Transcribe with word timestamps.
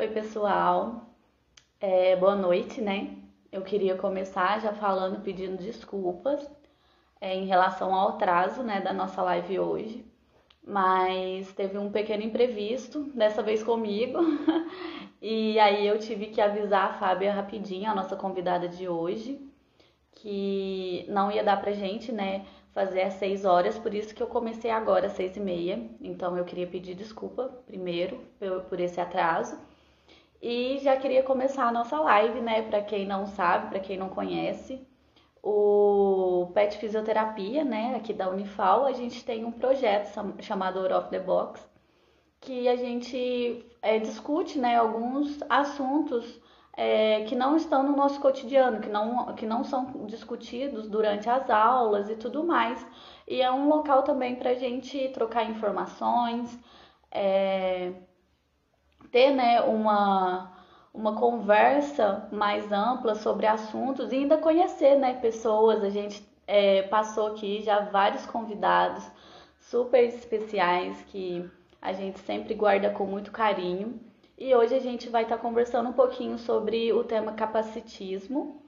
Oi, 0.00 0.06
pessoal. 0.06 1.08
É, 1.80 2.14
boa 2.14 2.36
noite, 2.36 2.80
né? 2.80 3.16
Eu 3.50 3.62
queria 3.62 3.96
começar 3.96 4.60
já 4.60 4.72
falando, 4.72 5.20
pedindo 5.24 5.56
desculpas 5.56 6.48
é, 7.20 7.34
em 7.34 7.46
relação 7.46 7.92
ao 7.92 8.10
atraso, 8.10 8.62
né, 8.62 8.80
da 8.80 8.92
nossa 8.92 9.20
live 9.22 9.58
hoje. 9.58 10.04
Mas 10.64 11.52
teve 11.54 11.76
um 11.78 11.90
pequeno 11.90 12.22
imprevisto, 12.22 13.10
dessa 13.12 13.42
vez 13.42 13.64
comigo. 13.64 14.20
e 15.20 15.58
aí 15.58 15.84
eu 15.88 15.98
tive 15.98 16.26
que 16.26 16.40
avisar 16.40 16.90
a 16.90 16.92
Fábia 16.92 17.32
rapidinho, 17.32 17.90
a 17.90 17.94
nossa 17.94 18.14
convidada 18.14 18.68
de 18.68 18.88
hoje, 18.88 19.44
que 20.12 21.04
não 21.08 21.32
ia 21.32 21.42
dar 21.42 21.60
pra 21.60 21.72
gente, 21.72 22.12
né, 22.12 22.46
fazer 22.72 23.02
às 23.02 23.14
seis 23.14 23.44
horas, 23.44 23.76
por 23.76 23.92
isso 23.92 24.14
que 24.14 24.22
eu 24.22 24.28
comecei 24.28 24.70
agora 24.70 25.08
às 25.08 25.14
seis 25.14 25.36
e 25.36 25.40
meia. 25.40 25.90
Então 26.00 26.38
eu 26.38 26.44
queria 26.44 26.68
pedir 26.68 26.94
desculpa 26.94 27.48
primeiro 27.66 28.20
por 28.68 28.78
esse 28.78 29.00
atraso. 29.00 29.58
E 30.40 30.78
já 30.78 30.96
queria 30.96 31.22
começar 31.22 31.66
a 31.66 31.72
nossa 31.72 31.98
live, 32.00 32.40
né? 32.40 32.62
Para 32.62 32.82
quem 32.82 33.06
não 33.06 33.26
sabe, 33.26 33.70
para 33.70 33.80
quem 33.80 33.96
não 33.98 34.08
conhece, 34.08 34.86
o 35.42 36.50
Pet 36.54 36.78
Fisioterapia, 36.78 37.64
né? 37.64 37.94
Aqui 37.96 38.12
da 38.12 38.28
Unifal, 38.28 38.86
a 38.86 38.92
gente 38.92 39.24
tem 39.24 39.44
um 39.44 39.52
projeto 39.52 40.12
chamado 40.40 40.78
Out 40.80 40.92
of 40.92 41.10
the 41.10 41.18
Box, 41.18 41.66
que 42.40 42.68
a 42.68 42.76
gente 42.76 43.64
é, 43.82 43.98
discute, 43.98 44.58
né? 44.58 44.76
Alguns 44.76 45.40
assuntos 45.48 46.40
é, 46.76 47.24
que 47.24 47.34
não 47.34 47.56
estão 47.56 47.82
no 47.82 47.96
nosso 47.96 48.20
cotidiano, 48.20 48.80
que 48.80 48.88
não, 48.88 49.34
que 49.34 49.44
não 49.44 49.64
são 49.64 50.06
discutidos 50.06 50.88
durante 50.88 51.28
as 51.28 51.50
aulas 51.50 52.08
e 52.08 52.14
tudo 52.14 52.44
mais. 52.44 52.86
E 53.26 53.42
é 53.42 53.50
um 53.50 53.68
local 53.68 54.04
também 54.04 54.36
para 54.36 54.50
a 54.50 54.54
gente 54.54 55.08
trocar 55.08 55.44
informações. 55.50 56.56
É, 57.10 57.92
ter 59.10 59.30
né, 59.30 59.60
uma, 59.62 60.52
uma 60.92 61.16
conversa 61.16 62.28
mais 62.32 62.70
ampla 62.72 63.14
sobre 63.14 63.46
assuntos 63.46 64.12
e 64.12 64.16
ainda 64.16 64.38
conhecer 64.38 64.96
né, 64.96 65.14
pessoas. 65.14 65.82
A 65.82 65.90
gente 65.90 66.26
é, 66.46 66.82
passou 66.82 67.28
aqui 67.28 67.62
já 67.62 67.80
vários 67.80 68.26
convidados 68.26 69.04
super 69.60 70.02
especiais 70.04 71.02
que 71.08 71.48
a 71.80 71.92
gente 71.92 72.18
sempre 72.20 72.54
guarda 72.54 72.90
com 72.90 73.06
muito 73.06 73.30
carinho. 73.30 74.00
E 74.36 74.54
hoje 74.54 74.74
a 74.74 74.80
gente 74.80 75.08
vai 75.08 75.24
estar 75.24 75.36
tá 75.36 75.42
conversando 75.42 75.88
um 75.88 75.92
pouquinho 75.92 76.38
sobre 76.38 76.92
o 76.92 77.04
tema 77.04 77.32
capacitismo. 77.32 78.62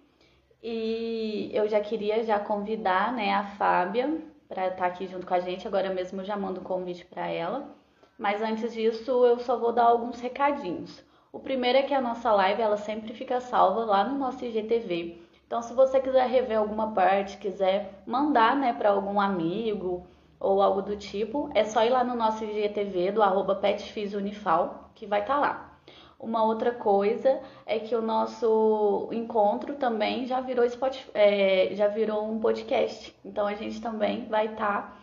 E 0.63 1.51
eu 1.55 1.69
já 1.69 1.81
queria 1.81 2.23
já 2.23 2.39
convidar 2.39 3.13
né, 3.13 3.33
a 3.33 3.45
Fábia 3.45 4.21
para 4.49 4.69
estar 4.69 4.87
aqui 4.87 5.07
junto 5.07 5.27
com 5.27 5.35
a 5.35 5.41
gente. 5.41 5.67
Agora 5.67 5.93
mesmo 5.95 6.21
eu 6.21 6.25
já 6.25 6.37
mando 6.37 6.61
um 6.61 6.65
convite 6.65 7.05
para 7.07 7.29
ela. 7.29 7.80
Mas 8.21 8.43
antes 8.43 8.75
disso, 8.75 9.25
eu 9.25 9.39
só 9.39 9.57
vou 9.57 9.73
dar 9.73 9.85
alguns 9.85 10.21
recadinhos. 10.21 11.03
O 11.33 11.39
primeiro 11.39 11.79
é 11.79 11.83
que 11.83 11.95
a 11.95 12.03
nossa 12.03 12.31
live 12.31 12.61
ela 12.61 12.77
sempre 12.77 13.15
fica 13.15 13.41
salva 13.41 13.83
lá 13.87 14.05
no 14.05 14.19
nosso 14.19 14.45
IGTV. 14.45 15.23
Então, 15.47 15.63
se 15.63 15.73
você 15.73 15.99
quiser 15.99 16.29
rever 16.29 16.59
alguma 16.59 16.93
parte, 16.93 17.39
quiser 17.39 18.03
mandar 18.07 18.55
né, 18.55 18.75
para 18.75 18.91
algum 18.91 19.19
amigo 19.19 20.07
ou 20.39 20.61
algo 20.61 20.83
do 20.83 20.99
tipo, 20.99 21.51
é 21.55 21.65
só 21.65 21.83
ir 21.83 21.89
lá 21.89 22.05
no 22.05 22.15
nosso 22.15 22.45
IGTV 22.45 23.13
do 23.13 23.23
arroba 23.23 23.55
petfisunifal, 23.55 24.91
que 24.95 25.07
vai 25.07 25.23
estar 25.23 25.37
tá 25.37 25.41
lá. 25.41 25.81
Uma 26.19 26.45
outra 26.45 26.73
coisa 26.73 27.41
é 27.65 27.79
que 27.79 27.97
o 27.97 28.03
nosso 28.03 29.09
encontro 29.13 29.77
também 29.77 30.27
já 30.27 30.43
virou, 30.43 30.69
Spotify, 30.69 31.11
é, 31.15 31.71
já 31.73 31.89
virou 31.89 32.31
um 32.31 32.39
podcast. 32.39 33.17
Então 33.25 33.47
a 33.47 33.55
gente 33.55 33.81
também 33.81 34.27
vai 34.27 34.49
estar 34.49 34.83
tá, 34.83 34.97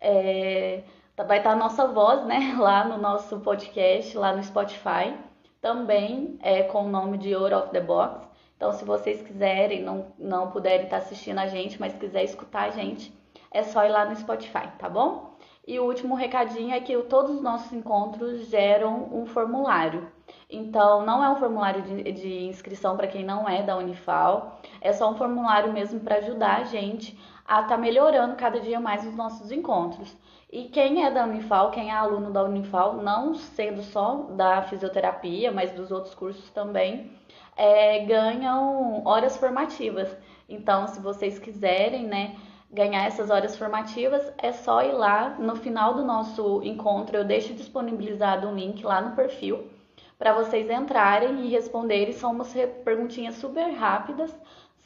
é, 0.00 0.82
vai 1.22 1.38
estar 1.38 1.52
a 1.52 1.56
nossa 1.56 1.86
voz, 1.86 2.24
né, 2.26 2.56
lá 2.58 2.84
no 2.84 2.98
nosso 2.98 3.38
podcast, 3.40 4.16
lá 4.18 4.34
no 4.34 4.42
Spotify, 4.42 5.14
também 5.60 6.36
é 6.42 6.64
com 6.64 6.84
o 6.84 6.88
nome 6.88 7.18
de 7.18 7.32
Out 7.32 7.54
of 7.54 7.70
the 7.70 7.80
Box. 7.80 8.26
Então, 8.56 8.72
se 8.72 8.84
vocês 8.84 9.22
quiserem, 9.22 9.82
não, 9.82 10.12
não 10.18 10.50
puderem 10.50 10.84
estar 10.84 10.98
assistindo 10.98 11.38
a 11.38 11.46
gente, 11.46 11.78
mas 11.78 11.94
quiser 11.94 12.24
escutar 12.24 12.64
a 12.64 12.70
gente, 12.70 13.12
é 13.50 13.62
só 13.62 13.84
ir 13.84 13.90
lá 13.90 14.04
no 14.04 14.16
Spotify, 14.16 14.68
tá 14.78 14.88
bom? 14.88 15.34
E 15.66 15.80
o 15.80 15.84
último 15.84 16.14
recadinho 16.14 16.74
é 16.74 16.80
que 16.80 16.96
todos 17.04 17.36
os 17.36 17.42
nossos 17.42 17.72
encontros 17.72 18.48
geram 18.48 19.08
um 19.12 19.24
formulário. 19.24 20.12
Então, 20.50 21.06
não 21.06 21.24
é 21.24 21.30
um 21.30 21.36
formulário 21.36 21.82
de, 21.82 22.12
de 22.12 22.44
inscrição 22.44 22.96
para 22.96 23.06
quem 23.06 23.24
não 23.24 23.48
é 23.48 23.62
da 23.62 23.76
Unifal, 23.76 24.60
é 24.80 24.92
só 24.92 25.10
um 25.10 25.16
formulário 25.16 25.72
mesmo 25.72 26.00
para 26.00 26.16
ajudar 26.16 26.58
a 26.58 26.64
gente 26.64 27.18
a 27.46 27.60
estar 27.62 27.76
tá 27.76 27.78
melhorando 27.78 28.36
cada 28.36 28.60
dia 28.60 28.78
mais 28.78 29.06
os 29.06 29.14
nossos 29.14 29.50
encontros. 29.50 30.14
E 30.54 30.68
quem 30.68 31.04
é 31.04 31.10
da 31.10 31.24
Unifal, 31.24 31.72
quem 31.72 31.90
é 31.90 31.92
aluno 31.92 32.30
da 32.30 32.44
Unifal, 32.44 32.94
não 32.94 33.34
sendo 33.34 33.82
só 33.82 34.18
da 34.36 34.62
fisioterapia, 34.62 35.50
mas 35.50 35.72
dos 35.72 35.90
outros 35.90 36.14
cursos 36.14 36.48
também, 36.50 37.10
é, 37.56 37.98
ganham 38.04 39.02
horas 39.04 39.36
formativas. 39.36 40.16
Então, 40.48 40.86
se 40.86 41.00
vocês 41.00 41.40
quiserem, 41.40 42.06
né, 42.06 42.36
ganhar 42.70 43.04
essas 43.04 43.30
horas 43.30 43.56
formativas, 43.58 44.32
é 44.38 44.52
só 44.52 44.80
ir 44.84 44.92
lá 44.92 45.30
no 45.40 45.56
final 45.56 45.94
do 45.94 46.04
nosso 46.04 46.62
encontro. 46.62 47.16
Eu 47.16 47.24
deixo 47.24 47.52
disponibilizado 47.52 48.46
um 48.46 48.54
link 48.54 48.84
lá 48.84 49.00
no 49.00 49.16
perfil 49.16 49.68
para 50.16 50.34
vocês 50.34 50.70
entrarem 50.70 51.46
e 51.46 51.48
responderem. 51.48 52.12
São 52.12 52.30
umas 52.30 52.54
perguntinhas 52.84 53.34
super 53.34 53.72
rápidas, 53.72 54.32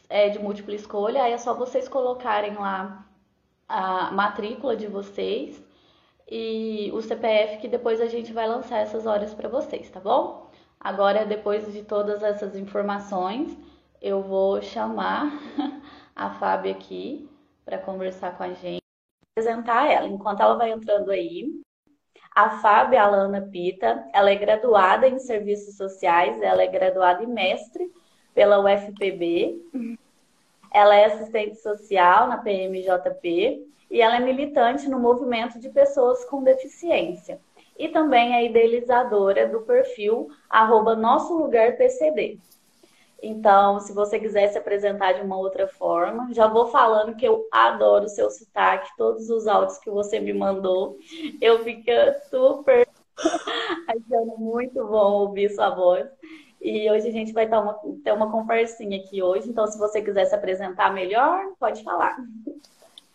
é, 0.09 0.31
de 0.31 0.39
múltipla 0.39 0.75
escolha. 0.75 1.25
Aí 1.25 1.35
é 1.35 1.39
só 1.39 1.53
vocês 1.53 1.87
colocarem 1.91 2.55
lá 2.55 3.05
a 3.69 4.11
matrícula 4.11 4.77
de 4.77 4.87
vocês 4.87 5.63
e 6.31 6.91
o 6.93 7.01
CPF 7.03 7.59
que 7.59 7.69
depois 7.69 8.01
a 8.01 8.07
gente 8.07 8.33
vai 8.33 8.49
lançar 8.49 8.79
essas 8.79 9.07
horas 9.07 9.35
para 9.35 9.49
vocês, 9.49 9.91
tá 9.91 10.01
bom? 10.01 10.51
Agora, 10.81 11.25
depois 11.25 11.71
de 11.73 11.83
todas 11.83 12.23
essas 12.23 12.57
informações, 12.57 13.57
eu 14.01 14.23
vou 14.23 14.63
chamar 14.63 15.33
a 16.15 16.31
Fábio 16.31 16.73
aqui 16.73 17.29
para 17.65 17.79
conversar 17.79 18.37
com 18.37 18.45
a 18.45 18.53
gente, 18.53 18.83
apresentar 19.33 19.91
ela. 19.91 20.07
Enquanto 20.07 20.41
ela 20.41 20.55
vai 20.55 20.71
entrando 20.71 21.11
aí, 21.11 21.51
a 22.35 22.51
Fábio 22.61 23.01
Alana 23.01 23.43
Pita, 23.43 24.09
ela 24.15 24.31
é 24.31 24.37
graduada 24.37 25.09
em 25.09 25.19
Serviços 25.19 25.77
Sociais, 25.77 26.41
ela 26.41 26.63
é 26.63 26.69
graduada 26.69 27.25
em 27.25 27.27
mestre 27.27 27.93
pela 28.33 28.61
UFPB. 28.61 29.61
Ela 30.73 30.97
é 30.97 31.07
assistente 31.07 31.57
social 31.57 32.29
na 32.29 32.39
PMJP 32.39 33.67
e 33.91 34.01
ela 34.01 34.17
é 34.17 34.21
militante 34.21 34.89
no 34.89 34.99
movimento 34.99 35.59
de 35.59 35.69
pessoas 35.71 36.25
com 36.25 36.43
deficiência. 36.43 37.41
E 37.79 37.89
também 37.89 38.35
é 38.35 38.45
idealizadora 38.45 39.49
do 39.49 39.61
perfil 39.61 40.29
arroba 40.51 40.97
Nosso 40.97 41.37
Lugar 41.37 41.77
PCD. 41.77 42.39
Então, 43.21 43.81
se 43.81 43.93
você 43.93 44.19
quiser 44.19 44.49
se 44.49 44.59
apresentar 44.59 45.13
de 45.13 45.23
uma 45.23 45.37
outra 45.37 45.67
forma, 45.67 46.33
já 46.33 46.47
vou 46.47 46.69
falando 46.69 47.17
que 47.17 47.27
eu 47.27 47.49
adoro 47.51 48.05
o 48.05 48.09
seu 48.09 48.31
sotaque, 48.31 48.97
todos 48.97 49.29
os 49.29 49.47
áudios 49.47 49.79
que 49.79 49.91
você 49.91 50.21
me 50.21 50.33
mandou. 50.33 50.97
Eu 51.41 51.65
fico 51.65 51.91
super 52.31 52.87
achando 53.89 54.39
muito 54.39 54.87
bom 54.87 55.13
ouvir 55.23 55.51
sua 55.51 55.71
voz. 55.71 56.07
E 56.61 56.91
hoje 56.91 57.09
a 57.09 57.13
gente 57.13 57.33
vai 57.33 57.49
ter 57.49 57.57
uma, 57.57 57.79
ter 58.03 58.13
uma 58.13 58.31
conversinha 58.31 58.99
aqui 58.99 59.23
hoje. 59.23 59.49
Então, 59.49 59.67
se 59.67 59.79
você 59.79 60.03
quiser 60.03 60.25
se 60.27 60.35
apresentar 60.35 60.93
melhor, 60.93 61.53
pode 61.59 61.83
falar. 61.83 62.17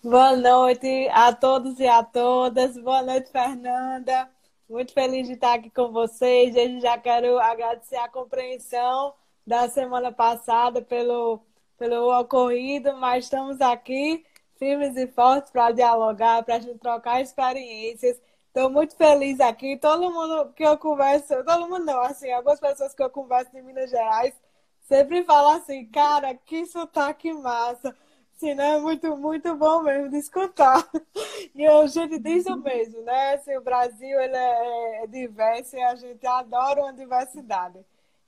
Boa 0.04 0.36
noite 0.36 1.08
a 1.12 1.34
todos 1.34 1.80
e 1.80 1.88
a 1.88 2.04
todas. 2.04 2.78
Boa 2.78 3.02
noite, 3.02 3.31
Fernanda. 3.31 4.30
Muito 4.70 4.94
feliz 4.94 5.28
de 5.28 5.34
estar 5.34 5.54
aqui 5.54 5.70
com 5.70 5.92
vocês. 5.92 6.54
Desde 6.54 6.80
já 6.80 6.98
quero 6.98 7.38
agradecer 7.40 7.98
a 7.98 8.09
compreensão 8.09 9.14
da 9.46 9.68
semana 9.70 10.12
passada 10.12 10.81
pelo, 10.81 11.40
pelo 11.78 12.18
ocorrido, 12.20 12.96
mas 12.98 13.25
estamos 13.25 13.60
aqui 13.62 14.25
firmes 14.58 14.96
e 14.96 15.08
fortes 15.08 15.52
para 15.52 15.72
dialogar, 15.72 16.44
para 16.44 16.56
a 16.56 16.60
gente 16.60 16.80
trocar 16.80 17.22
experiências 17.22 18.20
Estou 18.56 18.69
muito 18.69 18.96
feliz 18.96 19.40
aqui. 19.40 19.78
Todo 19.78 20.12
mundo 20.12 20.53
que 20.53 20.64
eu 20.64 20.78
converso, 20.78 21.44
todo 21.44 21.68
mundo 21.68 21.86
não, 21.86 22.02
assim, 22.02 22.31
algumas 22.31 22.60
pessoas 22.60 22.94
que 22.94 23.01
eu 23.01 23.10
converso 23.10 23.56
em 23.57 23.63
Minas 23.63 23.89
Gerais 23.89 24.33
sempre 24.81 25.24
falam 25.24 25.54
assim, 25.57 25.86
cara, 25.88 26.36
que 26.36 26.66
sotaque 26.68 27.33
massa. 27.33 27.95
Assim, 28.36 28.54
né? 28.54 28.77
Muito, 28.77 29.18
muito 29.18 29.56
bom 29.56 29.81
mesmo 29.81 30.10
de 30.10 30.18
escutar. 30.18 30.88
E 31.56 31.66
a 31.68 31.86
gente 31.88 32.18
diz 32.19 32.45
o 32.48 32.56
mesmo, 32.57 33.01
né? 33.01 33.33
Assim, 33.36 33.56
o 33.57 33.62
Brasil 33.62 34.19
ele 34.19 34.36
é, 34.36 35.04
é 35.04 35.07
diverso 35.07 35.75
e 35.75 35.81
a 35.83 35.95
gente 35.95 36.25
adora 36.25 36.81
uma 36.81 36.94
diversidade. 36.94 37.80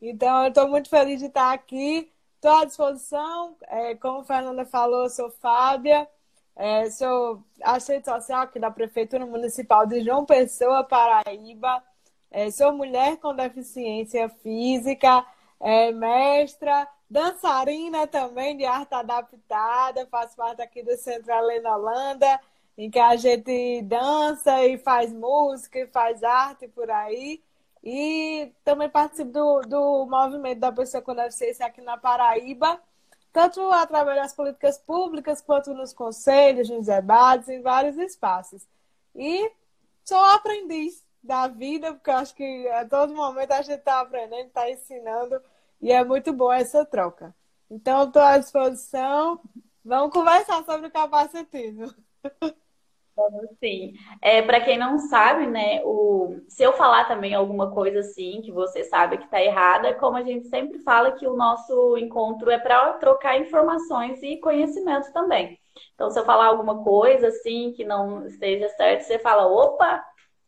Então, 0.02 0.44
eu 0.44 0.50
estou 0.50 0.68
muito 0.68 0.90
feliz 0.90 1.20
de 1.20 1.28
estar 1.28 1.54
aqui. 1.54 2.12
Estou 2.36 2.52
à 2.52 2.66
disposição. 2.66 3.56
É, 3.68 3.96
como 3.96 4.20
a 4.20 4.24
Fernanda 4.24 4.66
falou, 4.66 5.04
eu 5.04 5.10
sou 5.10 5.32
Fábia. 5.32 6.08
É, 6.56 6.90
sou 6.90 7.44
assistente 7.62 8.06
social 8.06 8.44
aqui 8.44 8.60
da 8.60 8.72
Prefeitura 8.72 9.25
Municipal 9.25 9.86
de 9.86 10.02
João 10.02 10.25
Pessoa, 10.25 10.84
Paraíba. 10.86 11.84
É, 12.31 12.50
sou 12.50 12.72
mulher 12.74 13.18
com 13.18 13.36
deficiência 13.36 14.30
física, 14.30 15.25
é, 15.60 15.92
mestra, 15.92 16.88
dançarina 17.10 18.07
também 18.07 18.56
de 18.57 18.66
arte 18.66 18.94
adaptada, 18.94 20.07
faço 20.07 20.36
parte 20.36 20.62
aqui 20.62 20.81
do 20.84 20.96
Centro 20.98 21.31
Helena 21.31 21.75
Holanda, 21.75 22.40
em 22.78 22.90
que 22.90 23.00
a 23.00 23.16
gente 23.16 23.81
dança 23.84 24.66
e 24.66 24.78
faz 24.78 25.12
música 25.13 25.80
e 25.80 25.88
faz 25.88 26.24
arte 26.24 26.68
por 26.69 26.90
aí. 26.90 27.42
E 27.84 28.51
também 28.63 28.90
participo 28.90 29.31
do, 29.31 29.62
do 29.62 30.06
movimento 30.10 30.60
da 30.60 30.72
pessoa 30.72 31.04
com 31.04 31.13
deficiência 31.13 31.66
aqui 31.66 31.81
na 31.81 31.98
Paraíba, 31.98 32.81
tanto 33.36 33.60
através 33.74 34.16
das 34.16 34.34
políticas 34.34 34.78
públicas 34.78 35.42
quanto 35.42 35.74
nos 35.74 35.92
conselhos, 35.92 36.70
nos 36.70 36.86
debates, 36.86 37.50
em 37.50 37.62
vários 37.62 37.98
espaços. 37.98 38.66
E 39.14 39.52
sou 40.06 40.18
aprendiz 40.18 41.04
da 41.22 41.46
vida, 41.50 41.94
porque 41.94 42.10
eu 42.10 42.16
acho 42.16 42.34
que 42.34 42.70
a 42.70 42.88
todo 42.88 43.14
momento 43.14 43.52
a 43.52 43.62
gente 43.62 43.80
está 43.80 44.00
aprendendo, 44.00 44.48
está 44.48 44.72
ensinando, 44.72 45.42
e 45.82 45.92
é 45.92 46.02
muito 46.02 46.32
boa 46.32 46.56
essa 46.56 46.86
troca. 46.86 47.36
Então, 47.70 48.06
estou 48.06 48.22
à 48.22 48.38
disposição. 48.38 49.42
Vamos 49.84 50.14
conversar 50.14 50.64
sobre 50.64 50.88
o 50.88 50.92
capacitismo. 50.92 51.94
Sim. 53.60 53.94
É, 54.22 54.42
para 54.42 54.62
quem 54.62 54.78
não 54.78 54.98
sabe, 55.00 55.48
né, 55.48 55.82
o, 55.84 56.38
se 56.48 56.64
eu 56.64 56.74
falar 56.74 57.06
também 57.08 57.34
alguma 57.34 57.72
coisa 57.72 58.00
assim 58.00 58.42
que 58.42 58.52
você 58.52 58.84
sabe 58.84 59.18
que 59.18 59.26
está 59.26 59.42
errada, 59.42 59.94
como 59.96 60.18
a 60.18 60.24
gente 60.24 60.48
sempre 60.48 60.80
fala 60.80 61.12
que 61.14 61.26
o 61.28 61.36
nosso 61.36 61.98
encontro 61.98 62.50
é 62.52 62.60
para 62.60 62.94
trocar 62.94 63.40
informações 63.40 64.22
e 64.22 64.38
conhecimento 64.40 65.12
também. 65.14 65.58
Então, 65.94 66.10
se 66.10 66.20
eu 66.20 66.26
falar 66.26 66.48
alguma 66.48 66.84
coisa 66.84 67.28
assim 67.28 67.74
que 67.76 67.84
não 67.84 68.26
esteja 68.28 68.70
certo, 68.70 69.02
você 69.02 69.20
fala, 69.20 69.48
opa, 69.48 70.04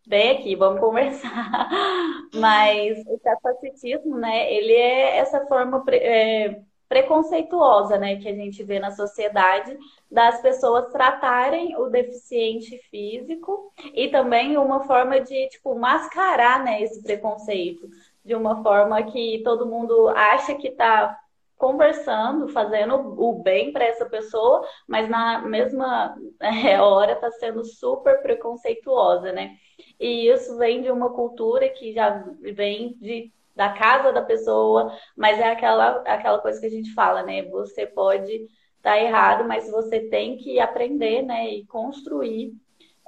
vem 0.08 0.32
aqui, 0.38 0.56
vamos 0.56 0.80
conversar. 0.80 1.70
Mas 2.34 2.98
o 3.08 3.20
capacitismo, 3.20 4.18
né, 4.18 4.52
ele 4.54 4.74
é 4.74 5.18
essa 5.18 5.46
forma 5.48 5.84
é, 5.92 6.62
preconceituosa, 6.88 7.98
né, 7.98 8.16
que 8.18 8.28
a 8.28 8.34
gente 8.34 8.64
vê 8.64 8.80
na 8.80 8.92
sociedade 8.92 9.78
das 10.10 10.42
pessoas 10.42 10.92
tratarem 10.92 11.76
o 11.78 11.90
deficiente 11.90 12.78
físico 12.90 13.72
e 13.94 14.08
também 14.08 14.58
uma 14.58 14.84
forma 14.86 15.20
de, 15.20 15.50
tipo, 15.50 15.76
mascarar, 15.76 16.64
né, 16.64 16.82
esse 16.82 17.04
preconceito 17.04 17.88
de 18.24 18.36
uma 18.36 18.62
forma 18.62 19.02
que 19.04 19.42
todo 19.44 19.66
mundo 19.66 20.10
acha 20.10 20.56
que 20.56 20.68
está 20.68 21.18
conversando, 21.58 22.48
fazendo 22.50 22.96
o 23.18 23.42
bem 23.42 23.72
para 23.74 23.86
essa 23.86 24.06
pessoa, 24.06 24.64
mas 24.88 25.10
na 25.10 25.42
mesma 25.42 26.16
é, 26.40 26.80
hora 26.80 27.14
está 27.14 27.32
sendo 27.32 27.66
super 27.66 28.22
preconceituosa, 28.22 29.32
né? 29.32 29.56
E 30.00 30.30
isso 30.30 30.58
vem 30.58 30.82
de 30.82 30.92
uma 30.92 31.10
cultura 31.10 31.68
que 31.70 31.94
já 31.94 32.24
vem 32.42 32.96
de 33.00 33.32
da 33.58 33.74
casa 33.74 34.14
da 34.14 34.22
pessoa, 34.22 34.96
mas 35.18 35.40
é 35.40 35.50
aquela, 35.52 35.98
aquela 36.06 36.38
coisa 36.38 36.60
que 36.60 36.68
a 36.68 36.70
gente 36.70 36.94
fala, 36.94 37.24
né? 37.24 37.42
Você 37.50 37.88
pode 37.88 38.32
estar 38.32 38.92
tá 38.92 39.00
errado, 39.02 39.46
mas 39.48 39.70
você 39.70 40.00
tem 40.02 40.38
que 40.38 40.60
aprender, 40.60 41.24
né? 41.24 41.50
E 41.50 41.66
construir 41.66 42.54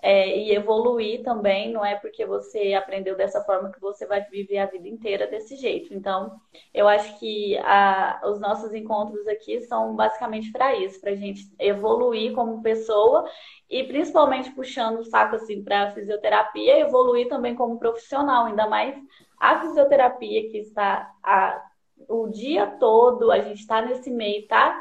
é, 0.01 0.37
e 0.37 0.51
evoluir 0.55 1.21
também. 1.21 1.71
Não 1.71 1.85
é 1.85 1.95
porque 1.95 2.25
você 2.25 2.73
aprendeu 2.73 3.15
dessa 3.15 3.43
forma 3.43 3.71
que 3.71 3.79
você 3.79 4.07
vai 4.07 4.21
viver 4.29 4.57
a 4.57 4.65
vida 4.65 4.87
inteira 4.87 5.27
desse 5.27 5.55
jeito. 5.55 5.93
Então, 5.93 6.39
eu 6.73 6.87
acho 6.87 7.19
que 7.19 7.55
a, 7.59 8.21
os 8.25 8.39
nossos 8.39 8.73
encontros 8.73 9.27
aqui 9.27 9.61
são 9.61 9.95
basicamente 9.95 10.51
para 10.51 10.75
isso, 10.75 10.99
para 10.99 11.11
a 11.11 11.15
gente 11.15 11.41
evoluir 11.59 12.33
como 12.33 12.63
pessoa 12.63 13.29
e 13.69 13.83
principalmente 13.83 14.51
puxando 14.51 14.99
o 14.99 15.05
saco 15.05 15.35
assim 15.35 15.63
para 15.63 15.91
fisioterapia, 15.91 16.79
evoluir 16.79 17.27
também 17.27 17.53
como 17.53 17.77
profissional, 17.77 18.45
ainda 18.45 18.67
mais 18.67 18.95
a 19.39 19.61
fisioterapia 19.61 20.49
que 20.49 20.57
está 20.57 21.11
a, 21.23 21.63
o 22.07 22.27
dia 22.27 22.67
todo, 22.67 23.31
a 23.31 23.39
gente 23.39 23.61
está 23.61 23.81
nesse 23.81 24.11
meio, 24.11 24.47
tá 24.47 24.79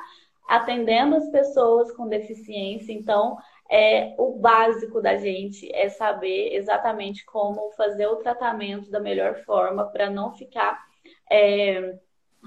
atendendo 0.49 1.17
as 1.17 1.29
pessoas 1.31 1.93
com 1.93 2.09
deficiência, 2.09 2.93
então 2.93 3.37
é, 3.71 4.15
o 4.19 4.39
básico 4.39 5.01
da 5.01 5.17
gente 5.17 5.71
é 5.75 5.91
saber 5.91 6.55
exatamente 6.55 7.25
como 7.27 7.71
fazer 7.73 8.07
o 8.07 8.17
tratamento 8.17 8.91
da 8.91 8.99
melhor 8.99 9.37
forma 9.45 9.85
para 9.87 10.09
não 10.09 10.33
ficar 10.33 10.83
é, 11.31 11.95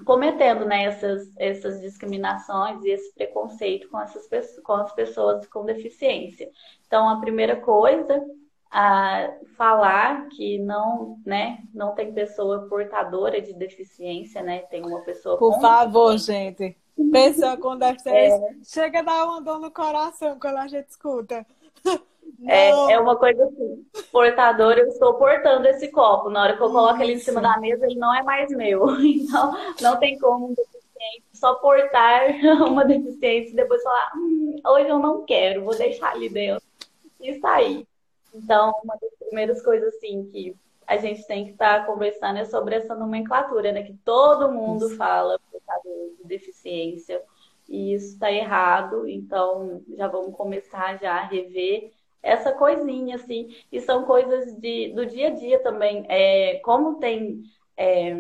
cometendo 0.04 0.66
né, 0.66 0.86
essas, 0.86 1.31
essas 1.38 1.80
discriminações 1.80 2.84
e 2.84 2.90
esse 2.90 3.13
preconceito 3.13 3.88
com, 3.90 4.00
essas, 4.00 4.28
com 4.62 4.74
as 4.74 4.94
pessoas 4.94 5.46
com 5.48 5.63
deficiência. 5.63 6.50
Então, 6.88 7.08
a 7.08 7.19
primeira 7.19 7.56
coisa 7.56 8.19
a 8.71 9.29
falar 9.57 10.29
que 10.29 10.57
não, 10.59 11.18
né, 11.25 11.59
não 11.73 11.94
tem 11.94 12.13
pessoa 12.13 12.68
portadora 12.69 13.41
de 13.41 13.53
deficiência, 13.53 14.41
né? 14.41 14.59
Tem 14.59 14.85
uma 14.85 15.01
pessoa 15.01 15.38
Por 15.38 15.59
favor, 15.59 16.18
gente. 16.18 16.77
Pessoa 17.12 17.57
com 17.57 17.77
deficiência. 17.77 18.38
É. 18.38 18.56
Chega 18.63 19.00
a 19.00 19.01
dar 19.01 19.25
uma 19.25 19.41
dor 19.41 19.59
no 19.59 19.71
coração 19.71 20.39
quando 20.39 20.57
a 20.57 20.68
gente 20.68 20.88
escuta. 20.88 21.45
É, 22.47 22.69
é 22.94 23.00
uma 23.00 23.15
coisa 23.18 23.44
assim, 23.44 23.85
portador, 24.12 24.74
eu 24.74 24.88
estou 24.88 25.13
portando 25.13 25.67
esse 25.67 25.89
copo. 25.89 26.29
Na 26.29 26.41
hora 26.41 26.57
que 26.57 26.63
eu 26.63 26.71
coloco 26.71 26.95
Isso. 26.95 27.03
ele 27.03 27.13
em 27.13 27.19
cima 27.19 27.39
da 27.39 27.59
mesa, 27.59 27.85
ele 27.85 28.00
não 28.00 28.15
é 28.15 28.24
mais 28.24 28.50
meu. 28.50 28.85
Então, 29.00 29.56
não 29.79 30.00
tem 30.00 30.17
como 30.17 30.47
um 30.47 30.53
deficiente 30.53 31.24
só 31.33 31.56
portar 31.56 32.29
uma 32.67 32.83
deficiência 32.83 33.51
e 33.51 33.56
depois 33.56 33.83
falar, 33.83 34.12
hum, 34.15 34.56
hoje 34.65 34.88
eu 34.88 34.97
não 34.97 35.24
quero, 35.24 35.63
vou 35.63 35.75
deixar 35.77 36.13
ali 36.13 36.29
dentro 36.29 36.63
e 37.19 37.39
sair. 37.39 37.85
Então, 38.33 38.74
uma 38.83 38.95
das 38.95 39.13
primeiras 39.19 39.62
coisas 39.62 39.94
assim 39.95 40.25
que 40.25 40.56
a 40.88 40.98
gente 40.98 41.25
tem 41.25 41.45
que 41.45 41.51
estar 41.51 41.81
tá 41.81 41.86
conversando 41.86 42.39
é 42.39 42.45
sobre 42.45 42.75
essa 42.75 42.95
nomenclatura, 42.95 43.72
né? 43.72 43.83
Que 43.83 43.94
todo 44.04 44.51
mundo 44.51 44.88
isso. 44.88 44.98
fala 44.98 45.39
portador 45.51 46.16
de 46.18 46.25
deficiência 46.25 47.22
e 47.68 47.94
isso 47.94 48.13
está 48.13 48.31
errado. 48.31 49.07
Então, 49.07 49.81
já 49.95 50.07
vamos 50.07 50.36
começar 50.36 50.98
já 51.00 51.13
a 51.13 51.25
rever 51.25 51.92
essa 52.22 52.51
coisinha, 52.51 53.16
assim. 53.16 53.56
E 53.72 53.80
são 53.80 54.04
coisas 54.04 54.54
de, 54.57 54.94
do 54.94 55.06
dia 55.06 55.27
a 55.27 55.31
dia 55.31 55.60
também. 55.60 56.06
É, 56.10 56.60
como 56.63 57.00
tem 57.00 57.44
é, 57.77 58.13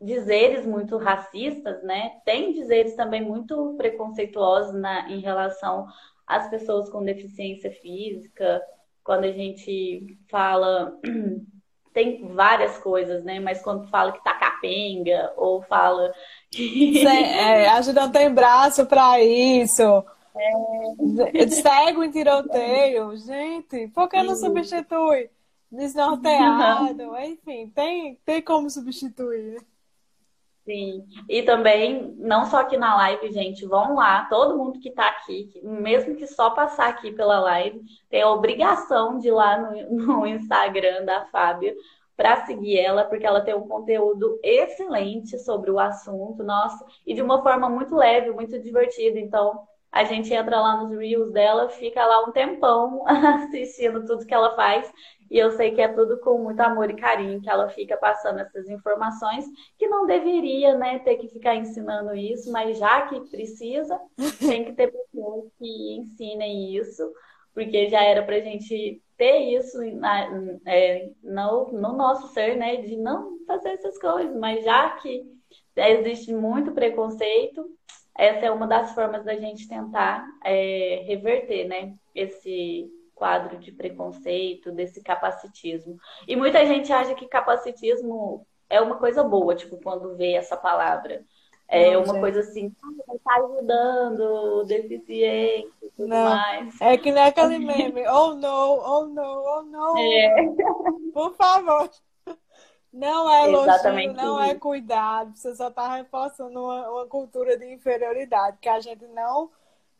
dizeres 0.00 0.66
muito 0.66 0.96
racistas, 0.96 1.82
né? 1.82 2.20
Tem 2.24 2.52
dizeres 2.52 2.94
também 2.94 3.22
muito 3.22 3.74
preconceituosos 3.76 4.74
na, 4.74 5.08
em 5.10 5.20
relação 5.20 5.86
às 6.26 6.48
pessoas 6.50 6.90
com 6.90 7.04
deficiência 7.04 7.70
física 7.70 8.60
quando 9.06 9.24
a 9.24 9.32
gente 9.32 10.18
fala 10.28 10.98
tem 11.94 12.28
várias 12.28 12.76
coisas, 12.78 13.24
né? 13.24 13.40
Mas 13.40 13.62
quando 13.62 13.88
fala 13.88 14.12
que 14.12 14.22
tá 14.22 14.34
capenga 14.34 15.32
ou 15.36 15.62
fala 15.62 16.12
que 16.50 16.98
é, 17.06 17.68
a 17.68 17.80
gente 17.80 17.94
não 17.94 18.10
tem 18.10 18.28
braço 18.34 18.84
para 18.84 19.18
isso. 19.22 20.04
É... 20.36 21.48
Cego 21.48 22.04
em 22.04 22.10
tiroteio, 22.10 23.16
gente, 23.16 23.88
por 23.88 24.08
que 24.08 24.22
não 24.22 24.36
substitui? 24.36 25.30
Desnorteado, 25.70 27.16
enfim, 27.24 27.70
tem, 27.74 28.16
tem 28.24 28.42
como 28.42 28.68
substituir. 28.68 29.58
Sim, 30.66 31.06
e 31.28 31.42
também, 31.44 32.12
não 32.18 32.44
só 32.44 32.58
aqui 32.58 32.76
na 32.76 32.96
live, 32.96 33.30
gente, 33.30 33.64
vão 33.64 33.94
lá, 33.94 34.24
todo 34.28 34.58
mundo 34.58 34.80
que 34.80 34.88
está 34.88 35.06
aqui, 35.06 35.48
mesmo 35.62 36.16
que 36.16 36.26
só 36.26 36.50
passar 36.50 36.88
aqui 36.88 37.12
pela 37.12 37.38
live, 37.38 37.80
tem 38.10 38.22
a 38.22 38.30
obrigação 38.30 39.16
de 39.16 39.28
ir 39.28 39.30
lá 39.30 39.58
no, 39.58 39.90
no 40.18 40.26
Instagram 40.26 41.04
da 41.04 41.24
Fábia 41.26 41.72
para 42.16 42.44
seguir 42.46 42.80
ela, 42.80 43.04
porque 43.04 43.24
ela 43.24 43.42
tem 43.42 43.54
um 43.54 43.68
conteúdo 43.68 44.40
excelente 44.42 45.38
sobre 45.38 45.70
o 45.70 45.78
assunto, 45.78 46.42
nossa, 46.42 46.84
e 47.06 47.14
de 47.14 47.22
uma 47.22 47.40
forma 47.44 47.68
muito 47.68 47.94
leve, 47.94 48.32
muito 48.32 48.58
divertida. 48.58 49.20
Então, 49.20 49.68
a 49.92 50.04
gente 50.04 50.32
entra 50.34 50.60
lá 50.60 50.82
nos 50.82 50.98
Reels 50.98 51.30
dela, 51.32 51.68
fica 51.68 52.04
lá 52.04 52.24
um 52.26 52.32
tempão 52.32 53.04
assistindo 53.06 54.04
tudo 54.04 54.26
que 54.26 54.34
ela 54.34 54.54
faz. 54.56 54.92
E 55.30 55.38
eu 55.38 55.50
sei 55.52 55.72
que 55.72 55.80
é 55.80 55.88
tudo 55.88 56.18
com 56.20 56.38
muito 56.38 56.60
amor 56.60 56.90
e 56.90 56.96
carinho 56.96 57.40
que 57.40 57.48
ela 57.48 57.68
fica 57.68 57.96
passando 57.96 58.40
essas 58.40 58.68
informações, 58.68 59.44
que 59.78 59.88
não 59.88 60.06
deveria 60.06 60.76
né, 60.76 60.98
ter 61.00 61.16
que 61.16 61.28
ficar 61.28 61.54
ensinando 61.56 62.14
isso, 62.14 62.50
mas 62.52 62.78
já 62.78 63.02
que 63.02 63.20
precisa, 63.28 64.00
tem 64.38 64.64
que 64.64 64.72
ter 64.72 64.92
pessoas 64.92 65.50
que 65.58 65.96
ensinem 65.96 66.76
isso, 66.76 67.12
porque 67.54 67.88
já 67.88 68.02
era 68.02 68.22
para 68.22 68.36
a 68.36 68.40
gente 68.40 69.02
ter 69.16 69.38
isso 69.56 69.78
na, 69.96 70.28
é, 70.66 71.10
no, 71.22 71.72
no 71.72 71.92
nosso 71.94 72.28
ser, 72.28 72.56
né? 72.56 72.76
De 72.76 72.96
não 72.96 73.38
fazer 73.46 73.70
essas 73.70 73.98
coisas, 73.98 74.36
mas 74.36 74.64
já 74.64 74.90
que 74.98 75.24
existe 75.74 76.32
muito 76.32 76.72
preconceito, 76.72 77.66
essa 78.16 78.46
é 78.46 78.50
uma 78.50 78.66
das 78.66 78.94
formas 78.94 79.24
da 79.24 79.36
gente 79.36 79.68
tentar 79.68 80.26
é, 80.44 81.04
reverter, 81.06 81.66
né? 81.66 81.94
Esse 82.14 82.90
quadro 83.16 83.58
de 83.58 83.72
preconceito, 83.72 84.70
desse 84.70 85.02
capacitismo. 85.02 85.98
E 86.28 86.36
muita 86.36 86.64
gente 86.64 86.92
acha 86.92 87.14
que 87.14 87.26
capacitismo 87.26 88.46
é 88.70 88.80
uma 88.80 88.96
coisa 88.96 89.24
boa, 89.24 89.56
tipo, 89.56 89.78
quando 89.82 90.14
vê 90.14 90.34
essa 90.34 90.56
palavra. 90.56 91.24
É 91.68 91.94
não, 91.94 92.04
uma 92.04 92.12
gente. 92.12 92.20
coisa 92.20 92.40
assim, 92.40 92.72
ah, 92.80 93.14
tá 93.24 93.34
ajudando, 93.42 94.64
deficiente 94.66 95.76
tudo 95.96 96.08
não. 96.08 96.30
mais. 96.30 96.80
É 96.80 96.96
que 96.96 97.10
nem 97.10 97.24
aquele 97.24 97.58
meme, 97.58 98.06
oh 98.06 98.34
no, 98.34 98.48
oh 98.48 99.06
no, 99.06 99.22
oh 99.22 99.62
no. 99.62 99.98
É. 99.98 100.34
Por 101.12 101.34
favor. 101.34 101.90
Não 102.92 103.30
é 103.30 103.44
elogio, 103.44 103.70
Exatamente 103.70 104.16
não 104.16 104.40
é 104.40 104.54
cuidado. 104.54 105.36
Você 105.36 105.54
só 105.54 105.68
está 105.68 105.96
reforçando 105.96 106.58
uma, 106.58 106.90
uma 106.90 107.06
cultura 107.06 107.58
de 107.58 107.70
inferioridade 107.70 108.58
que 108.58 108.68
a 108.68 108.80
gente 108.80 109.06
não, 109.08 109.50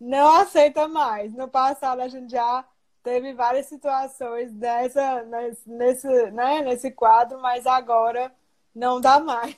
não 0.00 0.35
aceita 0.37 0.87
mais. 0.88 1.35
No 1.35 1.49
passado 1.49 2.00
a 2.00 2.08
gente 2.08 2.30
já 2.30 2.64
teve 3.07 3.33
várias 3.35 3.67
situações 3.67 4.53
dessa, 4.53 5.23
nesse, 5.65 6.09
né, 6.33 6.61
nesse 6.63 6.91
quadro, 6.91 7.41
mas 7.41 7.65
agora 7.65 8.35
não 8.75 9.01
dá 9.01 9.21
mais. 9.21 9.57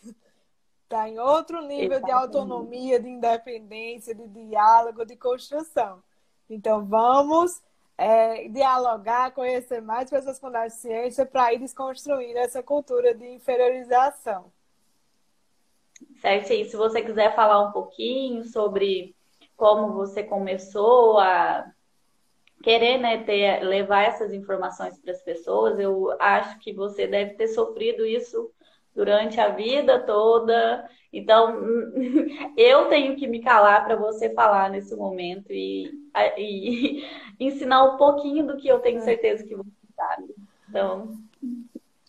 Está 0.84 1.08
em 1.08 1.18
outro 1.18 1.62
nível 1.62 1.98
de 1.98 2.10
autonomia, 2.10 3.00
de 3.00 3.08
independência, 3.08 4.14
de 4.14 4.28
diálogo, 4.28 5.06
de 5.06 5.16
construção. 5.16 6.02
Então, 6.50 6.84
vamos 6.84 7.62
é, 7.96 8.48
dialogar, 8.48 9.32
conhecer 9.32 9.80
mais 9.80 10.10
pessoas 10.10 10.38
com 10.38 10.50
deficiência 10.50 11.24
para 11.24 11.54
ir 11.54 11.58
desconstruindo 11.58 12.38
essa 12.38 12.62
cultura 12.62 13.14
de 13.14 13.26
inferiorização. 13.30 14.52
Certo, 16.20 16.52
e 16.52 16.66
se 16.66 16.76
você 16.76 17.00
quiser 17.00 17.34
falar 17.34 17.66
um 17.66 17.72
pouquinho 17.72 18.44
sobre 18.44 19.16
como 19.56 19.94
você 19.94 20.22
começou 20.22 21.18
a 21.18 21.72
querer 22.62 22.98
né, 22.98 23.22
ter, 23.24 23.62
levar 23.62 24.02
essas 24.02 24.32
informações 24.32 24.98
para 24.98 25.12
as 25.12 25.22
pessoas, 25.22 25.78
eu 25.78 26.14
acho 26.20 26.58
que 26.58 26.72
você 26.72 27.06
deve 27.06 27.34
ter 27.34 27.48
sofrido 27.48 28.04
isso 28.04 28.50
durante 28.94 29.40
a 29.40 29.48
vida 29.48 30.00
toda. 30.00 30.88
Então, 31.12 31.56
eu 32.56 32.86
tenho 32.86 33.16
que 33.16 33.26
me 33.26 33.40
calar 33.40 33.84
para 33.84 33.96
você 33.96 34.30
falar 34.34 34.70
nesse 34.70 34.94
momento 34.96 35.52
e, 35.52 35.90
e, 36.36 37.04
ensinar 37.38 37.84
um 37.84 37.96
pouquinho 37.96 38.46
do 38.46 38.56
que 38.56 38.68
eu 38.68 38.80
tenho 38.80 39.00
certeza 39.00 39.44
que 39.44 39.54
você 39.54 39.70
sabe. 39.94 40.34
Então. 40.68 41.16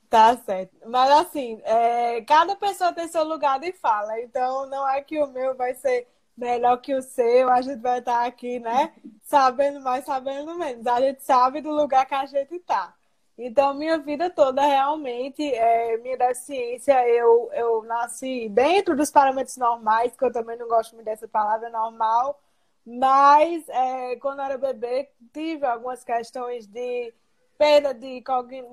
Tá 0.09 0.35
certo. 0.37 0.75
Mas 0.87 1.11
assim, 1.11 1.61
é, 1.63 2.21
cada 2.21 2.55
pessoa 2.55 2.91
tem 2.91 3.07
seu 3.07 3.23
lugar 3.23 3.59
de 3.59 3.71
fala. 3.73 4.19
Então, 4.21 4.67
não 4.67 4.89
é 4.89 5.01
que 5.01 5.21
o 5.21 5.27
meu 5.27 5.55
vai 5.55 5.75
ser 5.75 6.07
melhor 6.35 6.77
que 6.77 6.95
o 6.95 7.01
seu, 7.01 7.49
a 7.49 7.61
gente 7.61 7.79
vai 7.79 7.99
estar 7.99 8.25
aqui, 8.25 8.59
né? 8.59 8.93
Sabendo 9.29 9.79
mais, 9.81 10.05
sabendo 10.05 10.55
menos. 10.57 10.87
A 10.87 10.99
gente 11.01 11.23
sabe 11.23 11.61
do 11.61 11.69
lugar 11.69 12.03
que 12.07 12.15
a 12.15 12.25
gente 12.25 12.55
está. 12.55 12.95
Então, 13.37 13.75
minha 13.75 13.99
vida 13.99 14.27
toda, 14.27 14.59
realmente, 14.63 15.43
é, 15.53 15.97
minha 15.97 16.17
deficiência, 16.17 17.07
eu, 17.07 17.47
eu 17.53 17.83
nasci 17.83 18.49
dentro 18.49 18.97
dos 18.97 19.11
parâmetros 19.11 19.55
normais, 19.55 20.15
que 20.15 20.25
eu 20.25 20.31
também 20.31 20.57
não 20.57 20.67
gosto 20.67 20.95
muito 20.95 21.05
dessa 21.05 21.27
palavra 21.27 21.69
normal, 21.69 22.41
mas 22.83 23.69
é, 23.69 24.15
quando 24.17 24.41
era 24.41 24.57
bebê, 24.57 25.09
tive 25.31 25.63
algumas 25.65 26.03
questões 26.03 26.65
de 26.65 27.13
perda 27.55 27.93
de, 27.93 28.23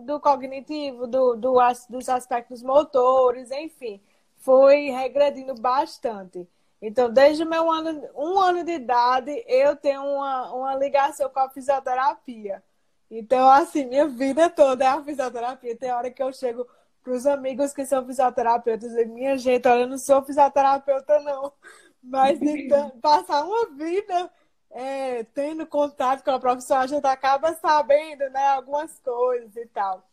do 0.06 0.18
cognitivo, 0.20 1.06
do, 1.06 1.36
do, 1.36 1.58
dos 1.90 2.08
aspectos 2.08 2.62
motores, 2.62 3.50
enfim, 3.50 4.00
foi 4.38 4.90
regredindo 4.90 5.54
bastante. 5.54 6.48
Então, 6.86 7.10
desde 7.12 7.44
meu 7.44 7.68
ano, 7.68 8.08
um 8.14 8.38
ano 8.38 8.62
de 8.62 8.70
idade, 8.70 9.44
eu 9.48 9.74
tenho 9.74 10.02
uma, 10.04 10.52
uma 10.52 10.74
ligação 10.76 11.28
com 11.28 11.40
a 11.40 11.50
fisioterapia. 11.50 12.62
Então, 13.10 13.48
assim, 13.48 13.84
minha 13.86 14.06
vida 14.06 14.48
toda 14.48 14.84
é 14.84 14.88
a 14.88 15.02
fisioterapia. 15.02 15.76
Tem 15.76 15.90
hora 15.90 16.12
que 16.12 16.22
eu 16.22 16.32
chego 16.32 16.64
para 17.02 17.12
os 17.12 17.26
amigos 17.26 17.72
que 17.72 17.84
são 17.84 18.06
fisioterapeutas 18.06 18.92
e 18.92 19.04
minha 19.04 19.36
gente, 19.36 19.66
olha, 19.66 19.80
eu 19.80 19.88
não 19.88 19.98
sou 19.98 20.22
fisioterapeuta, 20.22 21.18
não. 21.20 21.52
Mas 22.00 22.40
então, 22.40 22.90
passar 23.02 23.44
uma 23.44 23.66
vida 23.74 24.30
é, 24.70 25.24
tendo 25.34 25.66
contato 25.66 26.22
com 26.22 26.30
a 26.30 26.38
profissão, 26.38 26.78
a 26.78 26.86
gente 26.86 27.04
acaba 27.04 27.52
sabendo 27.54 28.30
né, 28.30 28.46
algumas 28.50 28.96
coisas 29.00 29.56
e 29.56 29.66
tal. 29.66 30.08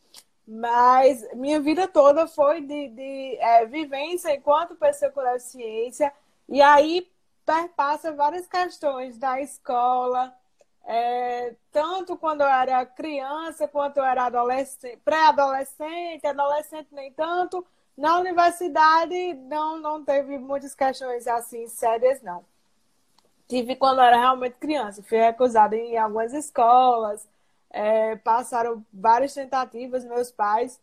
Mas 0.47 1.23
minha 1.35 1.61
vida 1.61 1.87
toda 1.87 2.25
foi 2.27 2.61
de, 2.61 2.89
de 2.89 3.37
é, 3.39 3.63
vivência 3.67 4.33
enquanto 4.35 4.75
pessoa 4.75 5.11
com 5.11 5.21
deficiência. 5.21 6.11
E 6.49 6.61
aí 6.61 7.11
perpassa 7.45 8.11
várias 8.13 8.47
questões 8.47 9.17
da 9.17 9.41
escola, 9.41 10.33
é, 10.85 11.55
tanto 11.71 12.17
quando 12.17 12.41
eu 12.41 12.47
era 12.47 12.85
criança, 12.85 13.67
quanto 13.67 13.97
eu 13.97 14.03
era 14.05 14.25
adolescente, 14.25 14.97
pré-adolescente, 15.03 16.25
adolescente 16.27 16.89
nem 16.91 17.11
tanto. 17.13 17.65
Na 17.97 18.17
universidade 18.19 19.33
não, 19.35 19.79
não 19.79 20.03
teve 20.03 20.37
muitas 20.37 20.75
questões 20.75 21.27
assim 21.27 21.67
sérias, 21.67 22.21
não. 22.21 22.43
Tive 23.47 23.75
quando 23.75 23.99
eu 23.99 24.05
era 24.05 24.17
realmente 24.17 24.55
criança. 24.59 25.03
Fui 25.03 25.17
recusada 25.17 25.75
em 25.75 25.97
algumas 25.97 26.33
escolas, 26.33 27.27
é, 27.69 28.15
passaram 28.17 28.85
várias 28.91 29.33
tentativas, 29.33 30.03
meus 30.05 30.31
pais, 30.31 30.79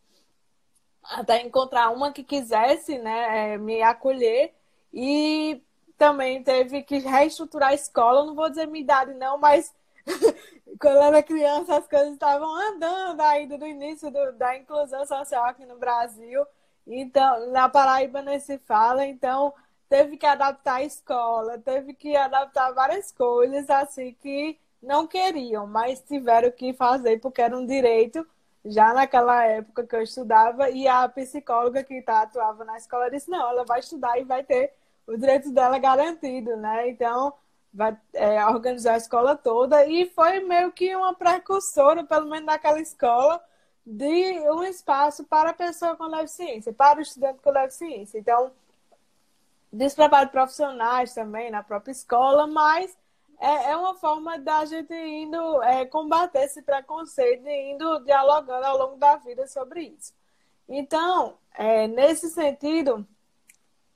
até 1.03 1.41
encontrar 1.41 1.89
uma 1.91 2.11
que 2.11 2.23
quisesse 2.23 2.97
né, 2.97 3.53
é, 3.53 3.57
me 3.57 3.81
acolher. 3.81 4.53
E 4.93 5.61
também 5.97 6.43
teve 6.43 6.81
que 6.83 6.99
reestruturar 6.99 7.69
a 7.69 7.73
escola. 7.73 8.25
Não 8.25 8.35
vou 8.35 8.49
dizer 8.49 8.67
minha 8.67 8.83
idade, 8.83 9.13
não, 9.13 9.37
mas 9.37 9.73
quando 10.79 10.95
eu 10.95 11.03
era 11.03 11.23
criança, 11.23 11.77
as 11.77 11.87
coisas 11.87 12.13
estavam 12.13 12.53
andando 12.55 13.21
ainda 13.21 13.57
no 13.57 13.67
início 13.67 14.09
do, 14.11 14.31
da 14.33 14.57
inclusão 14.57 15.05
social 15.05 15.45
aqui 15.45 15.65
no 15.65 15.77
Brasil. 15.77 16.45
Então, 16.87 17.51
na 17.51 17.69
Paraíba 17.69 18.21
nem 18.21 18.39
se 18.39 18.57
fala, 18.59 19.05
então 19.05 19.53
teve 19.87 20.17
que 20.17 20.25
adaptar 20.25 20.75
a 20.75 20.83
escola, 20.83 21.57
teve 21.59 21.93
que 21.93 22.15
adaptar 22.15 22.71
várias 22.71 23.11
coisas 23.11 23.69
assim 23.69 24.15
que 24.21 24.57
não 24.81 25.05
queriam, 25.05 25.67
mas 25.67 26.01
tiveram 26.01 26.49
que 26.51 26.73
fazer 26.73 27.19
porque 27.19 27.41
era 27.41 27.55
um 27.55 27.65
direito 27.65 28.25
já 28.65 28.93
naquela 28.93 29.43
época 29.45 29.85
que 29.85 29.95
eu 29.95 30.01
estudava 30.01 30.69
e 30.69 30.87
a 30.87 31.07
psicóloga 31.09 31.83
que 31.83 32.01
tá, 32.01 32.21
atuava 32.21 32.63
na 32.63 32.77
escola 32.77 33.09
disse 33.09 33.29
não, 33.29 33.49
ela 33.49 33.65
vai 33.65 33.79
estudar 33.79 34.19
e 34.19 34.23
vai 34.23 34.43
ter 34.43 34.73
o 35.07 35.17
direito 35.17 35.51
dela 35.51 35.77
garantido, 35.77 36.55
né? 36.57 36.89
Então 36.89 37.33
vai 37.73 37.97
é, 38.13 38.45
organizar 38.45 38.93
a 38.95 38.97
escola 38.97 39.35
toda 39.35 39.85
e 39.85 40.09
foi 40.09 40.41
meio 40.41 40.71
que 40.71 40.95
uma 40.95 41.13
precursora, 41.13 42.03
pelo 42.03 42.29
menos 42.29 42.45
naquela 42.45 42.79
escola, 42.79 43.41
de 43.85 44.39
um 44.49 44.63
espaço 44.63 45.23
para 45.25 45.51
a 45.51 45.53
pessoa 45.53 45.95
com 45.95 46.09
deficiência, 46.09 46.73
para 46.73 46.99
o 46.99 47.01
estudante 47.01 47.39
com 47.41 47.51
deficiência. 47.51 48.19
Então, 48.19 48.51
despreparo 49.71 50.29
profissionais 50.29 51.13
também 51.13 51.49
na 51.49 51.63
própria 51.63 51.91
escola, 51.91 52.45
mas 52.45 52.95
é, 53.39 53.71
é 53.71 53.75
uma 53.75 53.95
forma 53.95 54.37
da 54.37 54.65
gente 54.65 54.93
indo 54.93 55.63
é, 55.63 55.85
combater 55.85 56.43
esse 56.43 56.61
preconceito 56.61 57.47
e 57.47 57.71
indo 57.71 57.99
dialogando 58.03 58.65
ao 58.65 58.77
longo 58.77 58.97
da 58.97 59.15
vida 59.15 59.47
sobre 59.47 59.95
isso. 59.97 60.13
Então, 60.69 61.37
é, 61.55 61.87
nesse 61.87 62.29
sentido, 62.29 63.05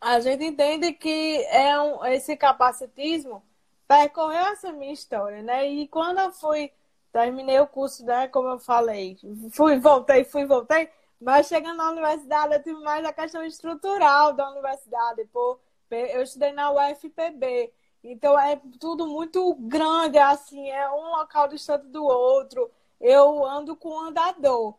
a 0.06 0.20
gente 0.20 0.44
entende 0.46 0.94
que 0.94 1.44
é 1.46 1.82
um, 1.82 2.06
esse 2.06 2.38
capacitismo 2.38 3.44
percorreu 3.88 4.46
essa 4.48 4.72
minha 4.72 4.94
história, 4.94 5.42
né? 5.42 5.68
E 5.68 5.88
quando 5.88 6.20
eu 6.20 6.32
fui, 6.32 6.72
terminei 7.12 7.60
o 7.60 7.66
curso, 7.66 8.06
né? 8.06 8.28
Como 8.28 8.48
eu 8.50 8.60
falei, 8.60 9.18
fui, 9.52 9.80
voltei, 9.80 10.24
fui, 10.24 10.46
voltei, 10.46 10.88
mas 11.20 11.48
chegando 11.48 11.78
na 11.78 11.90
universidade 11.90 12.54
eu 12.54 12.62
tive 12.62 12.80
mais 12.82 13.04
a 13.04 13.12
questão 13.12 13.44
estrutural 13.44 14.34
da 14.34 14.52
universidade. 14.52 15.26
Pô, 15.34 15.60
eu 15.90 16.22
estudei 16.22 16.52
na 16.52 16.72
UFPB, 16.72 17.74
então 18.04 18.40
é 18.40 18.62
tudo 18.80 19.08
muito 19.08 19.56
grande, 19.56 20.20
assim, 20.20 20.70
é 20.70 20.88
um 20.92 21.18
local 21.18 21.48
distante 21.48 21.88
do 21.88 22.04
outro. 22.06 22.70
Eu 23.02 23.44
ando 23.44 23.76
com 23.76 24.00
andador. 24.00 24.76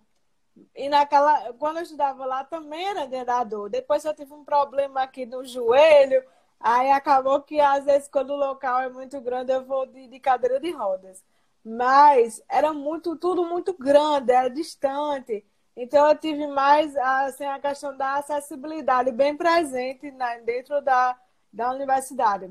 E 0.74 0.88
naquela, 0.88 1.52
quando 1.54 1.78
eu 1.78 1.82
estudava 1.82 2.24
lá 2.24 2.44
também 2.44 2.86
era 2.86 3.06
de 3.06 3.16
andador. 3.16 3.68
Depois 3.68 4.04
eu 4.04 4.14
tive 4.14 4.32
um 4.32 4.44
problema 4.44 5.02
aqui 5.02 5.26
no 5.26 5.44
joelho, 5.44 6.22
Aí 6.60 6.90
acabou 6.90 7.42
que 7.42 7.60
às 7.60 7.84
vezes 7.84 8.08
quando 8.08 8.30
o 8.30 8.36
local 8.36 8.80
é 8.80 8.88
muito 8.88 9.20
grande 9.20 9.52
eu 9.52 9.64
vou 9.64 9.86
de, 9.86 10.08
de 10.08 10.20
cadeira 10.20 10.58
de 10.58 10.70
rodas. 10.70 11.24
Mas 11.64 12.42
era 12.48 12.72
muito, 12.72 13.16
tudo 13.16 13.44
muito 13.44 13.72
grande, 13.74 14.32
era 14.32 14.48
distante. 14.48 15.44
Então 15.76 16.08
eu 16.08 16.16
tive 16.16 16.46
mais 16.46 16.96
assim, 16.96 17.44
a 17.44 17.58
questão 17.58 17.96
da 17.96 18.14
acessibilidade 18.16 19.10
bem 19.12 19.36
presente 19.36 20.10
na, 20.12 20.38
dentro 20.38 20.80
da, 20.80 21.18
da 21.52 21.70
universidade. 21.70 22.50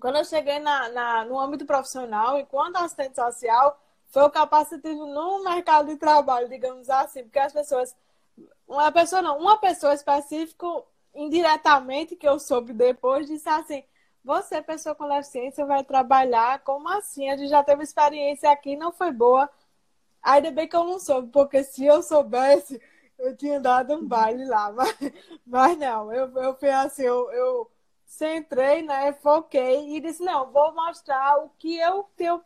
Quando 0.00 0.16
eu 0.16 0.24
cheguei 0.24 0.58
na, 0.58 0.88
na, 0.90 1.24
no 1.24 1.38
âmbito 1.38 1.66
profissional, 1.66 2.38
enquanto 2.38 2.76
assistente 2.76 3.16
social, 3.16 3.78
foi 4.10 4.22
o 4.22 4.30
capacitivo 4.30 5.06
no 5.06 5.44
mercado 5.44 5.88
de 5.88 5.96
trabalho, 5.96 6.48
digamos 6.48 6.90
assim, 6.90 7.22
porque 7.22 7.38
as 7.38 7.52
pessoas, 7.52 7.96
uma 8.66 8.90
pessoa 8.92 9.22
não, 9.22 9.38
uma 9.38 9.56
pessoa 9.58 9.94
específica 9.94 10.66
indiretamente, 11.14 12.16
que 12.16 12.28
eu 12.28 12.38
soube 12.38 12.72
depois, 12.72 13.26
disse 13.26 13.48
assim: 13.48 13.84
você, 14.24 14.60
pessoa 14.62 14.94
com 14.94 15.08
deficiência, 15.08 15.64
vai 15.64 15.82
trabalhar? 15.84 16.60
Como 16.60 16.88
assim? 16.88 17.30
A 17.30 17.36
gente 17.36 17.48
já 17.48 17.62
teve 17.62 17.82
experiência 17.82 18.50
aqui, 18.50 18.76
não 18.76 18.92
foi 18.92 19.12
boa. 19.12 19.48
Ainda 20.22 20.50
bem 20.50 20.68
que 20.68 20.76
eu 20.76 20.84
não 20.84 20.98
soube, 20.98 21.30
porque 21.32 21.64
se 21.64 21.84
eu 21.86 22.02
soubesse, 22.02 22.80
eu 23.18 23.36
tinha 23.36 23.60
dado 23.60 23.94
um 23.94 24.06
baile 24.06 24.44
lá. 24.46 24.70
Mas, 24.72 24.96
mas 25.46 25.78
não, 25.78 26.12
eu, 26.12 26.28
eu 26.36 26.54
fui 26.56 26.70
assim, 26.70 27.02
eu, 27.02 27.30
eu 27.32 27.70
centrei, 28.06 28.82
né? 28.82 29.12
Foquei 29.14 29.96
e 29.96 30.00
disse: 30.00 30.22
não, 30.22 30.50
vou 30.52 30.74
mostrar 30.74 31.38
o 31.44 31.50
que 31.58 31.76
eu 31.78 32.04
tenho 32.16 32.42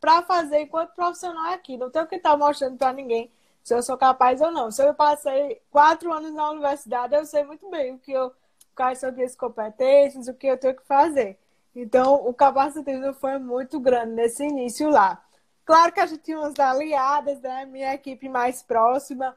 para 0.00 0.22
fazer 0.22 0.60
enquanto 0.60 0.94
profissional 0.94 1.52
aqui. 1.52 1.76
Não 1.76 1.90
tenho 1.90 2.06
que 2.06 2.16
estar 2.16 2.36
mostrando 2.36 2.76
para 2.76 2.92
ninguém 2.92 3.30
se 3.62 3.74
eu 3.74 3.82
sou 3.82 3.96
capaz 3.96 4.40
ou 4.40 4.50
não. 4.50 4.70
Se 4.70 4.84
eu 4.84 4.94
passei 4.94 5.60
quatro 5.70 6.12
anos 6.12 6.32
na 6.32 6.50
universidade, 6.50 7.14
eu 7.14 7.24
sei 7.24 7.44
muito 7.44 7.68
bem 7.70 7.94
o 7.94 7.98
que 7.98 8.12
eu, 8.12 8.32
quais 8.74 8.98
são 8.98 9.10
as 9.10 9.36
competências, 9.36 10.28
o 10.28 10.34
que 10.34 10.46
eu 10.46 10.58
tenho 10.58 10.76
que 10.76 10.86
fazer. 10.86 11.38
Então, 11.74 12.14
o 12.26 12.34
capacitismo 12.34 13.14
foi 13.14 13.38
muito 13.38 13.80
grande 13.80 14.12
nesse 14.12 14.44
início 14.44 14.90
lá. 14.90 15.24
Claro 15.64 15.92
que 15.92 16.00
a 16.00 16.06
gente 16.06 16.22
tinha 16.22 16.38
umas 16.38 16.58
aliadas, 16.58 17.40
né? 17.40 17.64
Minha 17.64 17.94
equipe 17.94 18.28
mais 18.28 18.62
próxima 18.62 19.36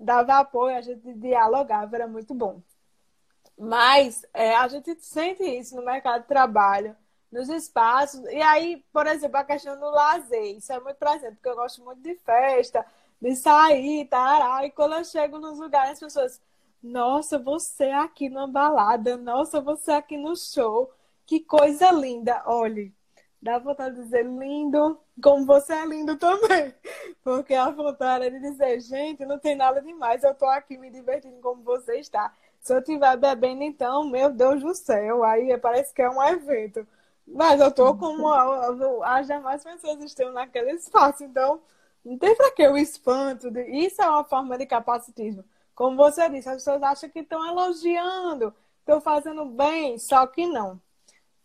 dava 0.00 0.38
apoio, 0.38 0.76
a 0.76 0.80
gente 0.80 1.12
dialogava, 1.14 1.96
era 1.96 2.06
muito 2.06 2.34
bom. 2.34 2.60
Mas 3.58 4.24
é, 4.34 4.54
a 4.54 4.68
gente 4.68 4.94
sente 5.00 5.42
isso 5.42 5.76
no 5.76 5.84
mercado 5.84 6.22
de 6.22 6.28
trabalho, 6.28 6.96
nos 7.30 7.48
espaços. 7.48 8.20
E 8.26 8.40
aí, 8.42 8.84
por 8.92 9.06
exemplo, 9.06 9.36
a 9.36 9.44
questão 9.44 9.78
do 9.78 9.90
lazer. 9.90 10.56
Isso 10.56 10.72
é 10.72 10.80
muito 10.80 10.96
presente, 10.96 11.34
porque 11.34 11.48
eu 11.48 11.56
gosto 11.56 11.84
muito 11.84 12.00
de 12.00 12.14
festa, 12.16 12.84
de 13.20 13.34
sair, 13.36 14.06
tará. 14.08 14.64
E 14.64 14.70
quando 14.70 14.94
eu 14.94 15.04
chego 15.04 15.38
nos 15.38 15.58
lugares, 15.58 15.92
as 15.92 16.00
pessoas, 16.00 16.40
nossa, 16.82 17.38
você 17.38 17.90
aqui 17.90 18.28
numa 18.28 18.46
balada, 18.46 19.16
nossa, 19.16 19.60
você 19.60 19.92
aqui 19.92 20.16
no 20.16 20.36
show. 20.36 20.92
Que 21.26 21.40
coisa 21.40 21.90
linda. 21.90 22.42
Olhe, 22.46 22.94
dá 23.42 23.58
vontade 23.58 23.96
de 23.96 24.02
dizer 24.02 24.24
lindo, 24.24 24.98
como 25.22 25.44
você 25.44 25.72
é 25.74 25.86
lindo 25.86 26.16
também. 26.16 26.74
Porque 27.22 27.54
a 27.54 27.70
vontade 27.70 28.26
é 28.26 28.30
de 28.30 28.40
dizer, 28.40 28.80
gente, 28.80 29.24
não 29.24 29.38
tem 29.38 29.56
nada 29.56 29.80
demais, 29.82 30.22
eu 30.22 30.34
tô 30.34 30.46
aqui 30.46 30.78
me 30.78 30.90
divertindo 30.90 31.40
como 31.40 31.62
você 31.62 31.98
está. 31.98 32.32
Se 32.60 32.74
eu 32.74 32.78
estiver 32.78 33.16
bebendo, 33.16 33.62
então, 33.62 34.04
meu 34.04 34.30
Deus 34.30 34.62
do 34.62 34.74
céu, 34.74 35.22
aí 35.24 35.56
parece 35.58 35.94
que 35.94 36.02
é 36.02 36.10
um 36.10 36.22
evento. 36.22 36.86
Mas 37.26 37.60
eu 37.60 37.70
tô 37.72 37.96
como 37.96 38.32
as 39.02 39.26
demais 39.26 39.62
pessoas 39.64 40.02
estão 40.02 40.32
naquele 40.32 40.72
espaço, 40.72 41.24
então 41.24 41.60
não 42.04 42.16
tem 42.16 42.34
para 42.36 42.52
que 42.52 42.66
o 42.68 42.76
espanto. 42.76 43.48
Isso 43.58 44.00
é 44.00 44.08
uma 44.08 44.24
forma 44.24 44.56
de 44.56 44.66
capacitismo. 44.66 45.44
Como 45.74 45.96
você 45.96 46.28
disse, 46.30 46.48
as 46.48 46.56
pessoas 46.56 46.82
acham 46.82 47.10
que 47.10 47.20
estão 47.20 47.44
elogiando, 47.46 48.54
estão 48.80 49.00
fazendo 49.00 49.44
bem, 49.44 49.98
só 49.98 50.26
que 50.26 50.46
não. 50.46 50.80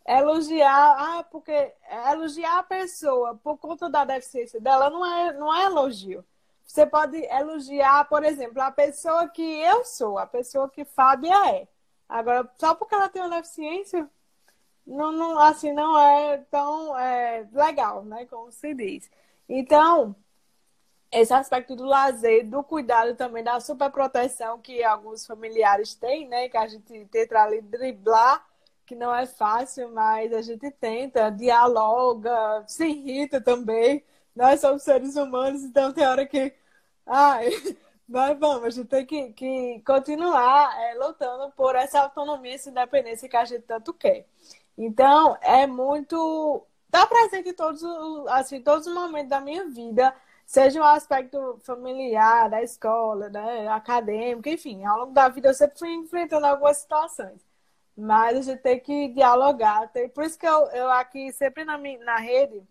Elogiar, 0.07 1.19
ah, 1.19 1.23
porque 1.23 1.73
elogiar 2.11 2.59
a 2.59 2.63
pessoa 2.63 3.35
por 3.43 3.57
conta 3.57 3.89
da 3.89 4.05
deficiência 4.05 4.59
dela 4.59 4.89
não 4.89 5.05
é, 5.05 5.33
não 5.33 5.53
é 5.53 5.65
elogio. 5.65 6.23
Você 6.65 6.85
pode 6.85 7.17
elogiar, 7.25 8.07
por 8.07 8.23
exemplo, 8.23 8.61
a 8.61 8.71
pessoa 8.71 9.27
que 9.27 9.41
eu 9.41 9.83
sou, 9.83 10.17
a 10.17 10.25
pessoa 10.25 10.69
que 10.69 10.85
Fábia 10.85 11.33
é. 11.55 11.67
Agora, 12.07 12.49
só 12.57 12.73
porque 12.75 12.95
ela 12.95 13.09
tem 13.09 13.21
uma 13.21 13.35
deficiência, 13.37 14.09
não, 14.85 15.11
não, 15.11 15.39
assim, 15.39 15.71
não 15.71 15.97
é 15.99 16.37
tão 16.49 16.97
é, 16.97 17.47
legal, 17.51 18.03
né? 18.03 18.25
Como 18.25 18.51
se 18.51 18.73
diz. 18.73 19.09
Então, 19.47 20.15
esse 21.11 21.33
aspecto 21.33 21.75
do 21.75 21.85
lazer, 21.85 22.47
do 22.47 22.63
cuidado 22.63 23.15
também, 23.15 23.43
da 23.43 23.59
superproteção 23.59 24.59
que 24.59 24.83
alguns 24.83 25.25
familiares 25.25 25.95
têm, 25.95 26.27
né? 26.27 26.49
Que 26.49 26.57
a 26.57 26.67
gente 26.67 27.05
tenta 27.07 27.39
ali 27.41 27.61
driblar, 27.61 28.45
que 28.85 28.95
não 28.95 29.13
é 29.13 29.25
fácil, 29.25 29.91
mas 29.91 30.33
a 30.33 30.41
gente 30.41 30.69
tenta, 30.71 31.29
dialoga, 31.29 32.63
se 32.67 32.85
irrita 32.85 33.41
também. 33.41 34.03
Nós 34.35 34.61
somos 34.61 34.83
seres 34.83 35.15
humanos, 35.15 35.63
então 35.63 35.93
tem 35.93 36.07
hora 36.07 36.25
que. 36.25 36.53
Ai, 37.05 37.49
mas 38.07 38.37
vamos, 38.39 38.65
a 38.65 38.69
gente 38.69 38.87
tem 38.87 39.05
que, 39.05 39.33
que 39.33 39.81
continuar 39.85 40.77
é, 40.81 40.95
lutando 40.95 41.51
por 41.53 41.75
essa 41.75 42.01
autonomia, 42.01 42.55
essa 42.55 42.69
independência 42.69 43.29
que 43.29 43.37
a 43.37 43.45
gente 43.45 43.63
tanto 43.63 43.93
quer. 43.93 44.27
Então, 44.77 45.37
é 45.41 45.67
muito. 45.67 46.65
Está 46.85 47.07
presente 47.07 47.49
em 47.49 47.53
todos, 47.53 47.83
assim, 48.29 48.61
todos 48.61 48.87
os 48.87 48.93
momentos 48.93 49.29
da 49.29 49.39
minha 49.39 49.65
vida 49.69 50.13
seja 50.51 50.81
o 50.81 50.83
aspecto 50.83 51.57
familiar, 51.63 52.49
da 52.49 52.61
escola, 52.61 53.29
né, 53.29 53.69
acadêmico, 53.69 54.49
enfim, 54.49 54.83
ao 54.83 54.99
longo 54.99 55.13
da 55.13 55.29
vida 55.29 55.47
eu 55.47 55.53
sempre 55.53 55.79
fui 55.79 55.93
enfrentando 55.93 56.45
algumas 56.45 56.75
situações. 56.77 57.39
Mas 57.95 58.37
a 58.37 58.41
gente 58.41 58.61
tem 58.61 58.77
que 58.79 59.07
dialogar. 59.09 59.87
Tem, 59.93 60.09
por 60.09 60.25
isso 60.25 60.37
que 60.37 60.45
eu, 60.45 60.65
eu 60.71 60.91
aqui, 60.91 61.31
sempre 61.31 61.63
na, 61.63 61.77
minha, 61.77 62.03
na 62.03 62.17
rede, 62.17 62.61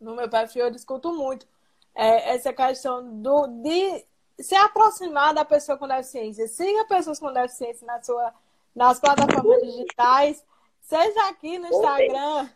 no 0.00 0.14
meu 0.14 0.28
perfil, 0.28 0.64
eu 0.64 0.70
discuto 0.70 1.12
muito 1.12 1.46
é, 1.94 2.34
essa 2.34 2.52
questão 2.52 3.20
do, 3.20 3.46
de 3.46 4.04
se 4.40 4.54
aproximar 4.54 5.34
da 5.34 5.44
pessoa 5.44 5.76
com 5.76 5.88
deficiência. 5.88 6.48
Siga 6.48 6.86
pessoas 6.86 7.18
com 7.18 7.32
deficiência 7.32 7.86
na 7.86 8.02
sua, 8.02 8.32
nas 8.74 8.98
plataformas 9.00 9.60
digitais, 9.62 10.44
seja 10.86 11.28
aqui 11.28 11.58
no 11.58 11.66
Instagram. 11.68 12.48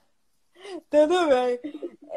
Tudo 0.88 1.28
bem. 1.28 1.60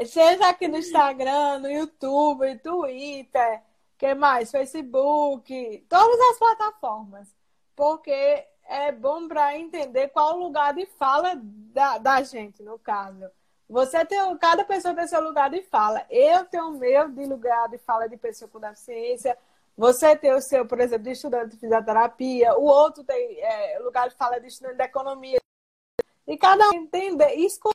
Seja 0.05 0.49
aqui 0.49 0.67
no 0.67 0.77
Instagram, 0.77 1.59
no 1.59 1.71
YouTube, 1.71 2.57
Twitter, 2.59 3.61
que 3.97 4.13
mais? 4.13 4.51
Facebook, 4.51 5.85
todas 5.89 6.19
as 6.31 6.37
plataformas. 6.37 7.27
Porque 7.75 8.45
é 8.65 8.91
bom 8.91 9.27
para 9.27 9.57
entender 9.57 10.09
qual 10.09 10.35
o 10.35 10.43
lugar 10.43 10.73
de 10.73 10.85
fala 10.85 11.33
da, 11.35 11.97
da 11.97 12.21
gente, 12.21 12.61
no 12.61 12.77
caso. 12.77 13.29
Você 13.69 14.05
tem, 14.05 14.19
cada 14.37 14.63
pessoa 14.63 14.93
tem 14.93 15.07
seu 15.07 15.21
lugar 15.21 15.49
de 15.49 15.61
fala. 15.63 16.05
Eu 16.09 16.45
tenho 16.45 16.69
o 16.69 16.77
meu 16.77 17.09
de 17.09 17.25
lugar 17.25 17.69
de 17.69 17.77
fala 17.79 18.07
de 18.07 18.17
pessoa 18.17 18.49
com 18.49 18.59
deficiência. 18.59 19.37
Você 19.75 20.15
tem 20.15 20.33
o 20.33 20.41
seu, 20.41 20.65
por 20.67 20.79
exemplo, 20.79 21.05
de 21.05 21.11
estudante 21.11 21.51
de 21.51 21.57
fisioterapia. 21.57 22.53
O 22.55 22.65
outro 22.65 23.03
tem 23.03 23.39
é, 23.39 23.79
lugar 23.79 24.09
de 24.09 24.15
fala 24.15 24.39
de 24.39 24.47
estudante 24.47 24.77
de 24.77 24.83
economia. 24.83 25.39
E 26.27 26.37
cada 26.37 26.69
um 26.69 26.73
entender, 26.73 27.33
escutar 27.35 27.73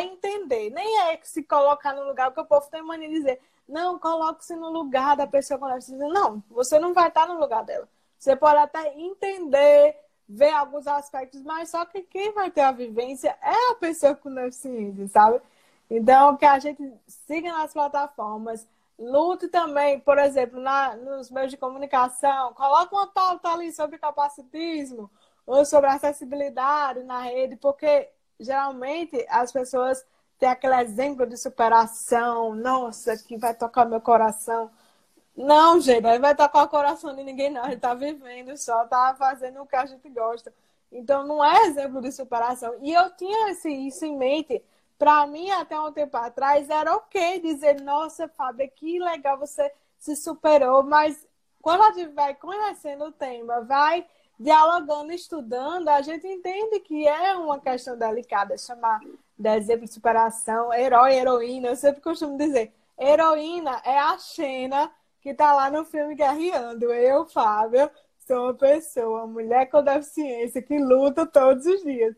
e 0.00 0.06
entender. 0.06 0.70
Nem 0.70 1.00
é 1.02 1.20
se 1.22 1.42
colocar 1.42 1.94
no 1.94 2.04
lugar, 2.04 2.30
porque 2.30 2.40
o 2.40 2.46
povo 2.46 2.70
tem 2.70 2.82
mania 2.82 3.08
de 3.08 3.14
dizer, 3.14 3.40
não, 3.68 3.98
coloque-se 3.98 4.54
no 4.56 4.70
lugar 4.70 5.16
da 5.16 5.26
pessoa 5.26 5.58
com 5.58 5.68
deficiência. 5.68 6.08
Não, 6.08 6.42
você 6.48 6.78
não 6.78 6.94
vai 6.94 7.08
estar 7.08 7.26
no 7.26 7.38
lugar 7.38 7.64
dela. 7.64 7.88
Você 8.18 8.34
pode 8.34 8.58
até 8.58 8.94
entender, 8.98 9.96
ver 10.28 10.52
alguns 10.52 10.86
aspectos, 10.86 11.42
mas 11.42 11.70
só 11.70 11.84
que 11.84 12.02
quem 12.02 12.32
vai 12.32 12.50
ter 12.50 12.62
a 12.62 12.72
vivência 12.72 13.36
é 13.42 13.70
a 13.70 13.74
pessoa 13.74 14.14
com 14.14 14.32
deficiência, 14.34 15.08
sabe? 15.08 15.40
Então, 15.90 16.36
que 16.36 16.44
a 16.44 16.58
gente 16.58 16.82
siga 17.06 17.52
nas 17.52 17.72
plataformas, 17.72 18.66
lute 18.98 19.48
também, 19.48 20.00
por 20.00 20.18
exemplo, 20.18 20.60
na, 20.60 20.96
nos 20.96 21.30
meios 21.30 21.50
de 21.50 21.56
comunicação, 21.56 22.54
coloque 22.54 22.94
uma 22.94 23.06
pauta 23.06 23.52
ali 23.52 23.72
sobre 23.72 23.98
capacitismo 23.98 25.10
ou 25.46 25.64
sobre 25.64 25.88
acessibilidade 25.88 27.02
na 27.04 27.20
rede, 27.20 27.56
porque 27.56 28.10
geralmente 28.38 29.24
as 29.28 29.52
pessoas 29.52 30.04
têm 30.38 30.48
aquele 30.48 30.80
exemplo 30.82 31.26
de 31.26 31.36
superação, 31.36 32.54
nossa, 32.54 33.16
que 33.16 33.36
vai 33.38 33.54
tocar 33.54 33.84
meu 33.86 34.00
coração. 34.00 34.70
Não, 35.36 35.80
gente, 35.80 36.02
não 36.02 36.20
vai 36.20 36.34
tocar 36.34 36.64
o 36.64 36.68
coração 36.68 37.14
de 37.14 37.22
ninguém, 37.22 37.50
não. 37.50 37.62
A 37.64 37.70
gente 37.70 37.80
tá 37.80 37.94
vivendo 37.94 38.56
só, 38.56 38.86
tá 38.86 39.14
fazendo 39.18 39.62
o 39.62 39.66
que 39.66 39.76
a 39.76 39.86
gente 39.86 40.08
gosta. 40.08 40.52
Então, 40.90 41.26
não 41.26 41.44
é 41.44 41.66
exemplo 41.66 42.00
de 42.00 42.10
superação. 42.12 42.74
E 42.80 42.92
eu 42.92 43.10
tinha 43.16 43.50
esse, 43.50 43.70
isso 43.70 44.04
em 44.06 44.16
mente. 44.16 44.62
Para 44.98 45.26
mim, 45.26 45.50
até 45.50 45.78
um 45.78 45.92
tempo 45.92 46.16
atrás, 46.16 46.70
era 46.70 46.94
ok 46.96 47.40
dizer, 47.40 47.80
nossa, 47.82 48.28
Fábio, 48.28 48.70
que 48.74 48.98
legal 48.98 49.38
você 49.38 49.70
se 49.98 50.16
superou. 50.16 50.82
Mas 50.82 51.26
quando 51.60 51.82
a 51.82 51.92
gente 51.92 52.12
vai 52.14 52.34
conhecendo 52.34 53.04
o 53.06 53.12
tema, 53.12 53.60
vai 53.62 54.06
dialogando, 54.38 55.12
estudando, 55.12 55.88
a 55.88 56.02
gente 56.02 56.26
entende 56.26 56.80
que 56.80 57.06
é 57.06 57.34
uma 57.36 57.58
questão 57.58 57.96
delicada 57.96 58.56
chamar 58.58 59.00
de 59.38 59.48
exemplo 59.56 59.86
de 59.86 59.92
superação, 59.92 60.72
herói, 60.72 61.14
heroína. 61.14 61.68
Eu 61.68 61.76
sempre 61.76 62.00
costumo 62.00 62.36
dizer, 62.36 62.72
heroína 62.98 63.80
é 63.84 63.98
a 63.98 64.18
Xena 64.18 64.90
que 65.20 65.34
tá 65.34 65.52
lá 65.54 65.70
no 65.70 65.84
filme 65.84 66.14
guerreando. 66.14 66.92
Eu, 66.92 67.26
Fábio, 67.26 67.90
sou 68.26 68.44
uma 68.44 68.54
pessoa, 68.54 69.24
uma 69.24 69.26
mulher 69.26 69.66
com 69.70 69.82
deficiência 69.82 70.62
que 70.62 70.78
luta 70.78 71.26
todos 71.26 71.66
os 71.66 71.82
dias. 71.82 72.14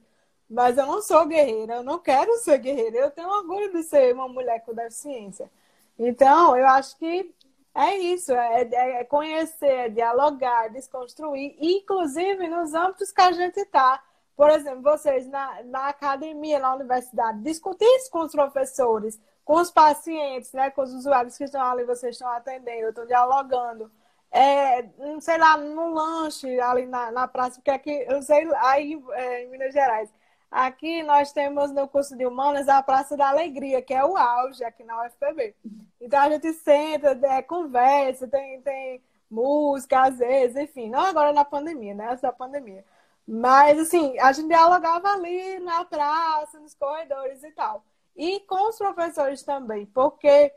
Mas 0.49 0.79
eu 0.79 0.87
não 0.87 1.03
sou 1.03 1.27
guerreira, 1.27 1.77
eu 1.77 1.83
não 1.83 1.99
quero 1.99 2.37
ser 2.39 2.59
guerreira. 2.59 2.99
Eu 2.99 3.11
tenho 3.11 3.29
orgulho 3.29 3.73
de 3.73 3.83
ser 3.83 4.15
uma 4.15 4.29
mulher 4.29 4.65
com 4.65 4.75
deficiência. 4.75 5.51
Então, 5.99 6.57
eu 6.57 6.67
acho 6.67 6.97
que 6.97 7.35
é 7.75 7.97
isso, 7.97 8.33
é, 8.33 8.63
é, 8.63 9.01
é 9.01 9.05
conhecer, 9.05 9.67
é 9.67 9.89
dialogar, 9.89 10.69
desconstruir, 10.69 11.57
inclusive 11.61 12.49
nos 12.49 12.75
âmbitos 12.75 13.13
que 13.13 13.21
a 13.21 13.33
gente 13.33 13.59
está. 13.61 14.03
Por 14.37 14.51
exemplo, 14.51 14.83
vocês 14.83 15.27
na, 15.29 15.63
na 15.65 15.89
academia, 15.89 16.59
na 16.61 16.75
universidade, 16.75 17.43
discutir 17.43 17.85
isso 17.97 18.11
com 18.11 18.21
os 18.21 18.33
professores, 18.33 19.21
com 19.45 19.55
os 19.55 19.71
pacientes, 19.71 20.53
né, 20.53 20.71
com 20.71 20.83
os 20.83 20.93
usuários 20.93 21.37
que 21.37 21.45
estão 21.45 21.63
ali, 21.63 21.85
vocês 21.85 22.15
estão 22.15 22.29
atendendo, 22.29 22.89
estão 22.89 23.07
dialogando. 23.07 23.91
É, 24.31 24.83
sei 25.21 25.39
lá, 25.39 25.57
no 25.57 25.91
lanche 25.93 26.61
ali 26.61 26.87
na, 26.87 27.11
na 27.11 27.27
praça, 27.27 27.57
porque 27.57 27.71
aqui, 27.71 27.91
eu 28.09 28.23
sei, 28.23 28.47
aí 28.59 29.03
é, 29.13 29.45
em 29.45 29.49
Minas 29.51 29.73
Gerais, 29.73 30.13
Aqui 30.51 31.03
nós 31.03 31.31
temos 31.31 31.71
no 31.73 31.87
curso 31.87 32.17
de 32.17 32.25
Humanas 32.25 32.69
a 32.69 32.83
Praça 32.83 33.17
da 33.17 33.29
Alegria, 33.29 33.83
que 33.83 33.93
é 33.93 34.03
o 34.05 34.17
auge 34.17 34.65
aqui 34.65 34.83
na 34.83 35.05
UFPB. 35.05 35.55
Então 36.01 36.21
a 36.21 36.31
gente 36.31 36.53
senta, 36.55 37.19
é, 37.27 37.43
conversa, 37.43 38.27
tem, 38.27 38.61
tem 38.63 39.03
música 39.31 40.03
às 40.03 40.19
vezes, 40.19 40.57
enfim, 40.57 40.89
não 40.89 41.01
agora 41.01 41.33
na 41.33 41.45
pandemia, 41.45 41.95
né? 41.95 42.13
Essa 42.13 42.33
pandemia. 42.33 42.85
Mas 43.27 43.79
assim, 43.79 44.19
a 44.19 44.33
gente 44.33 44.49
dialogava 44.49 45.09
ali 45.09 45.59
na 45.59 45.85
praça, 45.85 46.59
nos 46.59 46.75
corredores 46.75 47.43
e 47.43 47.51
tal. 47.51 47.85
E 48.17 48.41
com 48.41 48.69
os 48.71 48.79
professores 48.79 49.43
também, 49.43 49.85
porque 49.87 50.53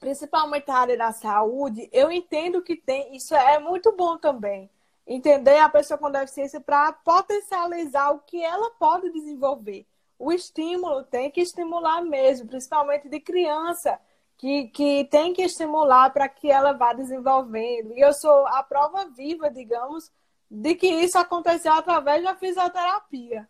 principalmente 0.00 0.66
na 0.66 0.78
área 0.78 0.96
da 0.96 1.12
saúde, 1.12 1.88
eu 1.92 2.10
entendo 2.10 2.62
que 2.62 2.74
tem, 2.74 3.14
isso 3.14 3.34
é 3.34 3.58
muito 3.58 3.94
bom 3.94 4.16
também 4.16 4.70
entender 5.12 5.58
a 5.58 5.68
pessoa 5.68 5.98
com 5.98 6.08
deficiência 6.08 6.60
para 6.60 6.92
potencializar 6.92 8.10
o 8.12 8.20
que 8.20 8.40
ela 8.40 8.70
pode 8.78 9.10
desenvolver, 9.10 9.84
o 10.16 10.30
estímulo 10.30 11.02
tem 11.02 11.30
que 11.30 11.40
estimular 11.40 12.00
mesmo, 12.02 12.46
principalmente 12.46 13.08
de 13.08 13.18
criança, 13.18 13.98
que, 14.36 14.68
que 14.68 15.04
tem 15.10 15.32
que 15.32 15.42
estimular 15.42 16.12
para 16.12 16.28
que 16.28 16.48
ela 16.48 16.72
vá 16.72 16.92
desenvolvendo. 16.92 17.92
E 17.92 18.00
eu 18.00 18.12
sou 18.12 18.46
a 18.46 18.62
prova 18.62 19.06
viva, 19.06 19.50
digamos, 19.50 20.12
de 20.48 20.76
que 20.76 20.86
isso 20.86 21.18
aconteceu 21.18 21.72
através 21.72 22.22
da 22.22 22.36
fisioterapia 22.36 23.48